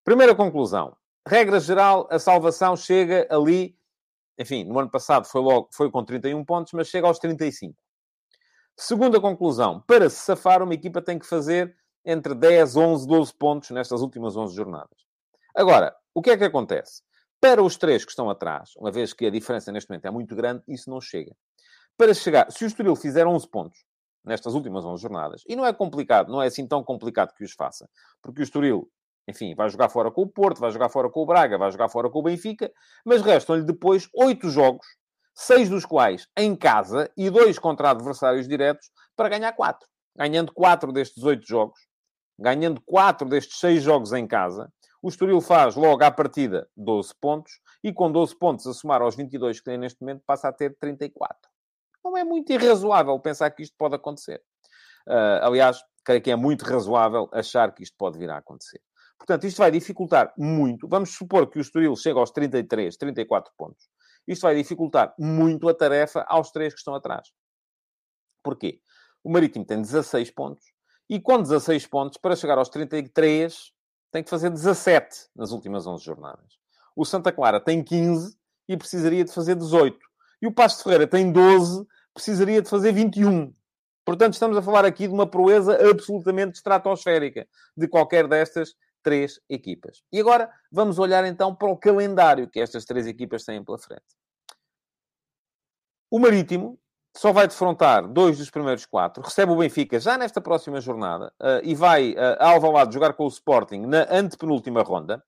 Primeira 0.02 0.34
conclusão 0.34 0.96
regra 1.26 1.61
geral, 1.61 2.09
a 2.11 2.18
salvação 2.18 2.76
chega 2.76 3.26
ali, 3.30 3.76
enfim, 4.38 4.64
no 4.64 4.78
ano 4.78 4.90
passado 4.90 5.26
foi, 5.26 5.40
logo, 5.40 5.68
foi 5.72 5.90
com 5.90 6.04
31 6.04 6.44
pontos, 6.44 6.72
mas 6.72 6.88
chega 6.88 7.06
aos 7.06 7.18
35. 7.18 7.74
Segunda 8.76 9.20
conclusão, 9.20 9.80
para 9.87 10.09
se 10.09 10.16
safar, 10.16 10.62
uma 10.62 10.74
equipa 10.74 11.02
tem 11.02 11.18
que 11.18 11.26
fazer 11.26 11.76
entre 12.04 12.35
10, 12.35 12.76
11, 12.76 13.06
12 13.06 13.35
pontos 13.35 13.70
nestas 13.70 14.00
últimas 14.00 14.37
11 14.37 14.54
jornadas. 14.54 14.98
Agora, 15.54 15.94
o 16.14 16.22
que 16.22 16.30
é 16.30 16.37
que 16.37 16.44
acontece? 16.44 17.02
Para 17.40 17.62
os 17.62 17.76
três 17.76 18.04
que 18.04 18.11
estão 18.11 18.28
atrás, 18.28 18.70
uma 18.76 18.90
vez 18.90 19.12
que 19.12 19.26
a 19.26 19.30
diferença 19.30 19.70
neste 19.72 19.90
momento 19.90 20.06
é 20.06 20.11
muito 20.11 20.35
grande, 20.35 20.62
isso 20.68 20.90
não 20.90 21.00
chega. 21.00 21.35
Para 21.96 22.14
chegar, 22.14 22.50
se 22.50 22.64
o 22.64 22.66
Estoril 22.66 22.96
fizer 22.96 23.26
11 23.26 23.48
pontos 23.48 23.85
nestas 24.24 24.54
últimas 24.54 24.85
11 24.85 25.02
jornadas, 25.02 25.42
e 25.46 25.56
não 25.56 25.66
é 25.66 25.72
complicado, 25.72 26.30
não 26.30 26.42
é 26.42 26.46
assim 26.46 26.66
tão 26.66 26.83
complicado 26.85 27.35
que 27.35 27.44
os 27.44 27.52
faça, 27.52 27.88
porque 28.22 28.40
o 28.40 28.44
Estoril 28.44 28.90
enfim, 29.28 29.54
vai 29.54 29.68
jogar 29.68 29.88
fora 29.88 30.11
com 30.11 30.22
o 30.22 30.28
Porto, 30.28 30.61
vai 30.61 30.70
jogar 30.70 30.88
fora 30.88 31.11
com 31.11 31.22
o 31.22 31.26
Braga, 31.26 31.59
vai 31.59 31.70
jogar 31.70 31.88
fora 31.88 32.11
com 32.11 32.18
o 32.18 32.22
Benfica, 32.22 32.72
mas 33.04 33.22
restam-lhe 33.22 33.64
depois 33.64 34.09
oito 34.14 34.48
jogos, 34.48 34.87
seis 35.35 35.68
dos 35.68 35.85
quais 35.85 36.26
em 36.37 36.56
casa 36.56 37.11
e 37.16 37.30
dois 37.30 37.59
contra 37.59 37.90
adversários 37.90 38.48
diretos, 38.48 38.90
para 39.16 39.28
ganhar 39.28 39.52
quatro. 39.52 39.88
Ganhando 40.16 40.52
quatro 40.52 40.92
destes 40.92 41.22
oito 41.22 41.46
jogos, 41.46 41.78
ganhando 42.38 42.80
quatro 42.80 43.28
destes 43.28 43.59
seis 43.59 43.83
jogos 43.83 44.12
em 44.12 44.26
casa, 44.26 44.72
o 45.02 45.09
Estoril 45.09 45.40
faz 45.40 45.76
logo 45.76 46.04
à 46.04 46.11
partida 46.11 46.68
12 46.76 47.14
pontos 47.20 47.52
e 47.83 47.92
com 47.92 48.11
12 48.12 48.37
pontos 48.37 48.66
a 48.66 48.74
somar 48.74 49.00
aos 49.00 49.16
22 49.16 49.59
que 49.59 49.64
tem 49.64 49.78
neste 49.78 50.00
momento 50.00 50.22
passa 50.26 50.48
a 50.48 50.52
ter 50.52 50.76
34. 50.78 51.37
Não 52.04 52.16
é 52.16 52.24
muito 52.24 52.52
irrazoável 52.52 53.18
pensar 53.18 53.50
que 53.50 53.62
isto 53.62 53.74
pode 53.78 53.94
acontecer. 53.94 54.42
Uh, 55.06 55.40
aliás, 55.42 55.83
creio 56.04 56.20
que 56.20 56.30
é 56.30 56.37
muito 56.37 56.64
razoável 56.64 57.28
achar 57.33 57.72
que 57.74 57.83
isto 57.83 57.96
pode 57.96 58.18
vir 58.18 58.30
a 58.30 58.38
acontecer. 58.38 58.80
Portanto, 59.20 59.46
isto 59.46 59.59
vai 59.59 59.70
dificultar 59.70 60.33
muito. 60.37 60.88
Vamos 60.88 61.14
supor 61.14 61.46
que 61.50 61.59
o 61.59 61.61
Estoril 61.61 61.94
chega 61.94 62.18
aos 62.18 62.30
33, 62.30 62.96
34 62.96 63.52
pontos. 63.54 63.87
Isto 64.26 64.42
vai 64.42 64.54
dificultar 64.54 65.14
muito 65.18 65.68
a 65.68 65.74
tarefa 65.74 66.24
aos 66.26 66.50
três 66.50 66.72
que 66.72 66.78
estão 66.78 66.94
atrás. 66.94 67.28
Porquê? 68.42 68.80
O 69.22 69.30
Marítimo 69.30 69.66
tem 69.66 69.78
16 69.78 70.30
pontos 70.30 70.64
e 71.06 71.20
com 71.20 71.42
16 71.42 71.87
pontos, 71.87 72.16
para 72.16 72.35
chegar 72.35 72.56
aos 72.56 72.70
33, 72.70 73.72
tem 74.11 74.22
que 74.22 74.30
fazer 74.30 74.48
17 74.48 75.28
nas 75.37 75.50
últimas 75.50 75.87
11 75.87 76.02
jornadas. 76.02 76.59
O 76.96 77.04
Santa 77.04 77.30
Clara 77.30 77.61
tem 77.61 77.85
15 77.85 78.35
e 78.66 78.74
precisaria 78.74 79.22
de 79.22 79.33
fazer 79.33 79.54
18. 79.54 79.98
E 80.40 80.46
o 80.46 80.52
Pasto 80.52 80.78
de 80.78 80.85
Ferreira 80.85 81.06
tem 81.06 81.30
12, 81.30 81.87
precisaria 82.14 82.62
de 82.62 82.70
fazer 82.70 82.92
21. 82.92 83.52
Portanto, 84.02 84.33
estamos 84.33 84.56
a 84.56 84.62
falar 84.62 84.87
aqui 84.87 85.06
de 85.06 85.12
uma 85.12 85.26
proeza 85.26 85.76
absolutamente 85.90 86.56
estratosférica 86.56 87.46
de 87.76 87.87
qualquer 87.87 88.26
destas 88.26 88.74
três 89.02 89.40
equipas. 89.48 90.02
E 90.12 90.20
agora 90.20 90.50
vamos 90.70 90.98
olhar 90.98 91.24
então 91.24 91.54
para 91.54 91.68
o 91.68 91.76
calendário 91.76 92.48
que 92.48 92.60
estas 92.60 92.84
três 92.84 93.06
equipas 93.06 93.44
têm 93.44 93.64
pela 93.64 93.78
frente. 93.78 94.02
O 96.10 96.18
Marítimo 96.18 96.78
só 97.16 97.32
vai 97.32 97.46
defrontar 97.46 98.06
dois 98.06 98.38
dos 98.38 98.50
primeiros 98.50 98.86
quatro, 98.86 99.22
recebe 99.22 99.52
o 99.52 99.56
Benfica 99.56 99.98
já 99.98 100.16
nesta 100.16 100.40
próxima 100.40 100.80
jornada 100.80 101.32
uh, 101.40 101.60
e 101.62 101.74
vai 101.74 102.12
uh, 102.12 102.36
a 102.38 102.50
Alvalade 102.50 102.94
jogar 102.94 103.14
com 103.14 103.24
o 103.24 103.28
Sporting 103.28 103.80
na 103.80 104.06
antepenúltima 104.10 104.82
ronda. 104.82 105.22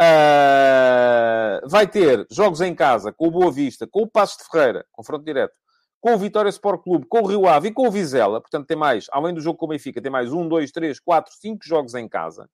Uh, 0.00 1.68
vai 1.68 1.86
ter 1.86 2.26
jogos 2.30 2.60
em 2.60 2.74
casa 2.74 3.12
com 3.12 3.28
o 3.28 3.30
Boa 3.30 3.52
Vista, 3.52 3.86
com 3.86 4.02
o 4.02 4.06
Passos 4.06 4.38
de 4.38 4.44
Ferreira, 4.50 4.84
confronto 4.90 5.24
direto, 5.24 5.54
com 6.00 6.14
o 6.14 6.18
Vitória 6.18 6.48
Sport 6.48 6.82
Clube, 6.82 7.06
com 7.06 7.20
o 7.20 7.26
Rio 7.26 7.46
Ave 7.46 7.68
e 7.68 7.72
com 7.72 7.86
o 7.86 7.90
Vizela. 7.90 8.40
Portanto, 8.40 8.66
tem 8.66 8.76
mais, 8.76 9.06
além 9.12 9.32
do 9.32 9.40
jogo 9.40 9.58
com 9.58 9.66
o 9.66 9.68
Benfica, 9.68 10.02
tem 10.02 10.10
mais 10.10 10.32
um, 10.32 10.48
dois, 10.48 10.72
três, 10.72 10.98
quatro, 10.98 11.32
cinco 11.38 11.64
jogos 11.64 11.94
em 11.94 12.08
casa 12.08 12.48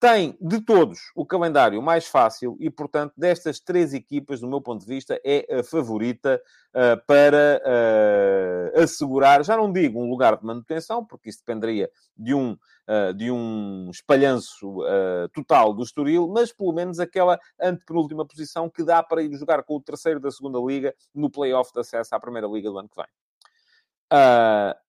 tem 0.00 0.34
de 0.40 0.62
todos 0.62 1.12
o 1.14 1.26
calendário 1.26 1.80
mais 1.82 2.06
fácil 2.06 2.56
e, 2.58 2.70
portanto, 2.70 3.12
destas 3.14 3.60
três 3.60 3.92
equipas, 3.92 4.40
do 4.40 4.48
meu 4.48 4.58
ponto 4.58 4.80
de 4.80 4.86
vista, 4.86 5.20
é 5.22 5.58
a 5.58 5.62
favorita 5.62 6.42
uh, 6.70 7.06
para 7.06 7.60
uh, 7.62 8.82
assegurar, 8.82 9.44
já 9.44 9.58
não 9.58 9.70
digo 9.70 10.00
um 10.00 10.08
lugar 10.08 10.38
de 10.38 10.44
manutenção, 10.44 11.04
porque 11.04 11.28
isso 11.28 11.40
dependeria 11.40 11.90
de 12.16 12.32
um, 12.32 12.52
uh, 12.52 13.12
de 13.14 13.30
um 13.30 13.90
espalhanço 13.90 14.78
total 15.34 15.74
do 15.74 15.82
Estoril, 15.82 16.26
mas 16.28 16.50
pelo 16.50 16.72
menos 16.72 16.98
aquela 16.98 17.38
antepenúltima 17.60 18.26
posição 18.26 18.70
que 18.70 18.82
dá 18.82 19.02
para 19.02 19.22
ir 19.22 19.36
jogar 19.36 19.62
com 19.62 19.76
o 19.76 19.82
terceiro 19.82 20.18
da 20.18 20.30
segunda 20.30 20.58
Liga 20.58 20.94
no 21.14 21.28
play-off 21.28 21.70
de 21.74 21.80
acesso 21.80 22.14
à 22.14 22.20
Primeira 22.20 22.48
Liga 22.48 22.70
do 22.70 22.78
ano 22.78 22.88
que 22.88 22.96
vem. 22.96 23.06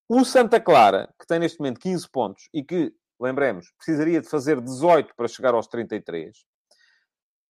o 0.08 0.24
Santa 0.24 0.60
Clara, 0.62 1.14
que 1.20 1.28
tem 1.28 1.40
neste 1.40 1.60
momento 1.60 1.82
15 1.82 2.10
pontos 2.10 2.50
e 2.54 2.64
que 2.64 2.94
lembremos, 3.22 3.72
precisaria 3.78 4.20
de 4.20 4.28
fazer 4.28 4.60
18 4.60 5.16
para 5.16 5.28
chegar 5.28 5.54
aos 5.54 5.68
33. 5.68 6.38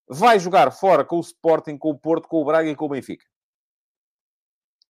Vai 0.08 0.40
jogar 0.40 0.72
fora 0.72 1.06
com 1.06 1.18
o 1.18 1.22
Sporting, 1.22 1.78
com 1.78 1.90
o 1.90 1.98
Porto, 1.98 2.28
com 2.28 2.42
o 2.42 2.46
Braga 2.46 2.70
e 2.70 2.76
com 2.76 2.86
o 2.86 2.90
Benfica. 2.90 3.26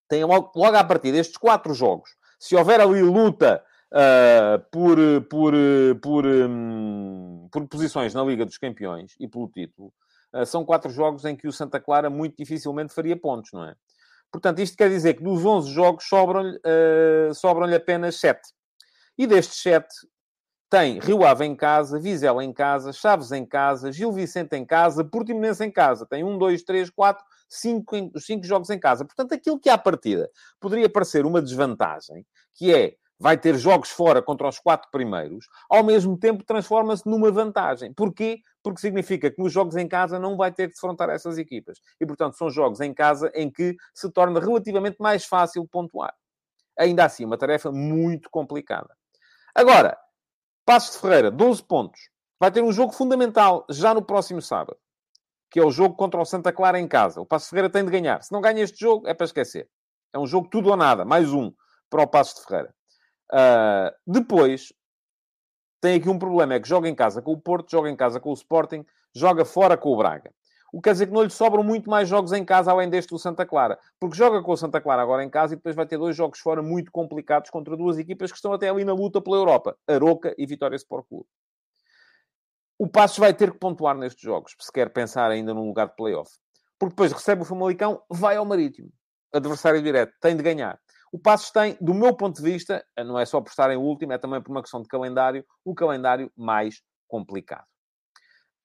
Tem 0.09 0.25
logo, 0.25 0.51
logo 0.55 0.75
à 0.75 0.83
partida 0.83 1.17
estes 1.17 1.37
quatro 1.37 1.73
jogos. 1.73 2.09
Se 2.39 2.55
houver 2.55 2.81
ali 2.81 3.01
luta 3.01 3.63
uh, 3.93 4.59
por, 4.71 4.97
por, 5.29 5.53
por, 6.01 6.25
um, 6.25 7.47
por 7.51 7.67
posições 7.67 8.13
na 8.13 8.23
Liga 8.23 8.45
dos 8.45 8.57
Campeões 8.57 9.13
e 9.19 9.27
pelo 9.27 9.47
título, 9.49 9.93
uh, 10.33 10.45
são 10.45 10.65
quatro 10.65 10.91
jogos 10.91 11.23
em 11.23 11.35
que 11.35 11.47
o 11.47 11.53
Santa 11.53 11.79
Clara 11.79 12.09
muito 12.09 12.35
dificilmente 12.37 12.93
faria 12.93 13.15
pontos, 13.15 13.51
não 13.53 13.65
é? 13.65 13.75
Portanto, 14.31 14.59
isto 14.59 14.77
quer 14.77 14.89
dizer 14.89 15.15
que 15.15 15.23
dos 15.23 15.45
11 15.45 15.71
jogos 15.71 16.05
sobram-lhe 16.07 16.57
uh, 16.57 17.33
sobram 17.35 17.73
apenas 17.73 18.15
7. 18.15 18.39
E 19.17 19.27
destes 19.27 19.61
7, 19.61 19.87
tem 20.71 20.99
Rio 20.99 21.25
Ave 21.25 21.43
em 21.43 21.53
casa, 21.53 21.99
Vizela 21.99 22.45
em 22.45 22.53
casa, 22.53 22.93
Chaves 22.93 23.33
em 23.33 23.45
casa, 23.45 23.91
Gil 23.91 24.09
Vicente 24.09 24.55
em 24.55 24.65
casa, 24.65 25.03
Portimonense 25.03 25.61
em 25.65 25.69
casa. 25.69 26.05
Tem 26.05 26.23
um, 26.23 26.37
dois, 26.37 26.63
três, 26.63 26.89
quatro, 26.89 27.25
cinco, 27.49 27.93
cinco 28.17 28.45
jogos 28.45 28.69
em 28.69 28.79
casa. 28.79 29.03
Portanto, 29.03 29.33
aquilo 29.33 29.59
que 29.59 29.69
à 29.69 29.77
partida 29.77 30.31
poderia 30.61 30.89
parecer 30.89 31.25
uma 31.25 31.41
desvantagem, 31.41 32.25
que 32.55 32.73
é 32.73 32.95
vai 33.19 33.37
ter 33.37 33.55
jogos 33.57 33.89
fora 33.89 34.21
contra 34.21 34.47
os 34.47 34.59
quatro 34.59 34.89
primeiros, 34.89 35.45
ao 35.69 35.83
mesmo 35.83 36.17
tempo 36.17 36.43
transforma-se 36.45 37.05
numa 37.05 37.29
vantagem. 37.31 37.93
Porquê? 37.93 38.39
Porque 38.63 38.79
significa 38.79 39.29
que 39.29 39.43
nos 39.43 39.51
jogos 39.51 39.75
em 39.75 39.89
casa 39.89 40.17
não 40.17 40.37
vai 40.37 40.53
ter 40.53 40.69
que 40.69 40.75
defrontar 40.75 41.09
essas 41.09 41.37
equipas. 41.37 41.79
E, 41.99 42.05
portanto, 42.05 42.37
são 42.37 42.49
jogos 42.49 42.79
em 42.79 42.93
casa 42.93 43.29
em 43.35 43.51
que 43.51 43.75
se 43.93 44.09
torna 44.09 44.39
relativamente 44.39 44.95
mais 45.01 45.25
fácil 45.25 45.67
pontuar. 45.67 46.15
Ainda 46.79 47.03
assim, 47.03 47.25
uma 47.25 47.37
tarefa 47.37 47.73
muito 47.73 48.29
complicada. 48.29 48.95
Agora, 49.53 49.97
Passos 50.71 50.93
de 50.93 51.01
Ferreira, 51.01 51.29
12 51.29 51.63
pontos. 51.63 51.99
Vai 52.39 52.49
ter 52.49 52.63
um 52.63 52.71
jogo 52.71 52.93
fundamental 52.93 53.65
já 53.69 53.93
no 53.93 54.01
próximo 54.01 54.41
sábado, 54.41 54.77
que 55.51 55.59
é 55.59 55.65
o 55.65 55.69
jogo 55.69 55.97
contra 55.97 56.17
o 56.17 56.23
Santa 56.23 56.53
Clara 56.53 56.79
em 56.79 56.87
casa. 56.87 57.19
O 57.19 57.25
Passos 57.25 57.47
de 57.47 57.49
Ferreira 57.49 57.69
tem 57.69 57.83
de 57.83 57.91
ganhar. 57.91 58.23
Se 58.23 58.31
não 58.31 58.39
ganha 58.39 58.63
este 58.63 58.79
jogo, 58.79 59.05
é 59.05 59.13
para 59.13 59.25
esquecer. 59.25 59.69
É 60.13 60.17
um 60.17 60.25
jogo 60.25 60.47
tudo 60.47 60.69
ou 60.69 60.77
nada, 60.77 61.03
mais 61.03 61.33
um 61.33 61.51
para 61.89 62.03
o 62.03 62.07
Passos 62.07 62.35
de 62.35 62.47
Ferreira. 62.47 62.73
Uh, 63.33 63.91
depois, 64.07 64.71
tem 65.81 65.99
aqui 65.99 66.07
um 66.07 66.17
problema, 66.17 66.53
é 66.53 66.59
que 66.61 66.69
joga 66.69 66.87
em 66.87 66.95
casa 66.95 67.21
com 67.21 67.33
o 67.33 67.41
Porto, 67.41 67.69
joga 67.69 67.89
em 67.89 67.95
casa 67.97 68.21
com 68.21 68.29
o 68.29 68.33
Sporting, 68.33 68.85
joga 69.13 69.43
fora 69.43 69.75
com 69.75 69.89
o 69.89 69.97
Braga. 69.97 70.33
O 70.71 70.77
que 70.77 70.83
quer 70.83 70.93
dizer 70.93 71.07
que 71.07 71.13
não 71.13 71.23
lhe 71.23 71.29
sobram 71.29 71.63
muito 71.63 71.89
mais 71.89 72.07
jogos 72.07 72.31
em 72.31 72.45
casa 72.45 72.71
além 72.71 72.89
deste 72.89 73.09
do 73.09 73.19
Santa 73.19 73.45
Clara. 73.45 73.77
Porque 73.99 74.15
joga 74.15 74.41
com 74.41 74.53
o 74.53 74.57
Santa 74.57 74.79
Clara 74.79 75.01
agora 75.01 75.23
em 75.23 75.29
casa 75.29 75.53
e 75.53 75.57
depois 75.57 75.75
vai 75.75 75.85
ter 75.85 75.97
dois 75.97 76.15
jogos 76.15 76.39
fora 76.39 76.61
muito 76.61 76.91
complicados 76.91 77.49
contra 77.49 77.75
duas 77.75 77.97
equipas 77.97 78.31
que 78.31 78.37
estão 78.37 78.53
até 78.53 78.69
ali 78.69 78.85
na 78.85 78.93
luta 78.93 79.19
pela 79.19 79.35
Europa. 79.35 79.77
Aroca 79.87 80.33
e 80.37 80.45
Vitória 80.45 80.75
Sport 80.77 81.05
Clube. 81.09 81.27
O 82.79 82.87
Passos 82.87 83.19
vai 83.19 83.33
ter 83.33 83.51
que 83.51 83.59
pontuar 83.59 83.95
nestes 83.95 84.23
jogos, 84.23 84.55
se 84.59 84.71
quer 84.71 84.89
pensar 84.89 85.29
ainda 85.29 85.53
num 85.53 85.67
lugar 85.67 85.89
de 85.89 85.95
playoff. 85.95 86.31
Porque 86.79 86.93
depois 86.93 87.11
recebe 87.11 87.43
o 87.43 87.45
Famalicão, 87.45 88.01
vai 88.09 88.37
ao 88.37 88.45
Marítimo. 88.45 88.89
Adversário 89.31 89.81
direto, 89.83 90.13
tem 90.19 90.35
de 90.35 90.41
ganhar. 90.41 90.79
O 91.11 91.19
Passos 91.19 91.51
tem, 91.51 91.77
do 91.79 91.93
meu 91.93 92.15
ponto 92.15 92.37
de 92.37 92.49
vista, 92.49 92.83
não 92.97 93.19
é 93.19 93.25
só 93.25 93.41
por 93.41 93.49
estar 93.49 93.69
em 93.69 93.77
último, 93.77 94.13
é 94.13 94.17
também 94.17 94.41
por 94.41 94.49
uma 94.49 94.61
questão 94.61 94.81
de 94.81 94.87
calendário, 94.87 95.45
o 95.63 95.75
calendário 95.75 96.31
mais 96.35 96.81
complicado. 97.07 97.65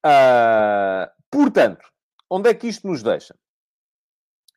Uh, 0.06 1.10
portanto, 1.30 1.84
onde 2.30 2.50
é 2.50 2.54
que 2.54 2.68
isto 2.68 2.86
nos 2.86 3.02
deixa? 3.02 3.34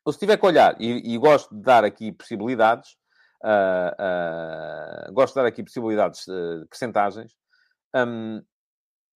Ou 0.04 0.12
se 0.12 0.18
tiver 0.18 0.36
que 0.36 0.46
olhar, 0.46 0.80
e, 0.80 1.14
e 1.14 1.18
gosto 1.18 1.54
de 1.54 1.62
dar 1.62 1.84
aqui 1.84 2.12
possibilidades, 2.12 2.96
uh, 3.44 5.08
uh, 5.08 5.12
gosto 5.12 5.34
de 5.34 5.40
dar 5.40 5.46
aqui 5.46 5.62
possibilidades, 5.62 6.26
uh, 6.26 6.66
percentagens, 6.68 7.32
um, 7.94 8.42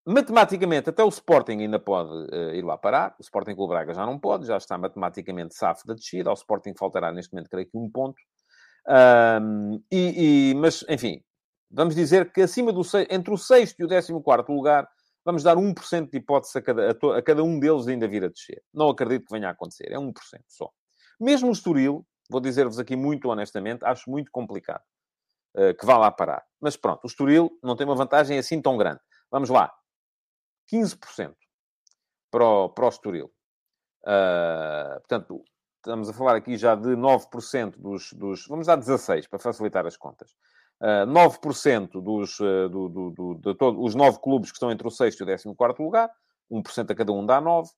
matematicamente, 0.07 0.91
até 0.91 1.03
o 1.03 1.09
Sporting 1.09 1.61
ainda 1.61 1.79
pode 1.79 2.11
uh, 2.11 2.55
ir 2.55 2.63
lá 2.65 2.77
parar. 2.77 3.15
O 3.19 3.23
Sporting 3.23 3.55
Clube 3.55 3.73
Braga 3.73 3.95
já 3.95 4.05
não 4.05 4.19
pode, 4.19 4.47
já 4.47 4.57
está 4.57 4.77
matematicamente 4.77 5.55
safo 5.55 5.87
da 5.87 5.95
descida. 5.95 6.31
Ao 6.31 6.35
Sporting 6.35 6.75
faltará 6.79 7.11
neste 7.13 7.33
momento, 7.33 7.49
creio 7.49 7.69
que 7.69 7.79
um 7.79 7.91
ponto. 7.91 8.21
Um, 8.87 9.83
e, 9.91 10.51
e, 10.51 10.55
mas, 10.55 10.85
enfim, 10.89 11.23
vamos 11.71 11.95
dizer 11.95 12.31
que 12.33 12.43
acima 12.43 12.73
do 12.73 12.83
entre 13.09 13.33
o 13.33 13.39
sexto 13.39 13.81
e 13.81 13.85
o 13.85 13.89
décimo 13.89 14.23
quarto 14.23 14.53
lugar, 14.53 14.87
vamos 15.25 15.43
dar 15.43 15.57
1% 15.57 16.11
de 16.11 16.19
hipótese 16.19 16.59
a 16.59 16.63
cada, 16.63 16.91
a, 16.91 17.19
a 17.19 17.23
cada 17.23 17.43
um 17.43 17.59
deles 17.59 17.87
ainda 17.89 18.07
vir 18.07 18.25
a 18.25 18.29
descer. 18.29 18.63
Não 18.73 18.89
acredito 18.89 19.27
que 19.27 19.33
venha 19.33 19.49
a 19.49 19.53
acontecer. 19.53 19.91
É 19.91 19.97
1% 19.97 20.13
só. 20.49 20.71
Mesmo 21.19 21.49
o 21.49 21.53
Estoril, 21.53 22.07
vou 22.29 22.41
dizer-vos 22.41 22.79
aqui 22.79 22.97
muito 22.97 23.29
honestamente, 23.29 23.85
acho 23.85 24.11
muito 24.11 24.31
complicado 24.31 24.83
uh, 25.57 25.75
que 25.79 25.87
vá 25.87 25.97
lá 25.97 26.11
parar. 26.11 26.45
Mas 26.61 26.77
pronto, 26.77 27.05
o 27.05 27.07
Estoril 27.07 27.51
não 27.63 27.77
tem 27.77 27.87
uma 27.87 27.95
vantagem 27.97 28.39
assim 28.39 28.61
tão 28.61 28.77
grande. 28.77 29.01
Vamos 29.31 29.49
lá. 29.51 29.73
15% 30.73 31.35
para 32.31 32.45
o, 32.45 32.69
para 32.69 32.87
o 32.87 32.89
Estoril. 32.89 33.33
Uh, 34.03 35.01
portanto, 35.01 35.43
estamos 35.77 36.09
a 36.09 36.13
falar 36.13 36.37
aqui 36.37 36.57
já 36.57 36.75
de 36.75 36.91
9% 36.91 37.79
dos, 37.79 38.13
dos... 38.13 38.47
Vamos 38.47 38.67
dar 38.67 38.77
16, 38.77 39.27
para 39.29 39.39
facilitar 39.39 39.87
as 39.87 39.97
contas. 39.97 40.35
Uh, 40.85 41.07
9% 41.07 42.03
dos, 42.03 42.39
uh, 42.41 42.69
do, 42.69 42.89
do, 42.91 43.11
do, 43.11 43.35
de 43.37 43.55
todos 43.57 43.83
os 43.83 43.95
9 43.95 44.19
clubes 44.21 44.51
que 44.51 44.57
estão 44.57 44.71
entre 44.71 44.87
o 44.87 44.91
6 44.91 45.15
e 45.15 45.23
o 45.49 45.55
14 45.55 45.83
lugar. 45.83 46.11
1% 46.53 46.91
a 46.91 46.95
cada 46.95 47.11
um 47.11 47.25
dá 47.25 47.41
9. 47.41 47.71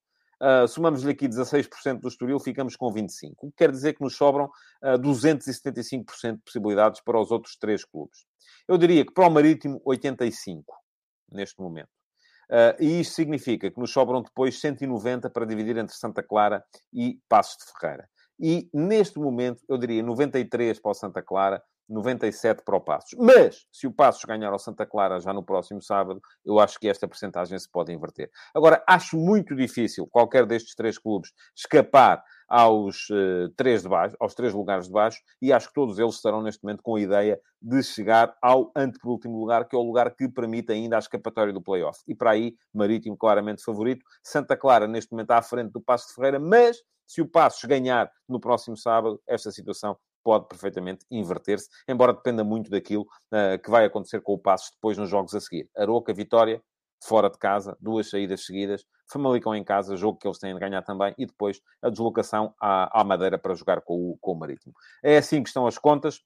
Uh, 0.42 0.66
somamos-lhe 0.66 1.12
aqui 1.12 1.28
16% 1.28 2.00
do 2.00 2.08
Estoril, 2.08 2.40
ficamos 2.40 2.74
com 2.74 2.92
25%. 2.92 3.34
O 3.38 3.50
que 3.50 3.56
quer 3.56 3.70
dizer 3.70 3.94
que 3.94 4.02
nos 4.02 4.16
sobram 4.16 4.46
uh, 4.82 4.98
275% 4.98 6.36
de 6.36 6.42
possibilidades 6.44 7.00
para 7.00 7.20
os 7.20 7.30
outros 7.30 7.56
três 7.56 7.84
clubes. 7.84 8.26
Eu 8.66 8.76
diria 8.76 9.06
que 9.06 9.14
para 9.14 9.28
o 9.28 9.30
Marítimo, 9.30 9.80
85% 9.86 10.64
neste 11.30 11.60
momento. 11.60 11.88
Uh, 12.50 12.80
e 12.80 13.00
isto 13.00 13.14
significa 13.14 13.70
que 13.70 13.80
nos 13.80 13.90
sobram 13.92 14.22
depois 14.22 14.60
190 14.60 15.30
para 15.30 15.46
dividir 15.46 15.76
entre 15.76 15.96
Santa 15.96 16.22
Clara 16.22 16.64
e 16.92 17.18
Passos 17.28 17.56
de 17.56 17.72
Ferreira. 17.78 18.08
E 18.38 18.68
neste 18.74 19.18
momento, 19.18 19.62
eu 19.68 19.78
diria 19.78 20.02
93 20.02 20.78
para 20.78 20.90
o 20.90 20.94
Santa 20.94 21.22
Clara, 21.22 21.62
97 21.88 22.62
para 22.64 22.76
o 22.76 22.80
Passos. 22.80 23.18
Mas, 23.18 23.66
se 23.72 23.86
o 23.86 23.92
Passos 23.92 24.24
ganhar 24.24 24.52
ao 24.52 24.58
Santa 24.58 24.86
Clara 24.86 25.20
já 25.20 25.32
no 25.32 25.42
próximo 25.42 25.80
sábado, 25.80 26.20
eu 26.44 26.58
acho 26.58 26.78
que 26.78 26.88
esta 26.88 27.06
percentagem 27.06 27.58
se 27.58 27.70
pode 27.70 27.92
inverter. 27.92 28.30
Agora, 28.54 28.82
acho 28.86 29.16
muito 29.16 29.54
difícil 29.54 30.06
qualquer 30.06 30.46
destes 30.46 30.74
três 30.74 30.98
clubes 30.98 31.32
escapar 31.56 32.22
aos, 32.48 33.08
uh, 33.10 33.48
três 33.56 33.82
de 33.82 33.88
baixo, 33.88 34.16
aos 34.20 34.34
três 34.34 34.54
lugares 34.54 34.86
de 34.86 34.92
baixo 34.92 35.20
e 35.42 35.52
acho 35.52 35.68
que 35.68 35.74
todos 35.74 35.98
eles 35.98 36.14
estarão 36.14 36.42
neste 36.42 36.62
momento 36.62 36.82
com 36.82 36.94
a 36.96 37.00
ideia 37.00 37.40
de 37.60 37.82
chegar 37.82 38.36
ao 38.40 38.70
antepenúltimo 38.76 39.38
lugar, 39.38 39.66
que 39.66 39.74
é 39.74 39.78
o 39.78 39.82
lugar 39.82 40.14
que 40.14 40.28
permite 40.28 40.72
ainda 40.72 40.96
a 40.96 40.98
escapatória 41.00 41.52
do 41.52 41.62
play-off. 41.62 42.00
E 42.06 42.14
para 42.14 42.30
aí, 42.30 42.54
Marítimo 42.72 43.16
claramente 43.16 43.64
favorito. 43.64 44.04
Santa 44.22 44.56
Clara, 44.56 44.86
neste 44.86 45.10
momento, 45.10 45.32
à 45.32 45.42
frente 45.42 45.72
do 45.72 45.80
Passo 45.80 46.08
de 46.08 46.14
Ferreira, 46.14 46.38
mas 46.38 46.76
se 47.06 47.20
o 47.20 47.26
Passos 47.26 47.64
ganhar 47.64 48.10
no 48.28 48.40
próximo 48.40 48.76
sábado, 48.76 49.20
esta 49.26 49.50
situação 49.50 49.96
pode 50.26 50.48
perfeitamente 50.48 51.06
inverter-se, 51.08 51.68
embora 51.86 52.12
dependa 52.12 52.42
muito 52.42 52.68
daquilo 52.68 53.02
uh, 53.02 53.62
que 53.62 53.70
vai 53.70 53.84
acontecer 53.84 54.20
com 54.20 54.32
o 54.32 54.38
Passos 54.38 54.72
depois 54.72 54.98
nos 54.98 55.08
jogos 55.08 55.32
a 55.36 55.40
seguir. 55.40 55.70
Aroca, 55.76 56.12
Vitória, 56.12 56.60
fora 57.00 57.30
de 57.30 57.38
casa, 57.38 57.76
duas 57.80 58.10
saídas 58.10 58.44
seguidas, 58.44 58.84
Famalicão 59.08 59.54
em 59.54 59.62
casa, 59.62 59.96
jogo 59.96 60.18
que 60.18 60.26
eles 60.26 60.40
têm 60.40 60.52
de 60.52 60.58
ganhar 60.58 60.82
também, 60.82 61.14
e 61.16 61.26
depois 61.26 61.60
a 61.80 61.88
deslocação 61.88 62.52
à, 62.60 63.00
à 63.00 63.04
Madeira 63.04 63.38
para 63.38 63.54
jogar 63.54 63.80
com 63.82 63.94
o, 63.94 64.18
com 64.20 64.32
o 64.32 64.34
Marítimo. 64.34 64.74
É 65.00 65.16
assim 65.16 65.44
que 65.44 65.48
estão 65.48 65.64
as 65.64 65.78
contas. 65.78 66.16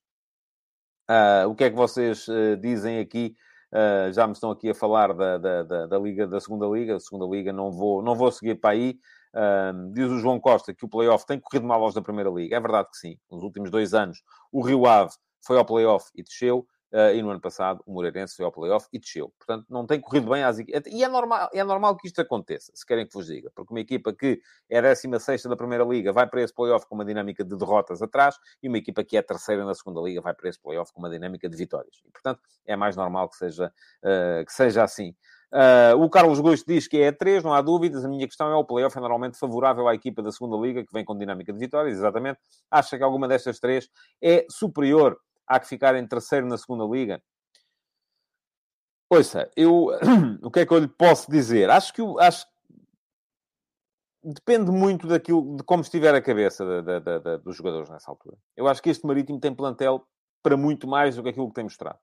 Uh, 1.10 1.46
o 1.50 1.54
que 1.54 1.64
é 1.64 1.70
que 1.70 1.76
vocês 1.76 2.26
uh, 2.26 2.56
dizem 2.56 3.00
aqui? 3.00 3.36
Uh, 3.70 4.10
já 4.14 4.26
me 4.26 4.32
estão 4.32 4.50
aqui 4.50 4.70
a 4.70 4.74
falar 4.74 5.12
da, 5.12 5.36
da, 5.36 5.62
da, 5.62 5.86
da, 5.88 5.98
Liga, 5.98 6.26
da 6.26 6.40
segunda 6.40 6.66
Liga. 6.66 6.96
A 6.96 7.00
segunda 7.00 7.26
Liga 7.26 7.52
não 7.52 7.70
vou, 7.70 8.02
não 8.02 8.14
vou 8.14 8.32
seguir 8.32 8.54
para 8.54 8.70
aí. 8.70 8.98
Uh, 9.34 9.92
diz 9.92 10.10
o 10.10 10.18
João 10.18 10.40
Costa 10.40 10.74
que 10.74 10.84
o 10.84 10.88
playoff 10.88 11.24
tem 11.24 11.38
corrido 11.38 11.66
mal 11.66 11.82
aos 11.82 11.94
da 11.94 12.02
Primeira 12.02 12.30
Liga. 12.30 12.56
É 12.56 12.60
verdade 12.60 12.88
que 12.90 12.96
sim. 12.96 13.18
Nos 13.30 13.42
últimos 13.42 13.70
dois 13.70 13.94
anos, 13.94 14.22
o 14.50 14.60
Rio 14.62 14.86
Ave 14.86 15.12
foi 15.40 15.56
ao 15.56 15.64
playoff 15.64 16.10
e 16.14 16.22
desceu. 16.22 16.66
Uh, 16.92 17.14
e 17.14 17.22
no 17.22 17.30
ano 17.30 17.40
passado, 17.40 17.80
o 17.86 17.92
Moreirense 17.92 18.34
foi 18.34 18.44
ao 18.44 18.50
playoff 18.50 18.88
e 18.92 18.98
desceu. 18.98 19.32
Portanto, 19.38 19.64
não 19.70 19.86
tem 19.86 20.00
corrido 20.00 20.28
bem 20.28 20.42
às 20.42 20.58
equipas. 20.58 20.92
E 20.92 21.04
é 21.04 21.08
normal, 21.08 21.48
é 21.52 21.62
normal 21.62 21.96
que 21.96 22.08
isto 22.08 22.20
aconteça, 22.20 22.72
se 22.74 22.84
querem 22.84 23.06
que 23.06 23.14
vos 23.14 23.26
diga. 23.26 23.48
Porque 23.54 23.72
uma 23.72 23.78
equipa 23.78 24.12
que 24.12 24.40
é 24.68 24.78
a 24.78 24.80
16 24.80 25.44
da 25.44 25.56
Primeira 25.56 25.84
Liga 25.84 26.12
vai 26.12 26.26
para 26.26 26.42
esse 26.42 26.52
playoff 26.52 26.84
com 26.88 26.96
uma 26.96 27.04
dinâmica 27.04 27.44
de 27.44 27.56
derrotas 27.56 28.02
atrás 28.02 28.36
e 28.60 28.66
uma 28.66 28.76
equipa 28.76 29.04
que 29.04 29.16
é 29.16 29.22
terceira 29.22 29.64
na 29.64 29.72
Segunda 29.72 30.00
Liga 30.00 30.20
vai 30.20 30.34
para 30.34 30.48
esse 30.48 30.60
playoff 30.60 30.92
com 30.92 30.98
uma 30.98 31.10
dinâmica 31.10 31.48
de 31.48 31.56
vitórias. 31.56 32.02
E, 32.04 32.10
portanto, 32.10 32.40
é 32.66 32.74
mais 32.74 32.96
normal 32.96 33.28
que 33.28 33.36
seja, 33.36 33.72
uh, 34.02 34.44
que 34.44 34.52
seja 34.52 34.82
assim. 34.82 35.14
Uh, 35.52 36.00
o 36.00 36.08
Carlos 36.08 36.38
Gosto 36.38 36.64
diz 36.66 36.86
que 36.86 36.98
é 36.98 37.08
a 37.08 37.12
3, 37.12 37.42
não 37.42 37.52
há 37.52 37.60
dúvidas. 37.60 38.04
A 38.04 38.08
minha 38.08 38.26
questão 38.26 38.50
é 38.50 38.54
o 38.54 38.64
playoff 38.64 38.96
é 38.96 39.00
normalmente 39.00 39.38
favorável 39.38 39.88
à 39.88 39.94
equipa 39.94 40.22
da 40.22 40.30
segunda 40.30 40.56
liga, 40.56 40.84
que 40.84 40.92
vem 40.92 41.04
com 41.04 41.16
dinâmica 41.16 41.52
de 41.52 41.58
vitórias, 41.58 41.96
exatamente. 41.96 42.38
Acha 42.70 42.96
que 42.96 43.02
alguma 43.02 43.26
destas 43.26 43.58
três 43.58 43.88
é 44.22 44.46
superior 44.48 45.18
à 45.46 45.58
que 45.58 45.66
ficar 45.66 45.96
em 45.96 46.06
terceiro 46.06 46.46
na 46.46 46.56
segunda 46.56 46.84
liga? 46.84 47.20
Ouça, 49.12 49.50
eu, 49.56 49.88
o 50.42 50.50
que 50.50 50.60
é 50.60 50.66
que 50.66 50.72
eu 50.72 50.78
lhe 50.78 50.88
posso 50.88 51.28
dizer? 51.28 51.68
Acho 51.68 51.92
que, 51.92 52.02
acho 52.20 52.46
depende 54.22 54.70
muito 54.70 55.06
daquilo, 55.06 55.56
de 55.56 55.64
como 55.64 55.82
estiver 55.82 56.14
a 56.14 56.22
cabeça 56.22 56.64
da, 56.64 56.98
da, 57.00 57.18
da, 57.18 57.36
dos 57.38 57.56
jogadores 57.56 57.88
nessa 57.88 58.10
altura. 58.10 58.36
Eu 58.56 58.68
acho 58.68 58.82
que 58.82 58.90
este 58.90 59.06
Marítimo 59.06 59.40
tem 59.40 59.54
plantel 59.54 60.06
para 60.42 60.56
muito 60.56 60.86
mais 60.86 61.16
do 61.16 61.22
que 61.22 61.30
aquilo 61.30 61.48
que 61.48 61.54
tem 61.54 61.64
mostrado. 61.64 61.98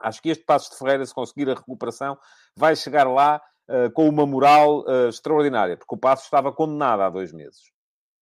Acho 0.00 0.20
que 0.20 0.30
este 0.30 0.44
Passos 0.44 0.70
de 0.70 0.78
Ferreira, 0.78 1.04
se 1.04 1.14
conseguir 1.14 1.48
a 1.50 1.54
recuperação, 1.54 2.18
vai 2.56 2.76
chegar 2.76 3.08
lá 3.08 3.40
uh, 3.68 3.90
com 3.92 4.08
uma 4.08 4.26
moral 4.26 4.80
uh, 4.80 5.08
extraordinária, 5.08 5.76
porque 5.76 5.94
o 5.94 5.98
Passos 5.98 6.26
estava 6.26 6.52
condenado 6.52 7.02
há 7.02 7.10
dois 7.10 7.32
meses. 7.32 7.70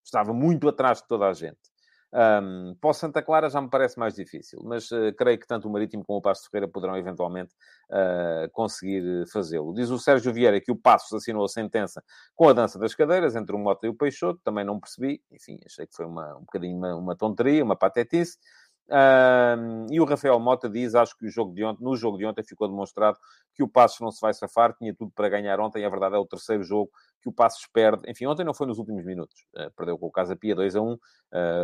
Estava 0.05 0.33
muito 0.33 0.69
atrás 0.69 0.99
de 0.99 1.09
toda 1.09 1.27
a 1.27 1.33
gente. 1.33 1.75
Um, 2.17 2.77
para 2.81 2.91
o 2.91 2.95
Santa 2.95 3.21
Clara 3.21 3.51
já 3.51 3.61
me 3.61 3.69
parece 3.69 3.99
mais 3.99 4.15
difícil, 4.15 4.61
mas 4.63 4.89
uh, 4.93 5.13
creio 5.19 5.37
que 5.37 5.49
tanto 5.49 5.67
o 5.67 5.73
Marítimo 5.73 6.05
como 6.05 6.21
o 6.21 6.23
Passos 6.23 6.45
de 6.45 6.51
Ferreira 6.51 6.71
poderão 6.71 6.97
eventualmente 6.97 7.53
uh, 7.91 8.49
conseguir 8.53 9.27
fazê-lo. 9.33 9.75
Diz 9.75 9.91
o 9.91 9.99
Sérgio 9.99 10.33
Vieira 10.33 10.61
que 10.61 10.71
o 10.71 10.77
Passos 10.77 11.13
assinou 11.13 11.45
a 11.45 11.49
sentença 11.49 12.05
com 12.37 12.49
a 12.49 12.53
dança 12.53 12.79
das 12.79 12.95
cadeiras 12.95 13.35
entre 13.35 13.57
o 13.57 13.59
Mota 13.59 13.85
e 13.89 13.89
o 13.89 13.95
Peixoto, 13.95 14.39
também 14.45 14.65
não 14.65 14.79
percebi, 14.79 15.21
enfim, 15.33 15.59
achei 15.67 15.89
que 15.89 15.97
foi 15.97 16.07
uma, 16.07 16.37
um 16.37 16.43
bocadinho 16.43 16.77
uma, 16.77 16.95
uma 16.95 17.17
tonteria, 17.17 17.65
uma 17.65 17.75
patetice. 17.75 18.39
Um, 18.87 19.87
e 19.91 20.01
o 20.01 20.05
Rafael 20.05 20.39
Mota 20.39 20.69
diz: 20.69 20.95
Acho 20.95 21.17
que 21.17 21.27
o 21.27 21.31
jogo 21.31 21.55
de 21.55 21.65
ontem, 21.65 21.83
no 21.83 21.97
jogo 21.97 22.19
de 22.19 22.27
ontem 22.27 22.45
ficou 22.45 22.69
demonstrado 22.69 23.19
que 23.55 23.63
o 23.63 23.69
Passos 23.69 24.01
não 24.01 24.11
se 24.11 24.21
vai 24.21 24.35
safar, 24.35 24.75
tinha 24.75 24.95
tudo 24.95 25.11
para 25.15 25.29
ganhar 25.29 25.59
ontem. 25.61 25.85
A 25.85 25.89
verdade 25.89 26.17
é 26.17 26.19
o 26.19 26.27
terceiro 26.27 26.63
jogo 26.63 26.91
que 27.25 27.29
o 27.31 27.33
Passos 27.33 27.67
perde. 27.73 28.03
Enfim, 28.07 28.27
ontem 28.27 28.45
não 28.45 28.53
foi 28.53 28.67
nos 28.67 28.79
últimos 28.79 29.03
minutos. 29.03 29.47
Uh, 29.57 29.71
perdeu 29.75 29.99
com 29.99 30.07
o 30.07 30.13
Casa 30.13 30.37
Pia 30.37 30.55
2 30.55 30.77
a 30.77 30.83
1. 30.83 30.93
Uh, 30.93 30.99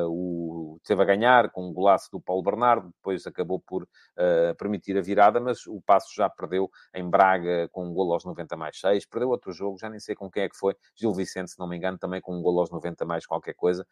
o, 0.09 0.81
teve 0.83 1.03
a 1.03 1.05
ganhar 1.05 1.51
com 1.51 1.69
um 1.69 1.73
golaço 1.73 2.11
do 2.11 2.19
Paulo 2.19 2.43
Bernardo, 2.43 2.89
depois 2.89 3.27
acabou 3.27 3.61
por 3.61 3.83
uh, 3.83 4.55
permitir 4.59 4.97
a 4.97 5.03
virada, 5.03 5.39
mas 5.39 5.67
o 5.67 5.81
Passos 5.83 6.15
já 6.15 6.29
perdeu 6.31 6.71
em 6.95 7.09
Braga 7.09 7.69
com 7.71 7.87
um 7.87 7.93
golo 7.93 8.15
aos 8.15 8.25
90 8.25 8.57
mais 8.57 8.81
6. 8.81 9.07
Perdeu 9.07 9.29
outro 9.29 9.53
jogo, 9.53 9.79
já 9.79 9.91
nem 9.91 10.01
sei 10.01 10.15
com 10.15 10.31
quem 10.31 10.45
é 10.45 10.49
que 10.49 10.57
foi. 10.57 10.75
Gil 10.97 11.13
Vicente, 11.13 11.51
se 11.51 11.59
não 11.59 11.69
me 11.69 11.77
engano, 11.77 11.99
também 11.99 12.23
com 12.23 12.35
um 12.35 12.43
golo 12.43 12.61
aos 12.61 12.71
90 12.71 13.05
mais 13.05 13.27
qualquer 13.27 13.55
coisa. 13.55 13.87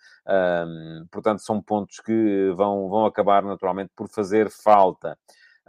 portanto, 1.10 1.40
são 1.40 1.62
pontos 1.62 2.00
que 2.00 2.50
vão, 2.56 2.88
vão 2.88 3.04
acabar 3.04 3.42
naturalmente 3.42 3.92
por 3.94 4.08
fazer 4.08 4.50
falta. 4.50 5.18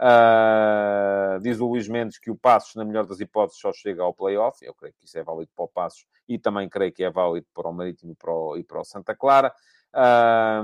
Uh, 0.00 1.38
diz 1.40 1.60
o 1.60 1.66
Luís 1.66 1.86
Mendes 1.86 2.18
que 2.18 2.30
o 2.30 2.36
Passos, 2.36 2.74
na 2.74 2.86
melhor 2.86 3.04
das 3.04 3.20
hipóteses, 3.20 3.60
só 3.60 3.70
chega 3.70 4.02
ao 4.02 4.14
playoff. 4.14 4.64
Eu 4.64 4.74
creio 4.74 4.94
que 4.94 5.04
isso 5.04 5.18
é 5.18 5.22
válido 5.22 5.50
para 5.54 5.64
o 5.66 5.68
Passos 5.68 6.06
e 6.26 6.38
também 6.38 6.70
creio 6.70 6.90
que 6.90 7.04
é 7.04 7.10
válido 7.10 7.46
para 7.54 7.68
o 7.68 7.72
Marítimo 7.72 8.12
e 8.12 8.14
para 8.14 8.32
o, 8.32 8.56
e 8.56 8.64
para 8.64 8.80
o 8.80 8.84
Santa 8.84 9.14
Clara. 9.14 9.54
Uh, 9.92 10.62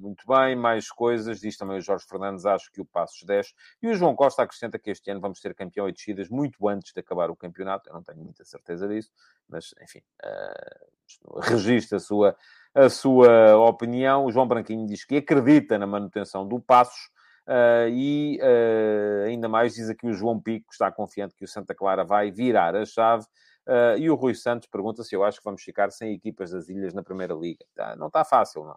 muito 0.00 0.26
bem, 0.26 0.56
mais 0.56 0.90
coisas. 0.90 1.38
Diz 1.38 1.56
também 1.56 1.78
o 1.78 1.80
Jorge 1.80 2.04
Fernandes, 2.08 2.44
acho 2.44 2.72
que 2.72 2.80
o 2.80 2.84
Passos 2.84 3.22
10. 3.22 3.54
E 3.80 3.86
o 3.86 3.94
João 3.94 4.16
Costa 4.16 4.42
acrescenta 4.42 4.80
que 4.80 4.90
este 4.90 5.08
ano 5.08 5.20
vamos 5.20 5.38
ter 5.38 5.54
campeão 5.54 5.88
e 5.88 5.92
descidas 5.92 6.28
muito 6.28 6.68
antes 6.68 6.92
de 6.92 6.98
acabar 6.98 7.30
o 7.30 7.36
campeonato. 7.36 7.88
Eu 7.88 7.94
não 7.94 8.02
tenho 8.02 8.18
muita 8.18 8.44
certeza 8.44 8.88
disso, 8.88 9.12
mas 9.48 9.72
enfim, 9.80 10.02
uh, 10.24 11.38
registra 11.40 11.98
a 11.98 12.00
sua, 12.00 12.36
a 12.74 12.88
sua 12.88 13.56
opinião. 13.58 14.24
O 14.24 14.32
João 14.32 14.48
Branquinho 14.48 14.86
diz 14.86 15.04
que 15.04 15.18
acredita 15.18 15.78
na 15.78 15.86
manutenção 15.86 16.48
do 16.48 16.58
Passos 16.58 17.12
Uh, 17.46 17.88
e 17.90 18.38
uh, 18.40 19.26
ainda 19.26 19.48
mais 19.48 19.74
diz 19.74 19.90
aqui 19.90 20.06
o 20.06 20.12
João 20.12 20.40
Pico, 20.40 20.68
está 20.70 20.92
confiante 20.92 21.34
que 21.34 21.44
o 21.44 21.48
Santa 21.48 21.74
Clara 21.74 22.04
vai 22.04 22.30
virar 22.30 22.76
a 22.76 22.84
chave. 22.84 23.24
Uh, 23.66 23.98
e 23.98 24.10
o 24.10 24.14
Rui 24.14 24.34
Santos 24.34 24.68
pergunta 24.68 25.02
se 25.04 25.14
eu 25.14 25.24
acho 25.24 25.38
que 25.38 25.44
vamos 25.44 25.62
ficar 25.62 25.90
sem 25.90 26.12
equipas 26.12 26.50
das 26.50 26.68
ilhas 26.68 26.94
na 26.94 27.02
Primeira 27.02 27.34
Liga. 27.34 27.64
Tá, 27.74 27.96
não 27.96 28.06
está 28.08 28.24
fácil, 28.24 28.64
não. 28.64 28.76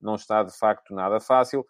não 0.00 0.14
está 0.14 0.42
de 0.42 0.56
facto 0.56 0.94
nada 0.94 1.20
fácil. 1.20 1.66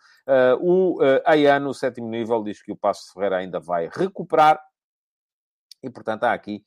o 0.60 1.00
uh, 1.02 1.60
no 1.60 1.74
sétimo 1.74 2.08
nível, 2.08 2.42
diz 2.42 2.62
que 2.62 2.72
o 2.72 2.76
Passo 2.76 3.12
Ferreira 3.12 3.38
ainda 3.38 3.60
vai 3.60 3.88
recuperar 3.92 4.60
e, 5.82 5.90
portanto, 5.90 6.24
há 6.24 6.32
aqui 6.32 6.64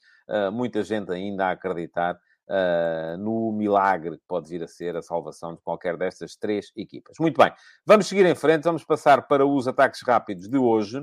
muita 0.54 0.84
gente 0.84 1.12
ainda 1.12 1.48
a 1.48 1.52
acreditar 1.52 2.18
uh, 2.50 3.18
no 3.18 3.52
milagre 3.52 4.18
que 4.18 4.24
pode 4.28 4.50
vir 4.50 4.64
a 4.64 4.68
ser 4.68 4.96
a 4.96 5.02
salvação 5.02 5.54
de 5.54 5.62
qualquer 5.62 5.96
destas 5.96 6.36
três 6.36 6.72
equipas. 6.76 7.18
Muito 7.20 7.38
bem, 7.38 7.54
vamos 7.86 8.08
seguir 8.08 8.26
em 8.26 8.36
frente, 8.36 8.64
vamos 8.64 8.84
passar 8.84 9.28
para 9.28 9.46
os 9.46 9.68
ataques 9.68 10.02
rápidos 10.02 10.50
de 10.50 10.58
hoje. 10.58 11.00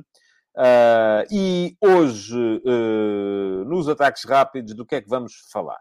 Uh, 0.57 1.23
e 1.31 1.77
hoje, 1.83 2.35
uh, 2.35 3.65
nos 3.67 3.89
ataques 3.89 4.25
rápidos, 4.25 4.75
do 4.75 4.87
que 4.87 4.97
é 4.97 5.03
que 5.03 5.09
vamos 5.09 5.35
falar? 5.53 5.81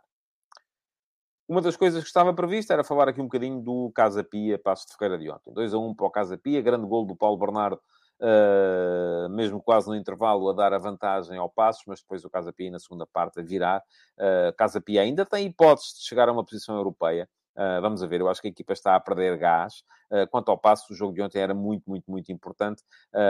Uma 1.48 1.62
das 1.62 1.78
coisas 1.78 2.02
que 2.02 2.08
estava 2.08 2.34
prevista 2.34 2.74
era 2.74 2.84
falar 2.84 3.08
aqui 3.08 3.22
um 3.22 3.26
bocadinho 3.26 3.62
do 3.62 3.92
Casa 3.94 4.24
Pia, 4.24 4.58
Passo 4.58 4.88
de 4.88 4.98
Ferreira 4.98 5.18
de 5.18 5.30
ontem. 5.30 5.54
2 5.54 5.74
a 5.74 5.78
1 5.78 5.94
para 5.94 6.08
o 6.08 6.10
Casa 6.10 6.38
Pia, 6.38 6.62
grande 6.62 6.88
gol 6.88 7.06
do 7.06 7.16
Paulo 7.16 7.38
Bernardo 7.38 7.80
uh, 8.22 9.30
mesmo 9.30 9.62
quase 9.62 9.88
no 9.88 9.96
intervalo, 9.96 10.50
a 10.50 10.54
dar 10.54 10.74
a 10.74 10.78
vantagem 10.78 11.38
ao 11.38 11.50
Passos, 11.50 11.84
mas 11.88 12.02
depois 12.02 12.24
o 12.24 12.30
Casa 12.30 12.54
Pia 12.54 12.72
na 12.72 12.80
segunda 12.80 13.06
parte 13.06 13.40
a 13.40 13.44
virar. 13.44 13.84
Uh, 14.18 14.56
Casa 14.58 14.82
Pia 14.82 15.02
ainda 15.02 15.26
tem 15.26 15.48
hipóteses 15.48 16.00
de 16.00 16.08
chegar 16.08 16.30
a 16.30 16.32
uma 16.32 16.44
posição 16.44 16.76
europeia. 16.76 17.30
Uh, 17.56 17.82
vamos 17.82 18.02
ver, 18.02 18.20
eu 18.20 18.28
acho 18.28 18.42
que 18.42 18.48
a 18.48 18.52
equipa 18.52 18.74
está 18.74 18.96
a 18.96 19.00
perder 19.00 19.38
gás. 19.38 19.84
Uh, 20.12 20.28
quanto 20.30 20.50
ao 20.50 20.58
passo, 20.58 20.92
o 20.92 20.96
jogo 20.96 21.14
de 21.14 21.22
ontem 21.22 21.40
era 21.40 21.54
muito, 21.54 21.90
muito, 21.90 22.10
muito 22.10 22.32
importante, 22.32 22.84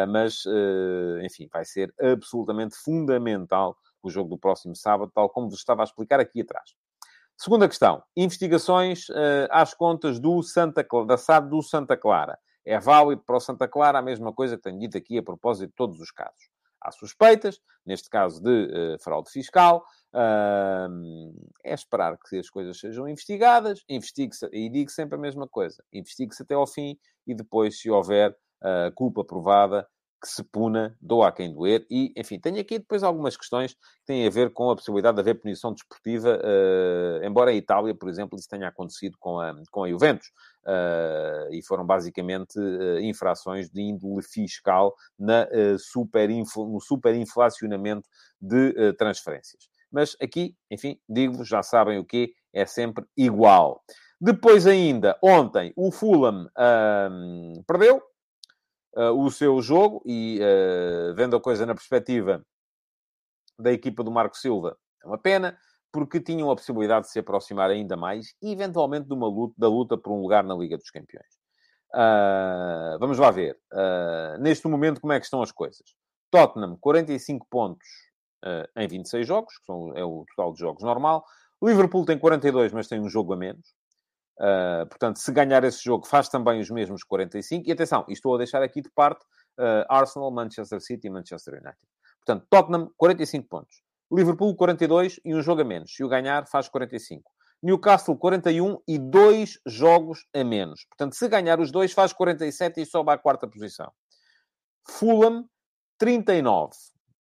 mas, 0.10 0.44
enfim, 1.24 1.48
vai 1.52 1.64
ser 1.64 1.94
absolutamente 2.00 2.76
fundamental 2.76 3.78
o 4.02 4.10
jogo 4.10 4.30
do 4.30 4.38
próximo 4.38 4.76
sábado, 4.76 5.12
tal 5.14 5.30
como 5.30 5.50
vos 5.50 5.60
estava 5.60 5.84
a 5.84 5.86
explicar 5.86 6.20
aqui 6.20 6.42
atrás. 6.42 6.74
Segunda 7.38 7.68
questão, 7.68 8.04
investigações 8.16 9.08
às 9.50 9.74
contas 9.74 10.20
do 10.20 10.42
Santa, 10.44 10.86
da 11.08 11.18
SAD 11.18 11.50
do 11.50 11.62
Santa 11.62 11.96
Clara. 11.96 12.38
É 12.66 12.80
válido 12.80 13.22
para 13.26 13.38
o 13.38 13.40
Santa 13.40 13.68
Clara 13.68 14.00
a 14.00 14.02
mesma 14.02 14.34
coisa 14.34 14.58
que 14.58 14.64
tenho 14.64 14.80
dito 14.80 14.98
aqui 14.98 15.18
a 15.18 15.24
propósito 15.24 15.70
de 15.70 15.76
todos 15.76 16.00
os 16.00 16.12
casos. 16.12 16.50
Há 16.82 16.92
suspeitas, 16.92 17.60
neste 17.86 18.10
caso 18.10 18.42
de 18.42 18.66
uh, 18.66 19.04
fraude 19.04 19.32
fiscal, 19.32 19.84
uh, 20.14 21.34
é 21.64 21.74
esperar 21.74 22.18
que 22.18 22.38
as 22.38 22.50
coisas 22.50 22.80
sejam 22.80 23.08
investigadas, 23.08 23.84
investigue-se, 23.90 24.48
e 24.52 24.70
digo 24.70 24.92
sempre 24.92 25.16
a 25.16 25.22
mesma 25.22 25.48
coisa, 25.48 25.84
investigue-se 25.92 26.44
até 26.44 26.54
ao 26.54 26.68
fim 26.68 26.98
e 27.26 27.34
depois, 27.34 27.80
se 27.80 27.90
houver 27.90 28.32
uh, 28.32 28.94
culpa 28.94 29.24
provada, 29.24 29.88
que 30.26 30.32
se 30.32 30.44
puna, 30.44 30.98
doa 31.00 31.28
a 31.28 31.32
quem 31.32 31.54
doer. 31.54 31.86
E, 31.88 32.12
enfim, 32.18 32.40
tenho 32.40 32.60
aqui 32.60 32.80
depois 32.80 33.04
algumas 33.04 33.38
questões 33.38 33.76
que 33.76 34.06
têm 34.08 34.26
a 34.26 34.30
ver 34.30 34.52
com 34.52 34.72
a 34.72 34.76
possibilidade 34.76 35.16
de 35.16 35.22
haver 35.22 35.36
punição 35.36 35.72
desportiva, 35.72 36.40
uh, 36.40 37.24
embora 37.24 37.54
em 37.54 37.58
Itália, 37.58 37.94
por 37.94 38.10
exemplo, 38.10 38.38
isso 38.38 38.50
tenha 38.50 38.68
acontecido 38.68 39.16
com 39.20 39.40
a, 39.40 39.54
com 39.72 39.84
a 39.84 39.90
Juventus. 39.90 40.28
Uh, 40.66 41.54
e 41.54 41.62
foram 41.64 41.86
basicamente 41.86 42.58
uh, 42.58 43.00
infrações 43.00 43.70
de 43.70 43.82
índole 43.82 44.24
fiscal 44.24 44.96
na, 45.18 45.48
super 45.78 46.28
no 46.28 46.82
superinflacionamento 46.82 48.10
de 48.42 48.94
transferências. 48.94 49.70
Mas 49.92 50.18
aqui, 50.20 50.56
enfim, 50.72 51.00
digo-vos, 51.08 51.48
já 51.48 51.62
sabem 51.62 52.00
o 52.00 52.06
que 52.06 52.34
é 52.52 52.66
sempre 52.66 53.06
igual. 53.16 53.84
Depois 54.20 54.66
ainda, 54.66 55.16
ontem, 55.22 55.72
o 55.76 55.92
Fulham 55.92 56.50
perdeu, 57.68 58.02
uh, 58.96 59.12
o 59.12 59.30
seu 59.30 59.62
jogo 59.62 60.02
e 60.06 60.40
uh, 60.40 61.14
vendo 61.16 61.36
a 61.36 61.42
coisa 61.42 61.66
na 61.66 61.76
perspectiva 61.76 62.46
da 63.58 63.72
equipa 63.72 64.04
do 64.04 64.12
Marco 64.12 64.38
Silva, 64.38 64.78
é 65.04 65.08
uma 65.08 65.18
pena, 65.18 65.58
porque 65.92 66.20
tinham 66.20 66.52
a 66.52 66.56
possibilidade 66.56 67.06
de 67.06 67.12
se 67.12 67.20
aproximar 67.20 67.70
ainda 67.70 67.96
mais 67.96 68.36
e 68.42 68.52
eventualmente 68.52 69.08
de 69.08 69.14
uma 69.14 69.28
luta, 69.28 69.54
da 69.58 69.70
luta 69.70 69.98
por 69.98 70.12
um 70.12 70.22
lugar 70.22 70.44
na 70.44 70.56
Liga 70.56 70.78
dos 70.78 70.90
Campeões. 70.90 71.46
Uh, 71.94 73.00
vamos 73.00 73.18
lá 73.18 73.32
ver. 73.32 73.58
Uh, 73.72 74.38
neste 74.42 74.68
momento, 74.68 75.00
como 75.00 75.14
é 75.14 75.20
que 75.20 75.26
estão 75.26 75.42
as 75.42 75.52
coisas? 75.52 75.96
Tottenham, 76.30 76.78
45 76.82 77.48
pontos 77.50 77.88
uh, 78.44 78.68
em 78.82 78.88
26 78.88 79.26
jogos, 79.26 79.58
que 79.58 79.66
são, 79.66 79.94
é 79.96 80.04
o 80.04 80.26
total 80.36 80.54
de 80.54 80.60
jogos 80.60 80.84
normal. 80.84 81.24
Liverpool 81.64 82.06
tem 82.06 82.20
42, 82.20 82.74
mas 82.74 82.88
tem 82.88 83.00
um 83.00 83.08
jogo 83.08 83.32
a 83.34 83.38
menos. 83.38 83.74
Uh, 84.40 84.86
portanto, 84.88 85.18
se 85.18 85.32
ganhar 85.32 85.64
esse 85.64 85.84
jogo, 85.84 86.06
faz 86.06 86.28
também 86.28 86.60
os 86.60 86.70
mesmos 86.70 87.04
45. 87.04 87.68
E 87.68 87.72
atenção, 87.72 88.06
estou 88.10 88.36
a 88.36 88.38
deixar 88.38 88.62
aqui 88.62 88.82
de 88.82 88.90
parte 88.90 89.24
uh, 89.60 89.86
Arsenal, 89.90 90.32
Manchester 90.32 90.82
City 90.82 91.08
e 91.08 91.10
Manchester 91.10 91.54
United. 91.54 91.78
Portanto, 92.26 92.48
Tottenham, 92.50 92.92
45 92.98 93.48
pontos. 93.48 93.82
Liverpool, 94.12 94.56
42 94.56 95.20
e 95.24 95.34
um 95.34 95.42
jogo 95.42 95.62
a 95.62 95.66
menos. 95.66 95.96
Se 95.96 96.04
o 96.04 96.10
ganhar, 96.10 96.48
faz 96.48 96.68
45. 96.68 97.32
Newcastle, 97.62 98.18
41 98.18 98.78
e 98.88 99.00
dois 99.00 99.60
jogos 99.66 100.28
a 100.36 100.44
menos. 100.44 100.86
Portanto, 100.86 101.16
se 101.16 101.28
ganhar 101.28 101.60
os 101.60 101.72
dois, 101.72 101.94
faz 101.94 102.14
47 102.14 102.82
e 102.82 102.86
sobe 102.86 103.12
à 103.12 103.18
quarta 103.18 103.48
posição. 103.48 103.92
Fulham, 104.88 105.50
39. 105.98 106.74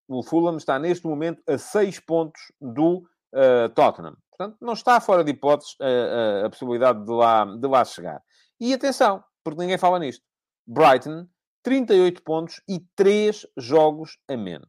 O 0.09 0.23
Fulham 0.23 0.57
está 0.57 0.79
neste 0.79 1.07
momento 1.07 1.43
a 1.49 1.57
6 1.57 2.01
pontos 2.01 2.53
do 2.61 2.99
uh, 3.33 3.69
Tottenham. 3.75 4.17
Portanto, 4.37 4.59
não 4.61 4.73
está 4.73 5.01
fora 5.01 5.23
de 5.23 5.31
hipóteses 5.31 5.77
a, 5.81 5.85
a, 5.85 6.47
a, 6.47 6.51
possibilidade 6.51 7.05
de 7.05 7.13
lá, 7.13 7.45
de 7.45 7.69
lá 7.69 7.85
chegar. 7.85 8.21
E 8.61 8.75
atenção, 8.75 9.23
porque 9.45 9.61
ninguém 9.61 9.79
fala 9.79 9.99
nisto. 9.99 10.25
Brighton, 10.67 11.27
38 11.63 12.23
pontos 12.23 12.61
e 12.69 12.81
3 12.97 13.47
jogos 13.57 14.19
a 14.29 14.37
menos. 14.37 14.69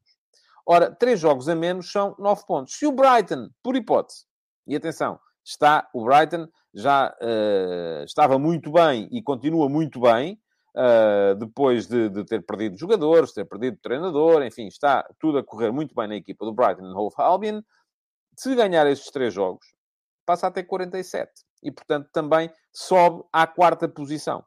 Ora, 0.68 0.91
3 0.91 1.20
jogos 1.20 1.49
a 1.49 1.55
menos 1.55 1.91
são 1.91 2.16
9 2.20 2.45
pontos. 2.45 2.76
Se 2.76 2.86
o 2.86 2.91
Brighton, 2.91 3.49
por 3.63 3.76
hipótese, 3.76 4.26
e 4.68 4.76
atenção, 4.76 5.20
está, 5.43 5.88
o 5.93 6.05
Brighton 6.05 6.47
já 6.74 7.16
uh, 7.22 8.03
estava 8.03 8.38
muito 8.38 8.72
bem 8.72 9.07
e 9.11 9.22
continua 9.22 9.70
muito 9.70 9.99
bem, 9.99 10.39
uh, 10.76 11.36
depois 11.36 11.88
de, 11.88 12.09
de, 12.09 12.26
ter 12.26 12.45
perdido 12.45 12.78
jogadores, 12.78 13.32
ter 13.32 13.45
perdido 13.45 13.78
treinador, 13.82 14.43
enfim, 14.43 14.68
está 14.68 15.07
tudo 15.20 15.38
a 15.38 15.43
correr 15.43 15.72
muito 15.72 15.95
bem 15.95 16.07
na 16.07 16.16
equipa 16.16 16.45
do 16.45 16.53
Brighton 16.53 16.93
Hove 16.95 17.16
Albion 17.18 17.61
se 18.36 18.55
ganhar 18.55 18.86
estes 18.88 19.11
três 19.11 19.33
jogos, 19.33 19.65
passa 20.25 20.47
a 20.47 20.51
ter 20.51 20.63
47. 20.63 21.31
E, 21.63 21.71
portanto, 21.71 22.09
também 22.11 22.51
sobe 22.71 23.23
à 23.31 23.47
quarta 23.47 23.88
posição. 23.88 24.43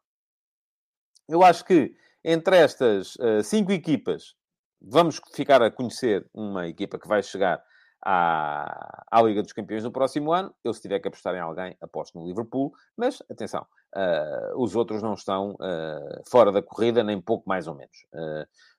Eu 1.28 1.42
acho 1.42 1.64
que 1.64 1.94
entre 2.24 2.56
estas 2.56 3.16
uh, 3.16 3.42
cinco 3.42 3.72
equipas, 3.72 4.34
vamos 4.80 5.20
ficar 5.34 5.62
a 5.62 5.70
conhecer 5.70 6.28
uma 6.32 6.66
equipa 6.68 6.98
que 6.98 7.08
vai 7.08 7.22
chegar 7.22 7.62
à, 8.04 9.04
à 9.10 9.22
Liga 9.22 9.42
dos 9.42 9.52
Campeões 9.52 9.84
no 9.84 9.92
próximo 9.92 10.32
ano. 10.32 10.54
Eu, 10.62 10.72
se 10.72 10.80
tiver 10.80 11.00
que 11.00 11.08
apostar 11.08 11.34
em 11.34 11.40
alguém, 11.40 11.76
aposto 11.80 12.18
no 12.18 12.26
Liverpool. 12.26 12.72
Mas, 12.96 13.22
atenção, 13.30 13.66
uh, 13.96 14.62
os 14.62 14.76
outros 14.76 15.02
não 15.02 15.14
estão 15.14 15.52
uh, 15.52 16.22
fora 16.30 16.52
da 16.52 16.62
corrida, 16.62 17.02
nem 17.02 17.20
pouco 17.20 17.48
mais 17.48 17.66
ou 17.66 17.74
menos. 17.74 17.96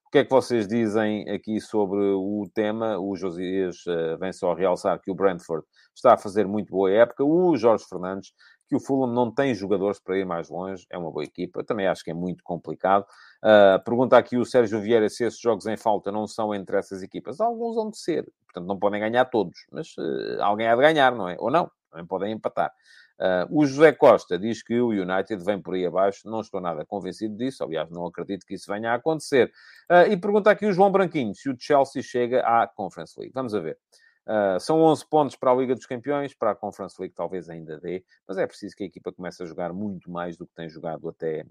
O 0.10 0.12
que 0.12 0.18
é 0.18 0.24
que 0.24 0.32
vocês 0.32 0.68
dizem 0.68 1.30
aqui 1.30 1.62
sobre 1.62 2.00
o 2.00 2.50
tema? 2.52 2.98
O 2.98 3.16
Josias 3.16 3.86
uh, 3.86 4.18
vem 4.18 4.34
só 4.34 4.56
realçar 4.56 5.00
que 5.00 5.12
o 5.12 5.14
Brentford 5.14 5.64
está 5.96 6.16
a 6.16 6.18
fazer 6.18 6.48
muito 6.48 6.72
boa 6.72 6.90
época. 6.90 7.24
O 7.24 7.56
Jorge 7.56 7.86
Fernandes, 7.88 8.34
que 8.68 8.76
o 8.76 8.80
Fulham 8.80 9.14
não 9.14 9.32
tem 9.32 9.54
jogadores 9.54 10.00
para 10.00 10.18
ir 10.18 10.26
mais 10.26 10.50
longe. 10.50 10.84
É 10.90 10.98
uma 10.98 11.12
boa 11.12 11.24
equipa. 11.24 11.64
Também 11.64 11.86
acho 11.86 12.04
que 12.04 12.10
é 12.10 12.14
muito 12.16 12.44
complicado. 12.44 13.06
Uh, 13.44 13.84
pergunta 13.84 14.18
aqui 14.18 14.36
o 14.36 14.44
Sérgio 14.46 14.82
Vieira 14.82 15.08
se 15.10 15.26
esses 15.26 15.40
jogos 15.40 15.68
em 15.68 15.78
falta 15.78 16.12
não 16.12 16.26
são 16.26 16.56
entre 16.56 16.76
essas 16.76 17.04
equipas. 17.04 17.40
Alguns 17.40 17.76
vão 17.76 17.92
de 17.92 18.00
ser. 18.00 18.26
Portanto, 18.48 18.66
não 18.66 18.80
podem 18.80 19.00
ganhar 19.00 19.26
todos. 19.26 19.60
Mas 19.72 19.90
uh, 19.90 20.42
alguém 20.42 20.68
há 20.68 20.76
de 20.76 20.82
ganhar, 20.82 21.16
não 21.16 21.30
é? 21.30 21.36
Ou 21.38 21.52
não. 21.52 21.70
Também 21.92 22.08
podem 22.08 22.34
empatar. 22.34 22.72
Uh, 23.20 23.60
o 23.60 23.66
José 23.66 23.92
Costa 23.92 24.40
diz 24.40 24.64
que 24.64 24.80
o 24.80 24.90
United 24.90 25.44
vem 25.44 25.62
por 25.62 25.74
aí 25.74 25.86
abaixo. 25.86 26.30
Não 26.30 26.40
estou 26.40 26.62
nada 26.62 26.86
convencido 26.86 27.36
disso. 27.36 27.64
Aliás, 27.64 27.90
não 27.90 28.06
acredito 28.06 28.46
que 28.46 28.54
isso 28.54 28.72
venha 28.72 28.92
a 28.92 28.96
acontecer. 28.96 29.52
Uh, 29.92 30.10
e 30.10 30.18
pergunta 30.18 30.50
aqui 30.50 30.66
o 30.66 30.72
João 30.72 30.92
Branquinho 30.92 31.36
se 31.36 31.50
o 31.50 31.56
Chelsea 31.60 32.02
chega 32.02 32.42
à 32.42 32.66
Conference 32.66 33.20
League. 33.20 33.34
Vamos 33.34 33.54
a 33.54 33.60
ver. 33.60 33.78
Uh, 34.26 34.60
são 34.60 34.82
11 34.82 35.06
pontos 35.10 35.36
para 35.36 35.52
a 35.52 35.56
Liga 35.56 35.76
dos 35.76 35.86
Campeões, 35.86 36.34
para 36.34 36.52
a 36.52 36.56
Conference 36.56 36.96
League 37.00 37.16
talvez 37.16 37.50
ainda 37.50 37.80
dê, 37.80 38.06
mas 38.28 38.38
é 38.38 38.46
preciso 38.46 38.76
que 38.76 38.84
a 38.84 38.86
equipa 38.86 39.12
comece 39.12 39.42
a 39.42 39.46
jogar 39.46 39.74
muito 39.74 40.10
mais 40.12 40.38
do 40.38 40.46
que 40.46 40.54
tem 40.54 40.70
jogado 40.70 41.10
até, 41.10 41.48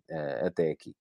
até 0.46 0.70
aqui. 0.70 0.94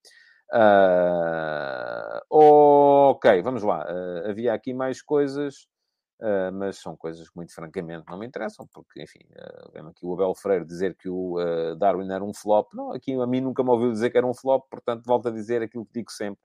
Ok, 2.32 3.42
vamos 3.44 3.62
lá. 3.62 3.86
havia 4.28 4.56
aqui 4.56 4.74
mais 4.74 5.04
coisas. 5.04 5.68
Uh, 6.20 6.52
mas 6.52 6.78
são 6.78 6.98
coisas 6.98 7.30
que, 7.30 7.36
muito 7.36 7.54
francamente, 7.54 8.04
não 8.10 8.18
me 8.18 8.26
interessam, 8.26 8.68
porque, 8.74 9.04
enfim, 9.04 9.20
uh, 9.36 9.72
vemos 9.72 9.92
aqui 9.92 10.04
o 10.04 10.14
Abel 10.14 10.34
Freire 10.34 10.66
dizer 10.66 10.96
que 10.96 11.08
o 11.08 11.40
uh, 11.40 11.76
Darwin 11.76 12.12
era 12.12 12.24
um 12.24 12.34
flop. 12.34 12.74
Não, 12.74 12.92
aqui 12.92 13.14
a 13.14 13.28
mim 13.28 13.40
nunca 13.40 13.64
me 13.64 13.70
ouviu 13.70 13.92
dizer 13.92 14.10
que 14.10 14.18
era 14.18 14.26
um 14.26 14.34
flop, 14.34 14.66
portanto, 14.68 15.04
volto 15.06 15.28
a 15.28 15.32
dizer 15.32 15.62
aquilo 15.62 15.86
que 15.86 15.94
digo 15.94 16.12
sempre. 16.12 16.42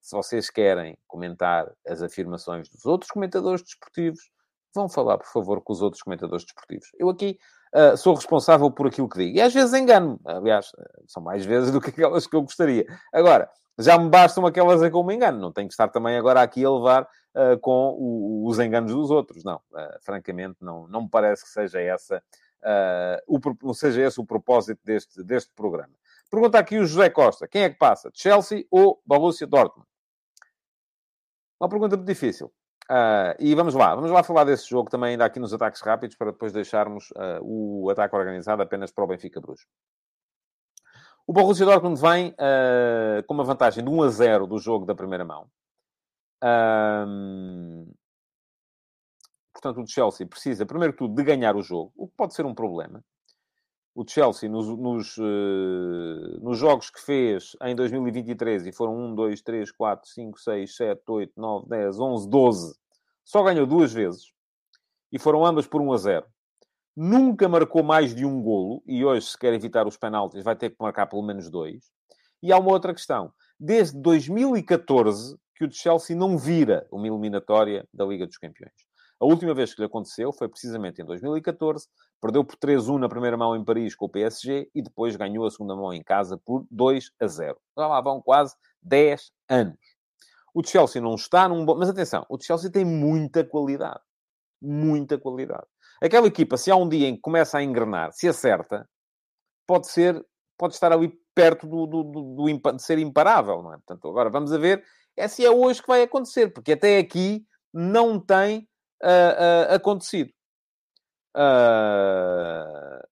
Se 0.00 0.16
vocês 0.16 0.48
querem 0.48 0.96
comentar 1.06 1.70
as 1.86 2.00
afirmações 2.00 2.70
dos 2.70 2.86
outros 2.86 3.10
comentadores 3.10 3.62
desportivos, 3.62 4.30
vão 4.74 4.88
falar, 4.88 5.18
por 5.18 5.26
favor, 5.26 5.60
com 5.62 5.74
os 5.74 5.82
outros 5.82 6.02
comentadores 6.02 6.44
desportivos. 6.44 6.88
Eu 6.98 7.10
aqui 7.10 7.38
uh, 7.74 7.96
sou 7.98 8.14
responsável 8.14 8.70
por 8.70 8.86
aquilo 8.86 9.10
que 9.10 9.18
digo. 9.18 9.36
E 9.36 9.42
às 9.42 9.52
vezes 9.52 9.74
engano. 9.74 10.18
Aliás, 10.24 10.72
são 11.06 11.22
mais 11.22 11.44
vezes 11.44 11.70
do 11.70 11.82
que 11.82 11.90
aquelas 11.90 12.26
que 12.26 12.34
eu 12.34 12.40
gostaria. 12.40 12.86
Agora, 13.12 13.50
já 13.80 13.98
me 13.98 14.08
bastam 14.08 14.46
aquelas 14.46 14.82
eu 14.82 15.02
me 15.02 15.14
engano. 15.14 15.38
Não 15.38 15.52
tenho 15.52 15.68
que 15.68 15.74
estar 15.74 15.88
também 15.88 16.16
agora 16.16 16.42
aqui 16.42 16.64
a 16.64 16.70
levar 16.70 17.02
uh, 17.02 17.58
com 17.60 17.96
o, 17.98 18.46
os 18.46 18.58
enganos 18.58 18.92
dos 18.92 19.10
outros. 19.10 19.44
Não, 19.44 19.56
uh, 19.56 19.98
francamente, 20.02 20.56
não, 20.60 20.86
não 20.88 21.02
me 21.02 21.08
parece 21.08 21.44
que 21.44 21.50
seja 21.50 21.80
essa, 21.80 22.22
uh, 22.62 23.38
o, 23.62 23.74
seja 23.74 24.02
esse 24.02 24.20
o 24.20 24.24
propósito 24.24 24.80
deste, 24.84 25.22
deste 25.22 25.52
programa. 25.54 25.94
Pergunta 26.30 26.58
aqui 26.58 26.78
o 26.78 26.86
José 26.86 27.10
Costa. 27.10 27.48
Quem 27.48 27.62
é 27.62 27.70
que 27.70 27.78
passa? 27.78 28.10
Chelsea 28.14 28.64
ou 28.70 29.02
Borussia 29.04 29.46
Dortmund? 29.46 29.88
Uma 31.60 31.68
pergunta 31.68 31.96
muito 31.96 32.06
difícil. 32.06 32.52
Uh, 32.90 33.38
e 33.38 33.54
vamos 33.54 33.74
lá, 33.74 33.94
vamos 33.94 34.10
lá 34.10 34.20
falar 34.24 34.42
desse 34.42 34.68
jogo 34.68 34.90
também 34.90 35.10
ainda 35.10 35.24
aqui 35.24 35.38
nos 35.38 35.54
ataques 35.54 35.80
rápidos 35.80 36.16
para 36.16 36.32
depois 36.32 36.52
deixarmos 36.52 37.10
uh, 37.12 37.38
o 37.40 37.88
ataque 37.88 38.16
organizado 38.16 38.62
apenas 38.62 38.90
para 38.90 39.04
o 39.04 39.06
Benfica 39.06 39.40
Bruges. 39.40 39.64
O 41.30 41.32
Borussia 41.32 41.64
Dortmund 41.64 42.00
vem 42.00 42.30
uh, 42.30 43.24
com 43.24 43.34
uma 43.34 43.44
vantagem 43.44 43.84
de 43.84 43.88
1 43.88 44.02
a 44.02 44.08
0 44.08 44.46
do 44.48 44.58
jogo 44.58 44.84
da 44.84 44.96
primeira 44.96 45.24
mão. 45.24 45.48
portanto, 49.52 49.80
o 49.80 49.86
Chelsea 49.86 50.26
precisa, 50.26 50.66
primeiro 50.66 50.92
que 50.92 50.98
tudo, 50.98 51.14
de 51.14 51.22
ganhar 51.22 51.54
o 51.54 51.62
jogo, 51.62 51.92
o 51.96 52.08
que 52.08 52.14
pode 52.16 52.34
ser 52.34 52.44
um 52.44 52.52
problema 52.52 53.00
o 53.94 54.04
Chelsea 54.04 54.48
nos, 54.48 54.66
nos, 54.76 55.18
uh, 55.18 56.40
nos, 56.42 56.58
jogos 56.58 56.90
que 56.90 57.00
fez 57.00 57.56
em 57.62 57.76
2023, 57.76 58.66
e 58.66 58.72
foram 58.72 58.96
1, 58.96 59.14
2, 59.14 59.40
3, 59.40 59.70
4, 59.70 60.10
5, 60.10 60.40
6, 60.40 60.76
7, 60.76 61.02
8, 61.06 61.32
9, 61.36 61.68
10, 61.68 62.00
11, 62.00 62.28
12, 62.28 62.74
só 63.24 63.44
ganhou 63.44 63.66
duas 63.66 63.92
vezes, 63.92 64.32
e 65.12 65.18
foram 65.18 65.46
ambas 65.46 65.68
por 65.68 65.80
1 65.80 65.92
a 65.92 65.96
0. 65.96 66.26
Nunca 67.02 67.48
marcou 67.48 67.82
mais 67.82 68.14
de 68.14 68.26
um 68.26 68.42
golo, 68.42 68.82
e 68.86 69.02
hoje, 69.02 69.28
se 69.28 69.38
quer 69.38 69.54
evitar 69.54 69.86
os 69.86 69.96
penaltis, 69.96 70.44
vai 70.44 70.54
ter 70.54 70.68
que 70.68 70.76
marcar 70.78 71.06
pelo 71.06 71.22
menos 71.22 71.48
dois. 71.48 71.90
E 72.42 72.52
há 72.52 72.58
uma 72.58 72.72
outra 72.72 72.92
questão. 72.92 73.32
Desde 73.58 73.98
2014 73.98 75.38
que 75.56 75.64
o 75.64 75.72
Chelsea 75.72 76.14
não 76.14 76.36
vira 76.36 76.86
uma 76.92 77.06
eliminatória 77.06 77.88
da 77.90 78.04
Liga 78.04 78.26
dos 78.26 78.36
Campeões. 78.36 78.74
A 79.18 79.24
última 79.24 79.54
vez 79.54 79.72
que 79.72 79.80
lhe 79.80 79.86
aconteceu 79.86 80.30
foi 80.30 80.46
precisamente 80.46 81.00
em 81.00 81.04
2014, 81.06 81.88
perdeu 82.20 82.44
por 82.44 82.56
3-1 82.56 82.98
na 82.98 83.08
primeira 83.08 83.34
mão 83.38 83.56
em 83.56 83.64
Paris 83.64 83.94
com 83.94 84.04
o 84.04 84.10
PSG 84.10 84.70
e 84.74 84.82
depois 84.82 85.16
ganhou 85.16 85.46
a 85.46 85.50
segunda 85.50 85.74
mão 85.74 85.94
em 85.94 86.02
casa 86.02 86.36
por 86.36 86.66
2 86.70 87.12
a 87.18 87.26
0. 87.26 87.56
Já 87.78 87.86
lá 87.86 88.02
vão 88.02 88.20
quase 88.20 88.54
10 88.82 89.32
anos. 89.48 89.78
O 90.52 90.62
Chelsea 90.62 91.00
não 91.00 91.14
está 91.14 91.48
num 91.48 91.64
bom... 91.64 91.76
Mas 91.76 91.88
atenção, 91.88 92.26
o 92.28 92.38
Chelsea 92.38 92.70
tem 92.70 92.84
muita 92.84 93.42
qualidade. 93.42 94.00
Muita 94.60 95.16
qualidade. 95.16 95.66
Aquela 96.00 96.26
equipa, 96.26 96.56
se 96.56 96.70
há 96.70 96.76
um 96.76 96.88
dia 96.88 97.08
em 97.08 97.14
que 97.14 97.20
começa 97.20 97.58
a 97.58 97.62
engrenar, 97.62 98.12
se 98.12 98.26
acerta, 98.26 98.88
pode 99.66 99.88
ser, 99.88 100.24
pode 100.56 100.74
estar 100.74 100.92
ali 100.92 101.12
perto 101.34 101.66
do, 101.66 101.86
do, 101.86 102.02
do, 102.02 102.22
do 102.34 102.72
de 102.72 102.82
ser 102.82 102.98
imparável, 102.98 103.62
não 103.62 103.72
é? 103.72 103.76
Portanto, 103.76 104.08
agora 104.08 104.30
vamos 104.30 104.52
a 104.52 104.58
ver 104.58 104.84
é 105.16 105.28
se 105.28 105.44
é 105.44 105.50
hoje 105.50 105.82
que 105.82 105.88
vai 105.88 106.02
acontecer, 106.02 106.48
porque 106.48 106.72
até 106.72 106.98
aqui 106.98 107.46
não 107.72 108.18
tem 108.18 108.68
uh, 109.02 109.70
uh, 109.70 109.74
acontecido. 109.74 110.32
Uh, 111.36 113.06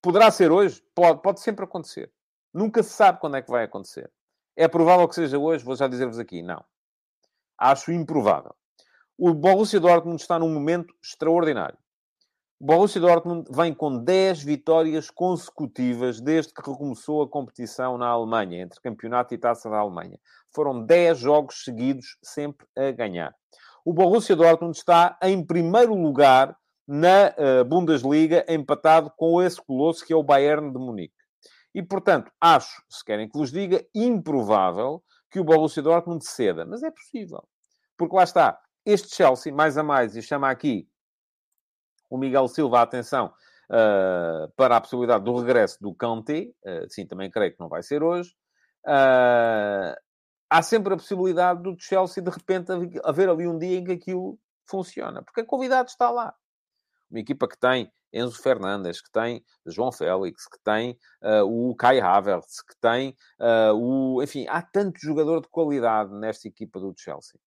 poderá 0.00 0.30
ser 0.30 0.52
hoje? 0.52 0.82
Pode, 0.94 1.22
pode 1.22 1.40
sempre 1.40 1.64
acontecer. 1.64 2.12
Nunca 2.52 2.82
se 2.82 2.90
sabe 2.90 3.20
quando 3.20 3.36
é 3.36 3.42
que 3.42 3.50
vai 3.50 3.64
acontecer. 3.64 4.10
É 4.56 4.68
provável 4.68 5.08
que 5.08 5.14
seja 5.14 5.38
hoje? 5.38 5.64
Vou 5.64 5.76
já 5.76 5.88
dizer-vos 5.88 6.18
aqui, 6.18 6.42
não. 6.42 6.64
Acho 7.56 7.92
improvável. 7.92 8.54
O 9.18 9.34
Borussia 9.34 9.80
Dortmund 9.80 10.20
está 10.20 10.38
num 10.38 10.52
momento 10.52 10.94
extraordinário. 11.02 11.76
O 12.60 12.66
Borussia 12.66 13.00
Dortmund 13.00 13.48
vem 13.50 13.74
com 13.74 14.02
10 14.02 14.42
vitórias 14.42 15.10
consecutivas 15.10 16.20
desde 16.20 16.52
que 16.52 16.70
recomeçou 16.70 17.22
a 17.22 17.28
competição 17.28 17.98
na 17.98 18.06
Alemanha, 18.06 18.62
entre 18.62 18.80
campeonato 18.80 19.34
e 19.34 19.38
taça 19.38 19.68
da 19.68 19.78
Alemanha. 19.78 20.18
Foram 20.54 20.84
10 20.84 21.18
jogos 21.18 21.62
seguidos 21.64 22.16
sempre 22.22 22.66
a 22.76 22.90
ganhar 22.90 23.34
o 23.88 23.92
Borussia 23.94 24.36
Dortmund 24.36 24.76
está 24.76 25.18
em 25.22 25.42
primeiro 25.42 25.94
lugar 25.94 26.54
na 26.86 27.28
uh, 27.38 27.64
Bundesliga, 27.64 28.44
empatado 28.46 29.10
com 29.16 29.40
esse 29.40 29.58
colosso 29.64 30.04
que 30.04 30.12
é 30.12 30.16
o 30.16 30.22
Bayern 30.22 30.70
de 30.70 30.78
Munique. 30.78 31.14
E, 31.74 31.82
portanto, 31.82 32.30
acho, 32.38 32.82
se 32.86 33.02
querem 33.02 33.26
que 33.26 33.38
vos 33.38 33.50
diga, 33.50 33.82
improvável 33.94 35.02
que 35.30 35.40
o 35.40 35.44
Borussia 35.44 35.82
Dortmund 35.82 36.22
ceda. 36.22 36.66
Mas 36.66 36.82
é 36.82 36.90
possível. 36.90 37.42
Porque 37.96 38.14
lá 38.14 38.24
está, 38.24 38.60
este 38.88 39.14
Chelsea, 39.14 39.52
mais 39.52 39.76
a 39.76 39.82
mais, 39.82 40.16
e 40.16 40.22
chama 40.22 40.50
aqui 40.50 40.88
o 42.08 42.16
Miguel 42.16 42.48
Silva 42.48 42.78
a 42.78 42.82
atenção 42.82 43.26
uh, 43.70 44.50
para 44.56 44.76
a 44.76 44.80
possibilidade 44.80 45.24
do 45.24 45.36
regresso 45.36 45.78
do 45.80 45.94
Kanté, 45.94 46.50
uh, 46.64 46.88
sim, 46.88 47.06
também 47.06 47.30
creio 47.30 47.52
que 47.52 47.60
não 47.60 47.68
vai 47.68 47.82
ser 47.82 48.02
hoje, 48.02 48.30
uh, 48.86 49.94
há 50.48 50.62
sempre 50.62 50.94
a 50.94 50.96
possibilidade 50.96 51.62
do 51.62 51.76
Chelsea, 51.78 52.22
de 52.22 52.30
repente, 52.30 52.72
haver 53.04 53.28
ali 53.28 53.46
um 53.46 53.58
dia 53.58 53.78
em 53.78 53.84
que 53.84 53.92
aquilo 53.92 54.38
funciona. 54.66 55.22
Porque 55.22 55.42
a 55.42 55.44
convidado 55.44 55.88
está 55.88 56.10
lá. 56.10 56.34
Uma 57.10 57.20
equipa 57.20 57.46
que 57.46 57.58
tem 57.58 57.92
Enzo 58.12 58.40
Fernandes, 58.42 59.02
que 59.02 59.10
tem 59.10 59.44
João 59.66 59.92
Félix, 59.92 60.46
que 60.48 60.58
tem 60.64 60.98
uh, 61.22 61.44
o 61.44 61.74
Kai 61.76 62.00
Havertz, 62.00 62.62
que 62.62 62.74
tem 62.80 63.14
uh, 63.38 63.74
o... 63.74 64.22
Enfim, 64.22 64.46
há 64.48 64.62
tanto 64.62 64.98
jogador 64.98 65.42
de 65.42 65.48
qualidade 65.48 66.10
nesta 66.12 66.48
equipa 66.48 66.80
do 66.80 66.94
Chelsea. 66.96 67.38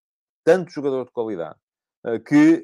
Tanto 0.43 0.71
jogador 0.71 1.05
de 1.05 1.11
qualidade. 1.11 1.59
Uh, 2.03 2.19
que 2.19 2.63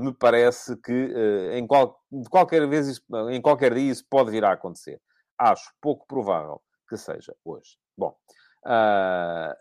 me 0.00 0.12
parece 0.12 0.76
que 0.82 1.14
em 1.54 1.66
qual, 1.66 1.98
qualquer 2.30 2.66
vez, 2.68 2.86
isso, 2.86 3.02
em 3.30 3.40
qualquer 3.40 3.74
dia, 3.74 3.90
isso 3.90 4.04
pode 4.08 4.30
vir 4.30 4.44
a 4.44 4.52
acontecer. 4.52 5.00
Acho 5.38 5.72
pouco 5.80 6.06
provável 6.06 6.60
que 6.88 6.96
seja 6.96 7.34
hoje. 7.44 7.78
Bom, 7.96 8.14
Uh, 8.64 9.54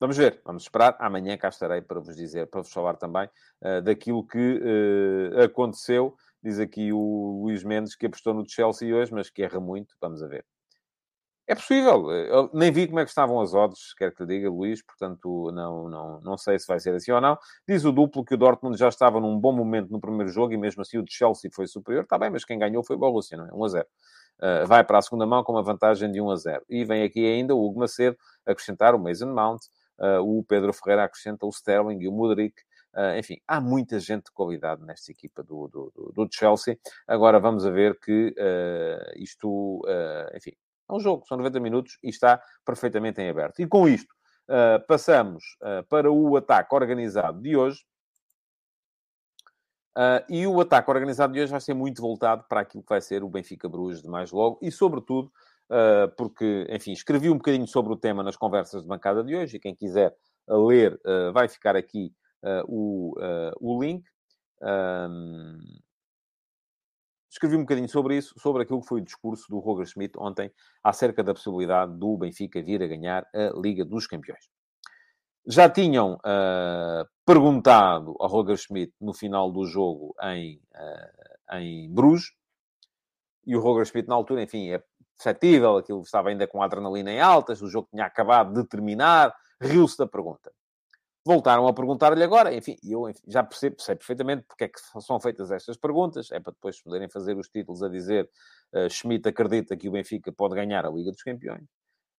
vamos 0.00 0.16
ver, 0.16 0.40
vamos 0.44 0.64
esperar. 0.64 0.96
Amanhã 0.98 1.36
cá 1.36 1.48
estarei 1.48 1.80
para 1.80 2.00
vos 2.00 2.16
dizer, 2.16 2.48
para 2.48 2.62
vos 2.62 2.72
falar 2.72 2.96
também 2.96 3.28
uh, 3.62 3.82
daquilo 3.82 4.26
que 4.26 4.60
uh, 4.60 5.42
aconteceu. 5.42 6.16
Diz 6.42 6.58
aqui 6.58 6.92
o 6.92 7.42
Luís 7.42 7.62
Mendes 7.62 7.94
que 7.94 8.06
apostou 8.06 8.34
no 8.34 8.48
Chelsea 8.48 8.94
hoje, 8.94 9.12
mas 9.12 9.30
que 9.30 9.42
erra 9.42 9.60
muito. 9.60 9.94
Vamos 10.00 10.22
a 10.22 10.26
ver. 10.26 10.44
É 11.52 11.54
possível. 11.54 12.10
Eu 12.10 12.50
nem 12.54 12.72
vi 12.72 12.86
como 12.86 12.98
é 12.98 13.04
que 13.04 13.10
estavam 13.10 13.38
as 13.38 13.52
odds, 13.52 13.92
quer 13.92 14.10
que 14.10 14.22
lhe 14.22 14.36
diga, 14.36 14.48
Luís, 14.48 14.80
portanto, 14.82 15.52
não, 15.52 15.86
não, 15.86 16.20
não 16.22 16.38
sei 16.38 16.58
se 16.58 16.66
vai 16.66 16.80
ser 16.80 16.94
assim 16.94 17.12
ou 17.12 17.20
não. 17.20 17.36
Diz 17.68 17.84
o 17.84 17.92
duplo 17.92 18.24
que 18.24 18.32
o 18.32 18.38
Dortmund 18.38 18.78
já 18.78 18.88
estava 18.88 19.20
num 19.20 19.38
bom 19.38 19.52
momento 19.52 19.90
no 19.90 20.00
primeiro 20.00 20.32
jogo 20.32 20.54
e 20.54 20.56
mesmo 20.56 20.80
assim 20.80 20.96
o 20.96 21.02
de 21.02 21.12
Chelsea 21.12 21.50
foi 21.52 21.66
superior. 21.66 22.04
Está 22.04 22.16
bem, 22.16 22.30
mas 22.30 22.42
quem 22.42 22.58
ganhou 22.58 22.82
foi 22.82 22.96
o 22.96 22.98
Borussia, 22.98 23.36
não 23.36 23.46
é? 23.46 23.52
1 23.52 23.64
a 23.64 23.68
0. 23.68 23.86
Uh, 24.38 24.66
vai 24.66 24.82
para 24.82 24.96
a 24.96 25.02
segunda 25.02 25.26
mão 25.26 25.44
com 25.44 25.52
uma 25.52 25.62
vantagem 25.62 26.10
de 26.10 26.22
1 26.22 26.30
a 26.30 26.36
0. 26.36 26.64
E 26.70 26.86
vem 26.86 27.02
aqui 27.02 27.20
ainda 27.22 27.54
o 27.54 27.62
Hugo 27.62 27.80
Macedo 27.80 28.16
acrescentar 28.46 28.94
o 28.94 28.98
Mason 28.98 29.34
Mount, 29.34 29.60
uh, 29.98 30.22
o 30.22 30.42
Pedro 30.44 30.72
Ferreira 30.72 31.04
acrescenta 31.04 31.44
o 31.44 31.50
Sterling 31.50 32.00
e 32.00 32.08
o 32.08 32.12
Mudrik. 32.12 32.54
Uh, 32.94 33.18
enfim, 33.18 33.36
há 33.46 33.60
muita 33.60 34.00
gente 34.00 34.24
de 34.24 34.32
qualidade 34.32 34.82
nesta 34.86 35.12
equipa 35.12 35.42
do, 35.42 35.68
do, 35.68 36.12
do, 36.14 36.28
Chelsea. 36.32 36.78
Agora 37.06 37.38
vamos 37.38 37.66
a 37.66 37.70
ver 37.70 38.00
que 38.00 38.34
isto, 39.16 39.82
enfim, 40.34 40.52
é 40.92 40.96
um 40.96 41.00
jogo, 41.00 41.26
são 41.26 41.36
90 41.38 41.60
minutos 41.60 41.98
e 42.02 42.08
está 42.08 42.42
perfeitamente 42.64 43.20
em 43.20 43.28
aberto. 43.28 43.60
E 43.60 43.66
com 43.66 43.88
isto, 43.88 44.12
uh, 44.48 44.84
passamos 44.86 45.44
uh, 45.62 45.84
para 45.88 46.10
o 46.10 46.36
ataque 46.36 46.74
organizado 46.74 47.40
de 47.40 47.56
hoje. 47.56 47.84
Uh, 49.96 50.24
e 50.28 50.46
o 50.46 50.58
ataque 50.60 50.90
organizado 50.90 51.32
de 51.32 51.40
hoje 51.40 51.50
vai 51.50 51.60
ser 51.60 51.74
muito 51.74 52.00
voltado 52.00 52.44
para 52.48 52.60
aquilo 52.60 52.82
que 52.82 52.88
vai 52.88 53.00
ser 53.00 53.22
o 53.22 53.28
Benfica 53.28 53.68
Bruges 53.68 54.02
de 54.02 54.08
mais 54.08 54.30
logo 54.30 54.58
e, 54.62 54.70
sobretudo, 54.70 55.30
porque, 56.18 56.66
enfim, 56.68 56.92
escrevi 56.92 57.30
um 57.30 57.36
bocadinho 57.36 57.66
sobre 57.66 57.94
o 57.94 57.96
tema 57.96 58.22
nas 58.22 58.36
conversas 58.36 58.82
de 58.82 58.88
bancada 58.88 59.24
de 59.24 59.34
hoje 59.34 59.56
e 59.56 59.60
quem 59.60 59.74
quiser 59.74 60.14
ler 60.46 61.00
vai 61.32 61.48
ficar 61.48 61.76
aqui 61.76 62.12
o, 62.68 63.14
o 63.58 63.82
link 63.82 64.04
escrevi 67.32 67.56
um 67.56 67.60
bocadinho 67.60 67.88
sobre 67.88 68.18
isso, 68.18 68.34
sobre 68.38 68.62
aquilo 68.62 68.82
que 68.82 68.86
foi 68.86 69.00
o 69.00 69.04
discurso 69.04 69.48
do 69.48 69.58
Roger 69.58 69.86
Schmidt 69.86 70.18
ontem 70.18 70.52
acerca 70.84 71.24
da 71.24 71.32
possibilidade 71.32 71.96
do 71.96 72.16
Benfica 72.18 72.62
vir 72.62 72.82
a 72.82 72.86
ganhar 72.86 73.26
a 73.34 73.58
Liga 73.58 73.84
dos 73.84 74.06
Campeões. 74.06 74.50
Já 75.46 75.68
tinham 75.68 76.14
uh, 76.16 77.08
perguntado 77.24 78.14
ao 78.20 78.28
Roger 78.28 78.56
Schmidt 78.56 78.92
no 79.00 79.14
final 79.14 79.50
do 79.50 79.64
jogo 79.64 80.14
em, 80.22 80.60
uh, 80.74 81.56
em 81.56 81.92
Bruges, 81.92 82.32
e 83.44 83.56
o 83.56 83.60
Roger 83.60 83.86
Schmidt, 83.86 84.08
na 84.08 84.14
altura, 84.14 84.42
enfim, 84.42 84.70
é 84.70 84.82
perceptível, 85.16 85.78
aquilo 85.78 86.02
estava 86.02 86.28
ainda 86.28 86.46
com 86.46 86.62
a 86.62 86.66
adrenalina 86.66 87.10
em 87.10 87.20
altas, 87.20 87.62
o 87.62 87.68
jogo 87.68 87.88
tinha 87.90 88.04
acabado 88.04 88.52
de 88.52 88.68
terminar, 88.68 89.34
riu-se 89.60 89.96
da 89.96 90.06
pergunta. 90.06 90.52
Voltaram 91.24 91.68
a 91.68 91.72
perguntar-lhe 91.72 92.22
agora, 92.24 92.52
enfim, 92.52 92.76
eu 92.82 93.04
já 93.28 93.44
percebo, 93.44 93.76
sei 93.80 93.94
perfeitamente 93.94 94.42
porque 94.42 94.64
é 94.64 94.68
que 94.68 94.80
são 95.00 95.20
feitas 95.20 95.52
estas 95.52 95.76
perguntas, 95.76 96.32
é 96.32 96.40
para 96.40 96.52
depois 96.52 96.82
poderem 96.82 97.08
fazer 97.08 97.36
os 97.36 97.48
títulos 97.48 97.80
a 97.80 97.88
dizer 97.88 98.28
uh, 98.74 98.90
Schmidt 98.90 99.28
acredita 99.28 99.76
que 99.76 99.88
o 99.88 99.92
Benfica 99.92 100.32
pode 100.32 100.56
ganhar 100.56 100.84
a 100.84 100.90
Liga 100.90 101.12
dos 101.12 101.22
Campeões. 101.22 101.64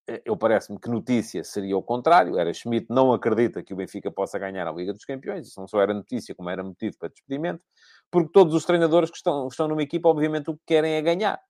Eh, 0.08 0.22
eu 0.26 0.38
parece-me 0.38 0.80
que 0.80 0.90
notícia 0.90 1.44
seria 1.44 1.78
o 1.78 1.84
contrário, 1.84 2.38
era 2.38 2.54
Schmidt 2.54 2.88
não 2.90 3.12
acredita 3.12 3.62
que 3.62 3.74
o 3.74 3.78
Benfica 3.78 4.10
possa 4.10 4.40
ganhar 4.40 4.68
a 4.68 4.72
Liga 4.72 4.94
dos 4.94 5.04
Campeões, 5.04 5.48
isso 5.48 5.60
não 5.60 5.68
só 5.68 5.82
era 5.82 5.94
notícia, 5.94 6.34
como 6.34 6.50
era 6.50 6.64
motivo 6.64 6.98
para 6.98 7.10
despedimento, 7.10 7.62
porque 8.10 8.32
todos 8.32 8.54
os 8.54 8.66
treinadores 8.66 9.10
que 9.10 9.18
estão, 9.18 9.48
estão 9.48 9.68
numa 9.68 9.84
equipa, 9.84 10.08
obviamente, 10.08 10.50
o 10.50 10.56
que 10.56 10.64
querem 10.66 10.94
é 10.94 11.02
ganhar. 11.02 11.42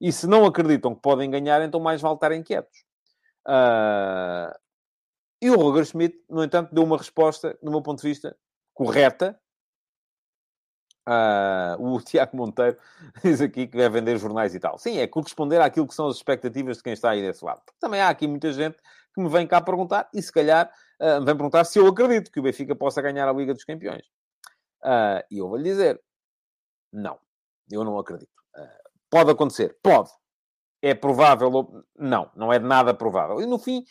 E 0.00 0.10
se 0.10 0.26
não 0.26 0.44
acreditam 0.46 0.94
que 0.94 1.00
podem 1.00 1.30
ganhar, 1.30 1.62
então 1.62 1.78
mais 1.80 2.00
vale 2.00 2.14
estarem 2.14 2.42
quietos. 2.42 2.84
Uh, 3.46 4.52
e 5.42 5.50
o 5.50 5.56
Roger 5.56 5.84
Schmidt, 5.84 6.24
no 6.30 6.44
entanto, 6.44 6.72
deu 6.72 6.84
uma 6.84 6.96
resposta, 6.96 7.58
do 7.60 7.70
meu 7.70 7.82
ponto 7.82 8.00
de 8.00 8.08
vista, 8.08 8.36
correta, 8.72 9.38
Uh, 11.04 11.74
o 11.80 11.98
Tiago 12.00 12.36
Monteiro 12.36 12.78
diz 13.24 13.40
aqui 13.40 13.66
que 13.66 13.76
vai 13.76 13.88
vender 13.88 14.16
jornais 14.18 14.54
e 14.54 14.60
tal. 14.60 14.78
Sim, 14.78 14.98
é 14.98 15.06
corresponder 15.08 15.60
àquilo 15.60 15.88
que 15.88 15.94
são 15.94 16.06
as 16.06 16.14
expectativas 16.14 16.76
de 16.76 16.82
quem 16.84 16.92
está 16.92 17.10
aí 17.10 17.20
desse 17.20 17.44
lado. 17.44 17.60
Porque 17.64 17.80
também 17.80 18.00
há 18.00 18.08
aqui 18.08 18.26
muita 18.28 18.52
gente 18.52 18.78
que 19.12 19.20
me 19.20 19.28
vem 19.28 19.44
cá 19.44 19.60
perguntar, 19.60 20.08
e 20.14 20.22
se 20.22 20.32
calhar 20.32 20.72
uh, 21.00 21.18
me 21.18 21.26
vem 21.26 21.36
perguntar 21.36 21.64
se 21.64 21.78
eu 21.78 21.88
acredito 21.88 22.30
que 22.30 22.38
o 22.38 22.42
Benfica 22.42 22.76
possa 22.76 23.02
ganhar 23.02 23.28
a 23.28 23.32
Liga 23.32 23.52
dos 23.52 23.64
Campeões. 23.64 24.06
Uh, 24.84 25.26
e 25.28 25.38
eu 25.38 25.48
vou-lhe 25.48 25.64
dizer, 25.64 26.00
não, 26.92 27.18
eu 27.68 27.82
não 27.82 27.98
acredito. 27.98 28.30
pode 29.10 29.30
acontecer? 29.30 29.76
Pode. 29.82 30.10
É 30.82 30.94
provável? 30.94 31.84
Não, 31.96 32.30
não 32.34 32.52
é 32.52 32.58
nada 32.58 32.92
provável. 32.92 33.40
E 33.40 33.46
no 33.46 33.58
fim, 33.58 33.84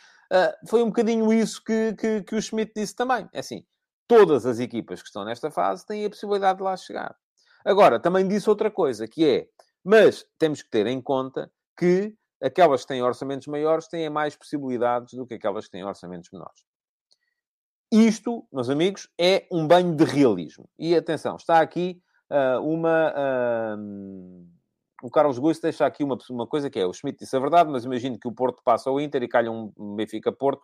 foi 0.68 0.84
um 0.84 0.88
bocadinho 0.88 1.32
isso 1.32 1.64
que, 1.64 1.94
que, 1.94 2.22
que 2.24 2.36
o 2.36 2.42
Schmidt 2.42 2.74
disse 2.76 2.94
também. 2.96 3.30
É 3.34 3.40
assim, 3.40 3.66
todas 4.08 4.46
as 4.46 4.60
equipas 4.60 5.02
que 5.02 5.08
estão 5.08 5.24
nesta 5.24 5.50
fase 5.50 5.86
têm 5.86 6.06
a 6.06 6.10
possibilidade 6.10 6.58
de 6.58 6.64
lá 6.64 6.76
chegar. 6.76 7.16
Agora, 7.64 8.00
também 8.00 8.28
disse 8.28 8.50
outra 8.50 8.70
coisa, 8.70 9.08
que 9.08 9.26
é, 9.26 9.48
mas 9.84 10.26
temos 10.38 10.62
que 10.62 10.70
ter 10.70 10.86
em 10.86 11.02
conta 11.02 11.50
que 11.78 12.14
aquelas 12.42 12.82
que 12.82 12.88
têm 12.88 13.02
orçamentos 13.02 13.48
maiores 13.48 13.88
têm 13.88 14.10
mais 14.10 14.36
possibilidades 14.36 15.14
do 15.14 15.26
que 15.26 15.36
aquelas 15.36 15.66
que 15.66 15.72
têm 15.72 15.86
orçamentos 15.86 16.30
menores. 16.32 16.66
Isto, 17.92 18.48
meus 18.52 18.70
amigos, 18.70 19.10
é 19.20 19.46
um 19.52 19.68
banho 19.68 19.96
de 19.96 20.04
realismo. 20.04 20.70
E 20.80 20.96
atenção, 20.96 21.36
está 21.36 21.60
aqui 21.62 22.02
uh, 22.32 22.62
uma. 22.62 23.14
Uh, 23.78 24.48
o 25.02 25.10
Carlos 25.10 25.40
Guiz 25.40 25.60
deixa 25.60 25.86
aqui 25.86 26.04
uma, 26.04 26.18
uma 26.30 26.48
coisa 26.48 26.70
que 26.70 26.80
é: 26.80 26.86
o 26.86 26.94
Schmidt 26.94 27.20
disse 27.20 27.36
a 27.36 27.40
verdade, 27.40 27.70
mas 27.72 27.86
imagino 27.86 28.20
que 28.20 28.28
o 28.28 28.32
Porto 28.32 28.62
passa 28.64 28.90
ao 28.90 29.00
Inter 29.00 29.24
e 29.24 29.28
calha 29.28 29.52
um 29.52 29.72
Benfica 29.96 30.32
Porto 30.32 30.64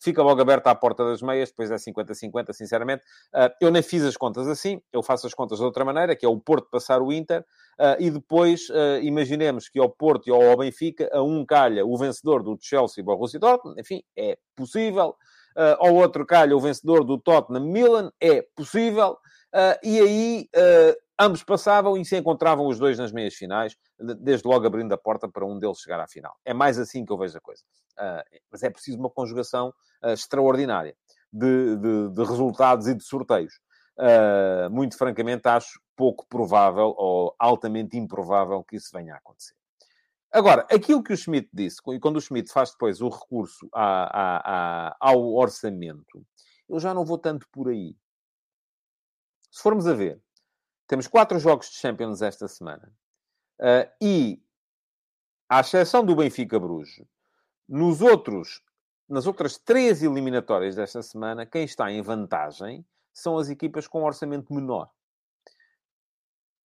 fica 0.00 0.22
logo 0.22 0.40
aberta 0.40 0.70
à 0.70 0.74
porta 0.74 1.04
das 1.04 1.22
meias, 1.22 1.50
depois 1.50 1.70
é 1.70 1.76
50-50, 1.76 2.52
sinceramente. 2.52 3.02
Uh, 3.34 3.50
eu 3.60 3.70
nem 3.70 3.82
fiz 3.82 4.04
as 4.04 4.16
contas 4.16 4.48
assim, 4.48 4.80
eu 4.92 5.02
faço 5.02 5.26
as 5.26 5.34
contas 5.34 5.58
de 5.58 5.64
outra 5.64 5.84
maneira, 5.84 6.14
que 6.14 6.24
é 6.24 6.28
o 6.28 6.38
Porto 6.38 6.68
passar 6.70 7.02
o 7.02 7.12
Inter, 7.12 7.40
uh, 7.40 7.96
e 7.98 8.10
depois 8.10 8.68
uh, 8.70 9.00
imaginemos 9.02 9.68
que 9.68 9.78
ao 9.78 9.90
Porto 9.90 10.28
e 10.28 10.30
ao 10.30 10.56
Benfica, 10.56 11.08
a 11.12 11.22
um 11.22 11.44
calha 11.44 11.84
o 11.84 11.96
vencedor 11.96 12.42
do 12.42 12.56
Chelsea 12.60 13.00
e 13.00 13.04
Borussia 13.04 13.40
Dortmund, 13.40 13.80
enfim, 13.80 14.02
é 14.16 14.38
possível. 14.54 15.14
Ao 15.78 15.94
outro 15.94 16.26
calha 16.26 16.56
o 16.56 16.60
vencedor 16.60 17.04
do 17.04 17.18
Tottenham 17.18 17.64
Milan, 17.64 18.12
é 18.20 18.42
possível. 18.54 19.16
e 19.82 20.00
aí 20.00 20.48
ambos 21.18 21.42
passavam 21.42 21.96
e 21.96 22.04
se 22.04 22.16
encontravam 22.16 22.66
os 22.66 22.78
dois 22.78 22.98
nas 22.98 23.10
meias 23.10 23.34
finais, 23.34 23.76
desde 23.98 24.46
logo 24.46 24.66
abrindo 24.66 24.92
a 24.92 24.98
porta 24.98 25.28
para 25.28 25.46
um 25.46 25.58
deles 25.58 25.78
chegar 25.78 26.00
à 26.00 26.06
final. 26.06 26.36
É 26.44 26.52
mais 26.52 26.78
assim 26.78 27.04
que 27.04 27.12
eu 27.12 27.18
vejo 27.18 27.36
a 27.36 27.40
coisa. 27.40 27.62
Uh, 27.98 28.40
mas 28.50 28.62
é 28.62 28.70
preciso 28.70 28.98
uma 28.98 29.10
conjugação 29.10 29.72
uh, 30.04 30.10
extraordinária 30.10 30.94
de, 31.32 31.76
de, 31.76 32.08
de, 32.10 32.24
resultados 32.24 32.86
e 32.86 32.94
de 32.94 33.02
sorteios. 33.02 33.54
Uh, 33.98 34.70
muito 34.70 34.98
francamente, 34.98 35.48
acho 35.48 35.80
pouco 35.96 36.26
provável 36.28 36.94
ou 36.98 37.34
altamente 37.38 37.96
improvável 37.96 38.62
que 38.62 38.76
isso 38.76 38.90
venha 38.92 39.14
a 39.14 39.16
acontecer. 39.16 39.54
Agora, 40.32 40.66
aquilo 40.70 41.02
que 41.02 41.12
o 41.12 41.16
Schmidt 41.16 41.48
disse, 41.52 41.80
e 41.88 42.00
quando 42.00 42.16
o 42.16 42.20
Schmidt 42.20 42.52
faz 42.52 42.72
depois 42.72 43.00
o 43.00 43.08
recurso 43.08 43.68
a, 43.72 44.04
a, 44.04 44.88
a, 44.88 44.96
ao 45.00 45.34
orçamento, 45.34 46.26
eu 46.68 46.78
já 46.78 46.92
não 46.92 47.04
vou 47.04 47.18
tanto 47.18 47.48
por 47.50 47.68
aí. 47.68 47.96
Se 49.50 49.62
formos 49.62 49.86
a 49.86 49.94
ver, 49.94 50.20
temos 50.86 51.06
quatro 51.06 51.38
jogos 51.38 51.70
de 51.70 51.76
Champions 51.76 52.22
esta 52.22 52.46
semana. 52.46 52.92
Uh, 53.58 53.90
e, 54.00 54.42
à 55.48 55.60
exceção 55.60 56.04
do 56.04 56.14
Benfica 56.14 56.58
Bruges, 56.58 57.06
nos 57.68 58.02
outros, 58.02 58.62
nas 59.08 59.26
outras 59.26 59.58
três 59.58 60.02
eliminatórias 60.02 60.76
desta 60.76 61.02
semana, 61.02 61.46
quem 61.46 61.64
está 61.64 61.90
em 61.90 62.02
vantagem 62.02 62.84
são 63.12 63.38
as 63.38 63.48
equipas 63.48 63.88
com 63.88 64.02
orçamento 64.02 64.52
menor. 64.52 64.90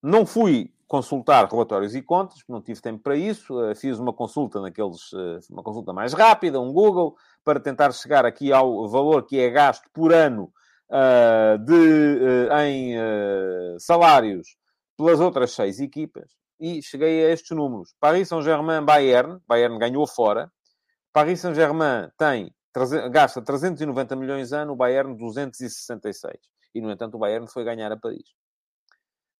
Não 0.02 0.26
fui 0.26 0.74
consultar 0.88 1.50
relatórios 1.50 1.96
e 1.96 2.02
contas, 2.02 2.40
não 2.50 2.62
tive 2.62 2.82
tempo 2.82 3.02
para 3.02 3.16
isso. 3.16 3.58
Uh, 3.58 3.76
fiz 3.76 3.98
uma 3.98 4.12
consulta 4.12 4.60
naqueles, 4.60 5.12
uh, 5.14 5.40
uma 5.50 5.64
consulta 5.64 5.94
mais 5.94 6.14
rápida, 6.14 6.60
um 6.60 6.74
Google, 6.74 7.16
para 7.44 7.60
tentar 7.60 7.92
chegar 7.94 8.26
aqui 8.26 8.52
ao 8.52 8.90
valor 8.90 9.26
que 9.26 9.40
é 9.40 9.50
gasto 9.50 9.90
por 9.94 10.14
ano 10.14 10.52
uh, 10.92 11.58
de, 11.64 11.74
uh, 11.74 12.54
em 12.60 12.98
uh, 12.98 13.80
salários 13.80 14.58
pelas 14.98 15.20
outras 15.20 15.54
seis 15.54 15.80
equipas 15.80 16.30
e 16.60 16.82
cheguei 16.84 17.26
a 17.26 17.32
estes 17.32 17.56
números. 17.56 17.96
Paris 18.00 18.28
Saint-Germain, 18.28 18.84
Bayern, 18.84 19.40
Bayern 19.48 19.80
ganhou 19.80 20.06
fora. 20.06 20.52
Paris 21.12 21.40
Saint-Germain 21.40 22.10
tem, 22.18 22.54
gasta 23.12 23.42
390 23.42 24.16
milhões 24.16 24.54
ano, 24.54 24.74
o 24.74 24.76
Bayern 24.76 25.18
266. 25.18 26.36
E, 26.76 26.80
no 26.80 26.92
entanto, 26.92 27.16
o 27.16 27.20
Bayern 27.20 27.48
foi 27.48 27.64
ganhar 27.64 27.92
a 27.92 27.98
Paris. 27.98 28.41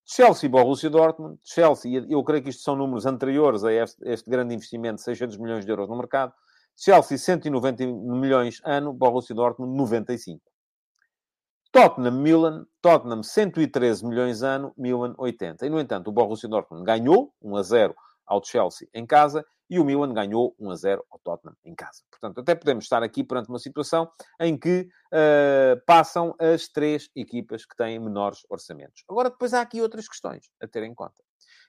Chelsea 0.06 0.50
Borussia 0.50 0.90
Dortmund. 0.90 1.40
Chelsea, 1.44 2.06
eu 2.10 2.24
creio 2.24 2.44
que 2.44 2.50
isto 2.50 2.64
são 2.64 2.76
números 2.76 3.06
anteriores 3.06 3.64
a 3.64 3.72
este, 3.72 3.98
este 4.10 4.30
grande 4.30 4.54
investimento 4.54 4.96
de 4.96 5.04
600 5.04 5.38
milhões 5.38 5.66
de 5.66 5.72
euros 5.72 5.88
no 5.88 5.98
mercado. 5.98 6.34
Chelsea, 6.76 7.18
190 7.18 7.86
milhões 7.86 8.62
ano, 8.66 8.94
Borussia 8.94 9.36
Dortmund, 9.36 9.76
95. 9.78 10.42
Tottenham-Milan, 11.72 12.66
Tottenham 12.82 13.24
113 13.24 14.06
milhões 14.06 14.44
ano, 14.44 14.74
Milan 14.78 15.14
80. 15.18 15.66
E, 15.66 15.70
no 15.70 15.80
entanto, 15.80 16.10
o 16.10 16.12
Borussia 16.12 16.50
Dortmund 16.50 16.84
ganhou 16.84 17.34
1 17.42 17.56
a 17.56 17.64
0 17.64 17.96
ao 18.32 18.42
Chelsea 18.42 18.88
em 18.94 19.06
casa 19.06 19.46
e 19.70 19.78
o 19.78 19.84
Milan 19.84 20.14
ganhou 20.14 20.56
1 20.58 20.72
a 20.72 20.76
0 20.76 21.06
ao 21.12 21.20
Tottenham 21.20 21.56
em 21.66 21.76
casa. 21.76 22.02
Portanto, 22.10 22.40
até 22.40 22.56
podemos 22.56 22.86
estar 22.86 23.04
aqui 23.04 23.24
perante 23.24 23.50
uma 23.50 23.60
situação 23.60 24.10
em 24.40 24.58
que 24.58 24.88
uh, 25.14 25.82
passam 25.86 26.34
as 26.40 26.68
três 26.70 27.10
equipas 27.14 27.66
que 27.66 27.76
têm 27.76 28.00
menores 28.00 28.40
orçamentos. 28.50 29.04
Agora, 29.10 29.30
depois 29.30 29.54
há 29.54 29.62
aqui 29.62 29.82
outras 29.82 30.08
questões 30.08 30.50
a 30.62 30.68
ter 30.68 30.84
em 30.84 30.94
conta. 30.96 31.22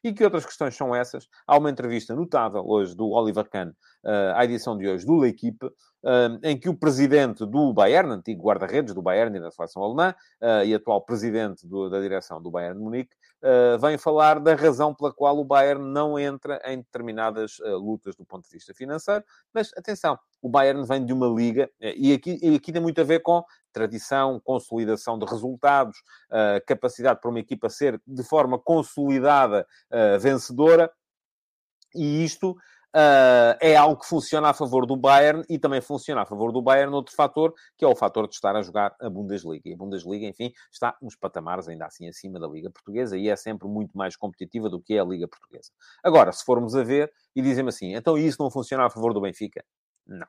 E 0.05 0.13
que 0.13 0.25
outras 0.25 0.45
questões 0.45 0.77
são 0.77 0.95
essas? 0.95 1.29
Há 1.47 1.57
uma 1.57 1.71
entrevista 1.71 2.15
notável 2.15 2.65
hoje 2.67 2.95
do 2.97 3.09
Oliver 3.11 3.49
Kahn, 3.49 3.69
uh, 3.69 4.35
à 4.35 4.45
edição 4.45 4.77
de 4.77 4.89
hoje 4.89 5.07
do 5.07 5.17
L'Equipe, 5.17 5.65
uh, 5.67 6.41
em 6.43 6.59
que 6.59 6.69
o 6.69 6.77
presidente 6.77 7.47
do 7.47 7.73
Bayern, 7.73 8.11
antigo 8.11 8.43
guarda-redes 8.43 8.95
do 8.95 9.01
Bayern 9.01 9.37
e 9.37 9.41
da 9.41 9.53
seleção 9.53 9.83
alemã, 9.83 10.13
uh, 10.43 10.65
e 10.65 10.75
atual 10.75 11.05
presidente 11.05 11.67
do, 11.69 11.89
da 11.89 12.01
direção 12.01 12.43
do 12.43 12.51
Bayern 12.51 12.77
de 12.77 12.85
Munique, 12.85 13.15
uh, 13.43 13.79
vem 13.79 13.99
falar 13.99 14.41
da 14.41 14.55
razão 14.55 14.95
pela 14.95 15.13
qual 15.13 15.39
o 15.39 15.45
Bayern 15.45 15.85
não 15.85 16.19
entra 16.19 16.61
em 16.65 16.79
determinadas 16.79 17.59
lutas 17.61 18.17
do 18.17 18.25
ponto 18.25 18.45
de 18.45 18.51
vista 18.51 18.73
financeiro. 18.75 19.25
Mas, 19.53 19.71
atenção, 19.77 20.19
o 20.41 20.49
Bayern 20.49 20.85
vem 20.87 21.05
de 21.05 21.13
uma 21.13 21.27
liga, 21.27 21.71
e 21.81 22.13
aqui, 22.13 22.39
e 22.43 22.55
aqui 22.55 22.73
tem 22.73 22.81
muito 22.81 23.01
a 23.01 23.05
ver 23.05 23.21
com 23.21 23.45
tradição, 23.73 24.41
consolidação 24.41 25.19
de 25.19 25.25
resultados, 25.25 25.99
uh, 26.31 26.65
capacidade 26.67 27.21
para 27.21 27.31
uma 27.31 27.41
equipa 27.41 27.69
ser 27.69 28.01
de 28.07 28.23
forma 28.23 28.59
consolidada 28.59 29.67
uh, 29.91 30.21
vencedora, 30.21 30.93
e 31.95 32.25
isto 32.25 32.57
uh, 32.95 33.57
é 33.61 33.75
algo 33.77 34.01
que 34.01 34.07
funciona 34.07 34.51
a 34.51 34.55
favor 34.55 34.87
do 34.87 34.97
Bayern 34.97 35.43
e 35.49 35.59
também 35.59 35.81
funciona 35.81 36.23
a 36.23 36.27
favor 36.27 36.53
do 36.53 36.63
Bayern 36.63 36.93
outro 36.95 37.15
fator, 37.15 37.53
que 37.77 37.85
é 37.85 37.89
o 37.89 37.97
fator 37.97 38.29
de 38.29 38.35
estar 38.35 38.55
a 38.55 38.63
jogar 38.63 38.95
a 39.01 39.09
Bundesliga. 39.09 39.69
E 39.69 39.75
a 39.75 39.77
Bundesliga, 39.77 40.27
enfim, 40.27 40.53
está 40.71 40.97
nos 41.01 41.17
patamares 41.17 41.69
ainda 41.69 41.87
assim 41.87 42.09
acima 42.09 42.39
da 42.39 42.47
Liga 42.47 42.71
Portuguesa 42.71 43.17
e 43.17 43.29
é 43.29 43.37
sempre 43.37 43.69
muito 43.69 43.97
mais 43.97 44.17
competitiva 44.17 44.69
do 44.69 44.81
que 44.81 44.95
é 44.95 45.01
a 45.01 45.05
Liga 45.05 45.27
Portuguesa. 45.27 45.71
Agora, 46.03 46.33
se 46.33 46.45
formos 46.45 46.75
a 46.75 46.83
ver 46.83 47.13
e 47.35 47.43
dizem 47.43 47.67
assim, 47.67 47.95
então 47.95 48.17
isso 48.19 48.43
não 48.43 48.51
funciona 48.51 48.87
a 48.87 48.91
favor 48.91 49.13
do 49.15 49.21
Benfica? 49.21 49.65
Não. 50.07 50.27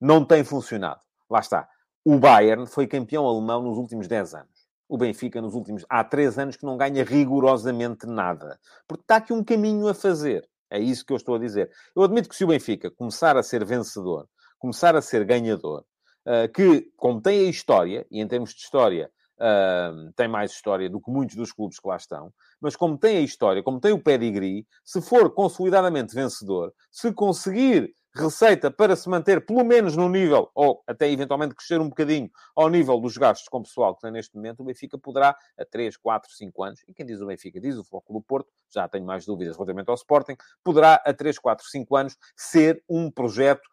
Não 0.00 0.24
tem 0.24 0.44
funcionado. 0.44 1.00
Lá 1.30 1.40
está. 1.40 1.68
O 2.04 2.18
Bayern 2.18 2.66
foi 2.66 2.86
campeão 2.86 3.26
alemão 3.26 3.62
nos 3.62 3.78
últimos 3.78 4.08
10 4.08 4.34
anos. 4.34 4.62
O 4.88 4.98
Benfica, 4.98 5.40
nos 5.40 5.54
últimos... 5.54 5.86
Há 5.88 6.02
3 6.04 6.38
anos 6.38 6.56
que 6.56 6.66
não 6.66 6.76
ganha 6.76 7.04
rigorosamente 7.04 8.06
nada. 8.06 8.58
Porque 8.86 9.04
está 9.04 9.16
aqui 9.16 9.32
um 9.32 9.44
caminho 9.44 9.86
a 9.86 9.94
fazer. 9.94 10.46
É 10.72 10.80
isso 10.80 11.04
que 11.04 11.12
eu 11.12 11.18
estou 11.18 11.34
a 11.34 11.38
dizer. 11.38 11.70
Eu 11.94 12.02
admito 12.02 12.30
que 12.30 12.34
se 12.34 12.44
o 12.44 12.48
Benfica 12.48 12.90
começar 12.90 13.36
a 13.36 13.42
ser 13.42 13.62
vencedor, 13.62 14.26
começar 14.58 14.96
a 14.96 15.02
ser 15.02 15.22
ganhador, 15.22 15.84
uh, 16.26 16.50
que, 16.50 16.90
como 16.96 17.20
tem 17.20 17.40
a 17.40 17.50
história, 17.50 18.06
e 18.10 18.22
em 18.22 18.26
termos 18.26 18.54
de 18.54 18.60
história, 18.62 19.10
uh, 19.36 20.10
tem 20.16 20.28
mais 20.28 20.50
história 20.50 20.88
do 20.88 20.98
que 20.98 21.10
muitos 21.10 21.36
dos 21.36 21.52
clubes 21.52 21.78
que 21.78 21.86
lá 21.86 21.96
estão, 21.96 22.32
mas 22.58 22.74
como 22.74 22.96
tem 22.96 23.18
a 23.18 23.20
história, 23.20 23.62
como 23.62 23.80
tem 23.80 23.92
o 23.92 24.02
pedigree, 24.02 24.66
se 24.82 25.02
for 25.02 25.30
consolidadamente 25.34 26.14
vencedor, 26.14 26.72
se 26.90 27.12
conseguir 27.12 27.94
receita 28.14 28.70
para 28.70 28.94
se 28.94 29.08
manter 29.08 29.44
pelo 29.44 29.64
menos 29.64 29.96
no 29.96 30.08
nível, 30.08 30.50
ou 30.54 30.82
até 30.86 31.10
eventualmente 31.10 31.54
crescer 31.54 31.80
um 31.80 31.88
bocadinho 31.88 32.30
ao 32.54 32.68
nível 32.68 33.00
dos 33.00 33.16
gastos 33.16 33.48
com 33.48 33.62
pessoal 33.62 33.94
que 33.94 34.02
tem 34.02 34.10
neste 34.10 34.36
momento, 34.36 34.60
o 34.60 34.64
Benfica 34.64 34.98
poderá, 34.98 35.36
a 35.58 35.64
3, 35.64 35.96
4, 35.96 36.30
5 36.30 36.62
anos, 36.62 36.80
e 36.86 36.92
quem 36.92 37.06
diz 37.06 37.20
o 37.20 37.26
Benfica 37.26 37.60
diz 37.60 37.76
o 37.76 37.84
Foco 37.84 38.12
do 38.12 38.20
Porto, 38.20 38.50
já 38.72 38.86
tenho 38.88 39.06
mais 39.06 39.24
dúvidas 39.24 39.56
relativamente 39.56 39.88
ao 39.88 39.94
Sporting, 39.94 40.36
poderá, 40.62 40.96
a 41.04 41.12
3, 41.12 41.38
4, 41.38 41.66
5 41.66 41.96
anos, 41.96 42.16
ser 42.36 42.82
um 42.88 43.10
projeto 43.10 43.68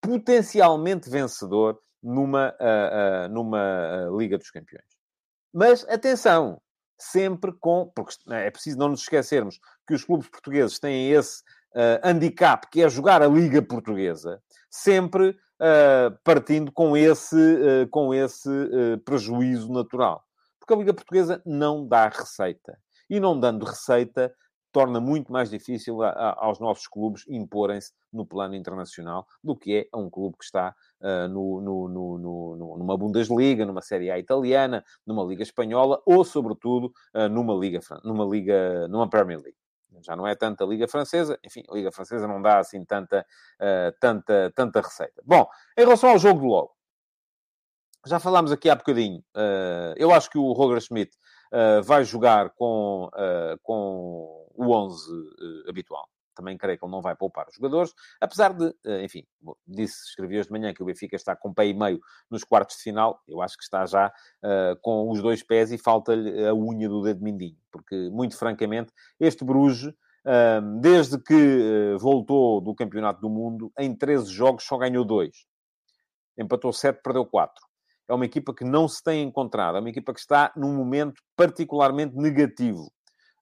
potencialmente 0.00 1.10
vencedor 1.10 1.78
numa, 2.02 2.54
uh, 2.60 3.26
uh, 3.26 3.28
numa 3.28 4.08
uh, 4.08 4.18
Liga 4.18 4.38
dos 4.38 4.50
Campeões. 4.50 4.86
Mas 5.52 5.84
atenção, 5.88 6.60
sempre 6.98 7.52
com. 7.52 7.90
Porque 7.94 8.14
é 8.30 8.50
preciso 8.50 8.78
não 8.78 8.88
nos 8.88 9.00
esquecermos 9.00 9.58
que 9.86 9.94
os 9.94 10.04
clubes 10.04 10.28
portugueses 10.28 10.78
têm 10.78 11.10
esse 11.10 11.42
handicap, 12.02 12.66
que 12.70 12.82
é 12.82 12.88
jogar 12.88 13.22
a 13.22 13.28
Liga 13.28 13.62
Portuguesa, 13.62 14.42
sempre 14.70 15.30
uh, 15.30 16.18
partindo 16.24 16.72
com 16.72 16.96
esse, 16.96 17.36
uh, 17.36 17.88
com 17.90 18.12
esse 18.12 18.50
prejuízo 19.04 19.72
natural. 19.72 20.22
Porque 20.58 20.74
a 20.74 20.76
Liga 20.76 20.94
Portuguesa 20.94 21.42
não 21.46 21.86
dá 21.86 22.08
receita. 22.08 22.78
E 23.08 23.18
não 23.18 23.38
dando 23.38 23.64
receita, 23.64 24.32
torna 24.72 25.00
muito 25.00 25.32
mais 25.32 25.50
difícil 25.50 26.02
a, 26.02 26.10
a, 26.10 26.44
aos 26.44 26.60
nossos 26.60 26.86
clubes 26.86 27.24
imporem-se 27.28 27.92
no 28.12 28.26
plano 28.26 28.54
internacional 28.54 29.26
do 29.42 29.56
que 29.56 29.74
é 29.74 29.88
a 29.92 29.98
um 29.98 30.10
clube 30.10 30.36
que 30.38 30.44
está 30.44 30.74
uh, 31.00 31.28
no, 31.28 31.60
no, 31.60 31.88
no, 31.88 32.76
numa 32.78 32.96
Bundesliga, 32.96 33.64
numa 33.64 33.82
Série 33.82 34.10
A 34.10 34.18
italiana, 34.18 34.84
numa 35.06 35.24
Liga 35.24 35.42
Espanhola 35.42 36.00
ou, 36.04 36.24
sobretudo, 36.24 36.92
uh, 37.14 37.28
numa 37.28 37.54
Liga, 37.54 37.80
numa 38.04 38.24
Liga, 38.24 38.86
numa 38.88 39.08
Premier 39.08 39.40
League. 39.40 39.56
Já 40.02 40.16
não 40.16 40.26
é 40.26 40.34
tanta 40.34 40.64
Liga 40.64 40.88
Francesa, 40.88 41.38
enfim, 41.44 41.62
a 41.68 41.74
Liga 41.74 41.92
Francesa 41.92 42.26
não 42.26 42.40
dá 42.40 42.58
assim 42.58 42.84
tanta, 42.84 43.26
uh, 43.60 43.92
tanta, 44.00 44.52
tanta 44.54 44.80
receita. 44.80 45.22
Bom, 45.24 45.48
em 45.76 45.82
relação 45.82 46.10
ao 46.10 46.18
jogo 46.18 46.40
de 46.40 46.46
logo, 46.46 46.76
já 48.06 48.18
falámos 48.18 48.52
aqui 48.52 48.70
há 48.70 48.74
bocadinho, 48.74 49.22
eu 49.96 50.12
acho 50.12 50.30
que 50.30 50.38
o 50.38 50.52
Roger 50.52 50.80
Schmidt 50.80 51.14
vai 51.84 52.04
jogar 52.04 52.50
com, 52.50 53.10
com 53.62 54.48
o 54.54 54.70
11 54.72 55.10
habitual 55.68 56.08
também 56.38 56.56
creio 56.56 56.78
que 56.78 56.84
ele 56.84 56.92
não 56.92 57.02
vai 57.02 57.16
poupar 57.16 57.48
os 57.48 57.54
jogadores, 57.54 57.92
apesar 58.20 58.52
de, 58.54 58.72
eh, 58.86 59.04
enfim, 59.04 59.26
disse, 59.66 60.08
escrevi 60.08 60.38
hoje 60.38 60.46
de 60.46 60.52
manhã 60.52 60.72
que 60.72 60.82
o 60.82 60.86
Benfica 60.86 61.16
está 61.16 61.34
com 61.34 61.52
pé 61.52 61.66
e 61.66 61.74
meio 61.74 62.00
nos 62.30 62.44
quartos 62.44 62.76
de 62.76 62.82
final, 62.84 63.20
eu 63.26 63.42
acho 63.42 63.56
que 63.56 63.64
está 63.64 63.84
já 63.84 64.08
uh, 64.08 64.80
com 64.80 65.10
os 65.10 65.20
dois 65.20 65.42
pés 65.42 65.72
e 65.72 65.78
falta-lhe 65.78 66.46
a 66.46 66.54
unha 66.54 66.88
do 66.88 67.02
dedo 67.02 67.22
mindinho, 67.22 67.56
porque, 67.72 68.08
muito 68.10 68.36
francamente, 68.36 68.92
este 69.18 69.44
Bruges, 69.44 69.88
uh, 69.88 70.80
desde 70.80 71.18
que 71.18 71.34
uh, 71.34 71.98
voltou 71.98 72.60
do 72.60 72.74
Campeonato 72.74 73.20
do 73.20 73.28
Mundo, 73.28 73.72
em 73.78 73.94
13 73.94 74.30
jogos 74.32 74.64
só 74.64 74.78
ganhou 74.78 75.04
dois. 75.04 75.46
Empatou 76.38 76.72
7, 76.72 77.00
perdeu 77.02 77.26
4 77.26 77.68
é 78.08 78.14
uma 78.14 78.24
equipa 78.24 78.54
que 78.54 78.64
não 78.64 78.88
se 78.88 79.02
tem 79.02 79.22
encontrado, 79.22 79.76
é 79.76 79.80
uma 79.80 79.90
equipa 79.90 80.14
que 80.14 80.20
está 80.20 80.50
num 80.56 80.74
momento 80.74 81.20
particularmente 81.36 82.16
negativo. 82.16 82.90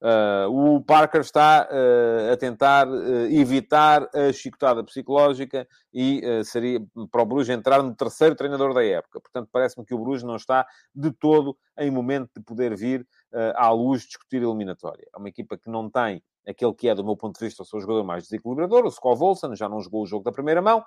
Uh, 0.02 0.76
o 0.76 0.80
Parker 0.82 1.22
está 1.22 1.66
uh, 1.70 2.32
a 2.32 2.36
tentar 2.36 2.86
uh, 2.86 3.26
evitar 3.30 4.06
a 4.14 4.30
chicotada 4.30 4.84
psicológica 4.84 5.66
e 5.92 6.20
seria 6.44 6.78
para 7.10 7.22
o 7.22 7.24
Bruges 7.24 7.48
entrar 7.48 7.82
no 7.82 7.94
terceiro 7.94 8.34
treinador 8.34 8.74
da 8.74 8.84
época. 8.84 9.20
Portanto, 9.20 9.48
parece-me 9.50 9.86
que 9.86 9.94
o 9.94 9.98
Bruges 9.98 10.22
não 10.22 10.36
está 10.36 10.66
de 10.94 11.10
todo 11.10 11.56
em 11.78 11.90
momento 11.90 12.30
de 12.36 12.42
poder 12.42 12.76
vir 12.76 13.06
à 13.54 13.70
luz 13.70 14.02
discutir 14.02 14.42
eliminatória. 14.42 15.08
É 15.14 15.18
uma 15.18 15.30
equipa 15.30 15.56
que 15.56 15.70
não 15.70 15.88
tem 15.88 16.22
aquele 16.46 16.74
que 16.74 16.86
é, 16.86 16.94
do 16.94 17.02
meu 17.02 17.16
ponto 17.16 17.38
de 17.38 17.44
vista, 17.46 17.62
o 17.62 17.66
seu 17.66 17.80
jogador 17.80 18.04
mais 18.04 18.24
desequilibrador, 18.24 18.84
o 18.84 18.88
Skov 18.88 19.22
Olsen, 19.22 19.56
já 19.56 19.70
não 19.70 19.80
jogou 19.80 20.02
o 20.02 20.06
jogo 20.06 20.22
da 20.22 20.30
primeira 20.30 20.60
mão, 20.60 20.84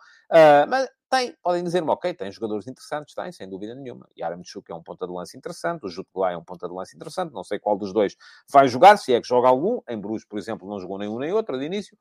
mas 0.68 0.88
tem, 1.10 1.36
podem 1.42 1.64
dizer-me, 1.64 1.90
ok, 1.90 2.14
tem 2.14 2.32
jogadores 2.32 2.68
interessantes, 2.68 3.16
tem, 3.16 3.32
sem 3.32 3.50
dúvida 3.50 3.74
nenhuma. 3.74 4.08
Yaramchuk 4.18 4.72
é 4.72 4.76
um 4.76 4.84
ponta 4.84 5.08
de 5.08 5.12
lance 5.12 5.36
interessante, 5.36 5.86
o 5.86 5.90
Jutglai 5.90 6.36
é 6.36 6.38
um 6.38 6.44
ponta 6.44 6.68
de 6.68 6.74
lance 6.74 6.96
interessante, 6.96 7.34
não 7.34 7.44
sei 7.44 7.58
qual 7.58 7.76
dos 7.76 7.92
dois 7.92 8.16
vai 8.48 8.68
jogar, 8.68 8.96
se 8.98 9.14
é 9.14 9.20
que 9.20 9.28
joga 9.28 9.48
algum. 9.48 9.80
Em 9.90 10.00
Bruges, 10.00 10.26
por 10.26 10.38
exemplo, 10.38 10.70
não 10.70 10.80
jogou 10.80 11.00
nenhum 11.00 11.18
nem 11.18 11.34
outro 11.34 11.58
de 11.58 11.66
início. 11.66 11.98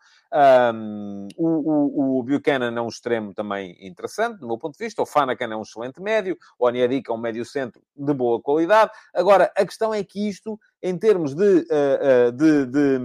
Um, 0.75 1.27
o, 1.39 1.47
o, 1.47 2.19
o, 2.19 2.23
Buchanan 2.23 2.77
é 2.77 2.81
um 2.83 2.89
extremo 2.89 3.33
também 3.33 3.77
interessante, 3.81 4.41
do 4.41 4.47
meu 4.47 4.59
ponto 4.59 4.77
de 4.77 4.85
vista. 4.85 5.01
O 5.01 5.07
Fanakan 5.07 5.53
é 5.53 5.57
um 5.57 5.63
excelente 5.63 6.03
médio. 6.03 6.37
O 6.59 6.67
Onyedika 6.67 7.11
é 7.11 7.15
um 7.15 7.19
médio 7.19 7.47
centro 7.47 7.83
de 7.97 8.13
boa 8.13 8.43
qualidade. 8.43 8.91
Agora, 9.15 9.51
a 9.57 9.65
questão 9.65 9.95
é 9.95 10.05
que 10.05 10.29
isto, 10.29 10.61
em 10.83 10.99
termos 10.99 11.35
de, 11.35 11.43
uh, 11.43 12.29
uh, 12.29 12.33
de, 12.33 12.67
de, 12.67 12.99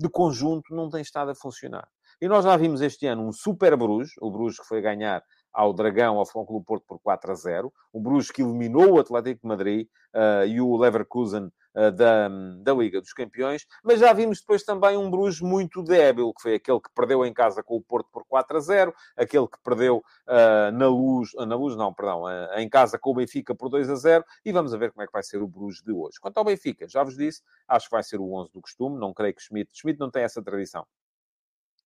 de 0.00 0.08
conjunto, 0.08 0.74
não 0.74 0.90
tem 0.90 1.00
estado 1.00 1.30
a 1.30 1.34
funcionar. 1.34 1.88
E 2.18 2.28
nós 2.28 2.44
já 2.44 2.56
vimos 2.56 2.80
este 2.80 3.06
ano 3.06 3.28
um 3.28 3.32
super 3.32 3.76
Bruges, 3.76 4.12
o 4.22 4.30
Bruges 4.30 4.58
que 4.58 4.66
foi 4.66 4.80
ganhar 4.80 5.22
ao 5.52 5.74
Dragão, 5.74 6.16
ao 6.16 6.24
Futebol 6.24 6.64
Porto 6.64 6.84
por 6.86 6.98
4 6.98 7.32
a 7.32 7.34
0. 7.34 7.72
O 7.92 8.00
Bruges 8.00 8.30
que 8.30 8.40
eliminou 8.40 8.94
o 8.94 8.98
Atlético 8.98 9.42
de 9.42 9.48
Madrid 9.48 9.88
uh, 10.14 10.46
e 10.46 10.58
o 10.58 10.76
Leverkusen 10.78 11.50
uh, 11.74 11.92
da, 11.92 12.28
da 12.62 12.72
Liga 12.72 13.02
dos 13.02 13.12
Campeões. 13.12 13.66
Mas 13.84 14.00
já 14.00 14.14
vimos 14.14 14.40
depois 14.40 14.64
também 14.64 14.96
um 14.96 15.10
Bruges 15.10 15.42
muito 15.42 15.82
débil, 15.82 16.32
que 16.32 16.40
foi 16.40 16.54
aquele 16.54 16.80
que 16.80 16.88
perdeu 16.94 17.22
em 17.22 17.34
casa 17.34 17.62
com 17.62 17.76
o 17.76 17.82
Porto 17.82 18.08
por 18.10 18.24
4 18.26 18.56
a 18.56 18.60
0, 18.60 18.94
aquele 19.14 19.46
que 19.46 19.58
perdeu 19.62 19.98
uh, 19.98 20.72
na 20.72 20.88
Luz, 20.88 21.30
na 21.34 21.54
Luz 21.54 21.76
não, 21.76 21.92
perdão, 21.92 22.22
em 22.56 22.68
casa 22.68 22.98
com 22.98 23.10
o 23.10 23.14
Benfica 23.14 23.54
por 23.54 23.68
2 23.68 23.90
a 23.90 23.94
0. 23.94 24.24
E 24.42 24.52
vamos 24.52 24.72
ver 24.72 24.90
como 24.90 25.02
é 25.02 25.06
que 25.06 25.12
vai 25.12 25.22
ser 25.22 25.42
o 25.42 25.46
Bruges 25.46 25.82
de 25.82 25.92
hoje. 25.92 26.18
Quanto 26.18 26.38
ao 26.38 26.44
Benfica, 26.44 26.88
já 26.88 27.02
vos 27.02 27.14
disse, 27.14 27.42
acho 27.68 27.88
que 27.88 27.94
vai 27.94 28.02
ser 28.02 28.20
o 28.20 28.32
11 28.32 28.52
do 28.52 28.60
costume. 28.62 28.98
Não 28.98 29.12
creio 29.12 29.34
que 29.34 29.42
Schmidt... 29.42 29.70
Schmidt 29.74 30.00
não 30.00 30.10
tem 30.10 30.22
essa 30.22 30.42
tradição 30.42 30.86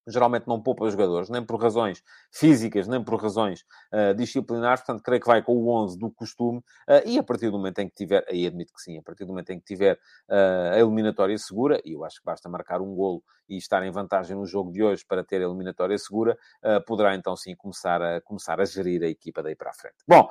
geralmente 0.06 0.46
não 0.46 0.60
poupa 0.60 0.84
os 0.84 0.92
jogadores, 0.92 1.28
nem 1.28 1.44
por 1.44 1.60
razões 1.60 2.02
físicas, 2.32 2.86
nem 2.88 3.02
por 3.02 3.20
razões 3.20 3.64
uh, 3.92 4.14
disciplinares, 4.14 4.82
portanto, 4.82 5.02
creio 5.02 5.20
que 5.20 5.26
vai 5.26 5.42
com 5.42 5.56
o 5.56 5.68
11 5.68 5.98
do 5.98 6.10
costume, 6.10 6.58
uh, 6.58 7.06
e 7.06 7.18
a 7.18 7.22
partir 7.22 7.50
do 7.50 7.58
momento 7.58 7.78
em 7.80 7.88
que 7.88 7.94
tiver, 7.94 8.24
aí 8.28 8.46
admito 8.46 8.72
que 8.72 8.80
sim, 8.80 8.98
a 8.98 9.02
partir 9.02 9.24
do 9.24 9.28
momento 9.28 9.50
em 9.50 9.58
que 9.58 9.64
tiver 9.64 9.94
uh, 9.94 10.74
a 10.74 10.78
eliminatória 10.78 11.36
segura, 11.38 11.80
e 11.84 11.92
eu 11.92 12.04
acho 12.04 12.18
que 12.18 12.24
basta 12.24 12.48
marcar 12.48 12.80
um 12.80 12.94
golo 12.94 13.22
e 13.48 13.56
estar 13.56 13.84
em 13.84 13.90
vantagem 13.90 14.36
no 14.36 14.46
jogo 14.46 14.72
de 14.72 14.82
hoje 14.82 15.04
para 15.04 15.24
ter 15.24 15.40
a 15.40 15.44
eliminatória 15.44 15.98
segura, 15.98 16.38
poderá 16.86 17.16
então 17.16 17.34
sim 17.34 17.52
começar 17.56 18.00
a, 18.00 18.20
começar 18.20 18.60
a 18.60 18.64
gerir 18.64 19.02
a 19.02 19.08
equipa 19.08 19.42
daí 19.42 19.56
para 19.56 19.70
a 19.70 19.72
frente. 19.72 19.96
Bom, 20.06 20.28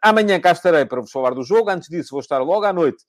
amanhã 0.00 0.40
cá 0.40 0.52
estarei 0.52 0.84
para 0.84 1.00
vos 1.00 1.10
falar 1.10 1.34
do 1.34 1.42
jogo, 1.42 1.70
antes 1.70 1.88
disso 1.88 2.10
vou 2.12 2.20
estar 2.20 2.38
logo 2.38 2.64
à 2.64 2.72
noite 2.72 3.04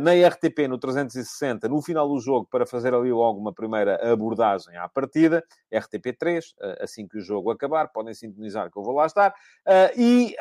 na 0.00 0.12
RTP 0.28 0.68
no 0.68 0.78
360, 0.78 1.68
no 1.68 1.80
final 1.80 2.08
do 2.08 2.20
jogo, 2.20 2.46
para 2.50 2.66
fazer 2.66 2.94
ali 2.94 3.12
logo 3.12 3.38
uma 3.38 3.52
primeira 3.52 4.12
abordagem 4.12 4.76
à 4.76 4.88
partida. 4.88 5.42
RTP3, 5.72 6.40
uh, 6.40 6.52
ah, 6.60 6.76
assim 6.80 7.06
que 7.06 7.18
o 7.18 7.20
jogo 7.20 7.50
acabar, 7.50 7.88
podem 7.88 8.14
sintonizar 8.14 8.70
que 8.70 8.78
eu 8.78 8.82
vou 8.82 8.94
lá 8.94 9.06
estar. 9.06 9.30
Uh, 9.66 9.98
e, 9.98 10.36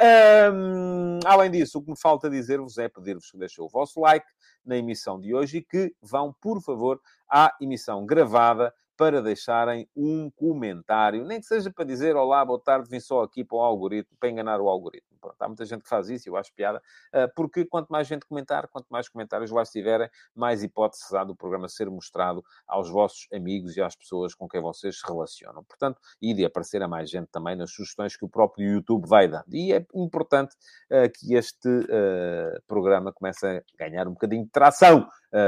um, 0.54 1.20
além 1.26 1.52
disso, 1.52 1.80
o 1.80 1.84
que 1.84 1.92
me 1.92 2.00
falta 2.00 2.30
dizer-vos 2.30 2.78
é 2.78 2.90
pedir-vos 2.90 3.32
que 3.32 3.38
deixem 3.38 3.64
o 3.64 3.70
vosso 3.70 4.00
like 4.02 4.28
na 4.66 4.78
emissão 4.78 5.20
de 5.20 5.34
hoje 5.34 5.58
e 5.58 5.62
que 5.62 5.94
vão, 6.02 6.34
por 6.42 6.62
favor, 6.62 7.00
à 7.30 7.56
emissão 7.62 8.06
gravada 8.06 8.74
para 8.98 9.22
deixarem 9.22 9.88
um 9.96 10.30
comentário, 10.30 11.26
nem 11.26 11.40
que 11.40 11.46
seja 11.46 11.72
para 11.72 11.86
dizer 11.86 12.16
olá, 12.16 12.44
boa 12.46 12.60
tarde, 12.60 12.90
vim 12.90 13.00
só 13.00 13.24
aqui 13.24 13.44
para 13.44 13.58
o 13.58 13.62
algoritmo, 13.62 14.16
para 14.20 14.30
enganar 14.30 14.62
o 14.62 14.70
algoritmo. 14.70 15.12
Pronto, 15.22 15.36
há 15.40 15.48
muita 15.48 15.66
gente 15.66 15.84
que 15.84 15.90
faz 15.90 16.10
isso, 16.10 16.28
eu 16.28 16.36
acho 16.36 16.52
piada, 16.54 16.82
eh, 17.14 17.28
porque 17.36 17.64
quanto 17.64 17.90
mais 17.90 18.08
gente 18.08 18.26
comentar, 18.26 18.68
quanto 18.68 18.88
mais 18.90 19.08
comentários 19.08 19.52
lá 19.52 19.62
estiverem, 19.62 20.10
mais 20.36 20.64
hipóteses 20.64 21.14
há 21.14 21.24
do 21.24 21.36
programa 21.36 21.70
ser 21.70 21.90
mostrado 21.92 22.44
aos 22.68 22.90
vossos 22.90 23.28
amigos 23.32 23.78
e 23.78 23.82
às 23.82 23.96
pessoas 23.96 24.34
com 24.34 24.50
quem 24.50 24.60
vocês 24.60 25.00
se 25.00 25.08
relacionam. 25.08 25.64
Portanto, 25.64 26.02
e 26.20 26.34
de 26.34 26.44
aparecer 26.44 26.82
a 26.82 26.88
mais 26.88 27.10
gente 27.10 27.28
também 27.28 27.56
nas 27.56 27.72
sugestões 27.72 28.18
que 28.18 28.26
o 28.26 28.30
próprio 28.30 28.68
YouTube 28.68 29.08
vai 29.08 29.28
dando. 29.28 29.54
E 29.54 29.72
é 29.74 29.86
importante 29.94 30.56
uh, 30.92 31.12
que 31.14 31.36
este 31.36 31.70
uh, 31.70 32.62
programa 32.68 33.14
comece 33.14 33.46
a 33.46 33.64
ganhar 33.78 34.08
um 34.08 34.14
bocadinho 34.14 34.44
de 34.44 34.52
tração 34.52 35.08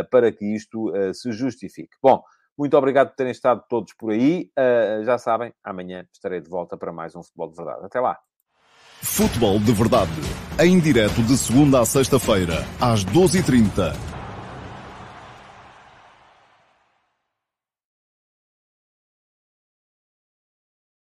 para 0.10 0.32
que 0.32 0.46
isto 0.46 0.94
se 1.14 1.34
justifique. 1.34 1.98
Bom, 2.02 2.24
muito 2.58 2.78
obrigado 2.78 3.10
por 3.10 3.16
terem 3.16 3.32
estado 3.32 3.64
todos 3.68 3.94
por 3.94 4.12
aí. 4.12 4.50
Uh, 4.58 5.04
já 5.04 5.18
sabem, 5.18 5.54
amanhã 5.64 6.06
estarei 6.14 6.42
de 6.42 6.50
volta 6.50 6.78
para 6.78 6.92
mais 6.92 7.16
um 7.16 7.24
Futebol 7.24 7.50
de 7.50 7.56
Verdade. 7.56 7.86
Até 7.86 8.00
lá. 8.00 8.18
Futebol 9.02 9.60
de 9.60 9.72
Verdade. 9.74 10.12
Em 10.60 10.80
direto 10.80 11.22
de 11.24 11.38
segunda 11.38 11.82
a 11.82 11.86
sexta-feira, 11.86 12.64
às 12.80 13.04
12h30 13.04 14.13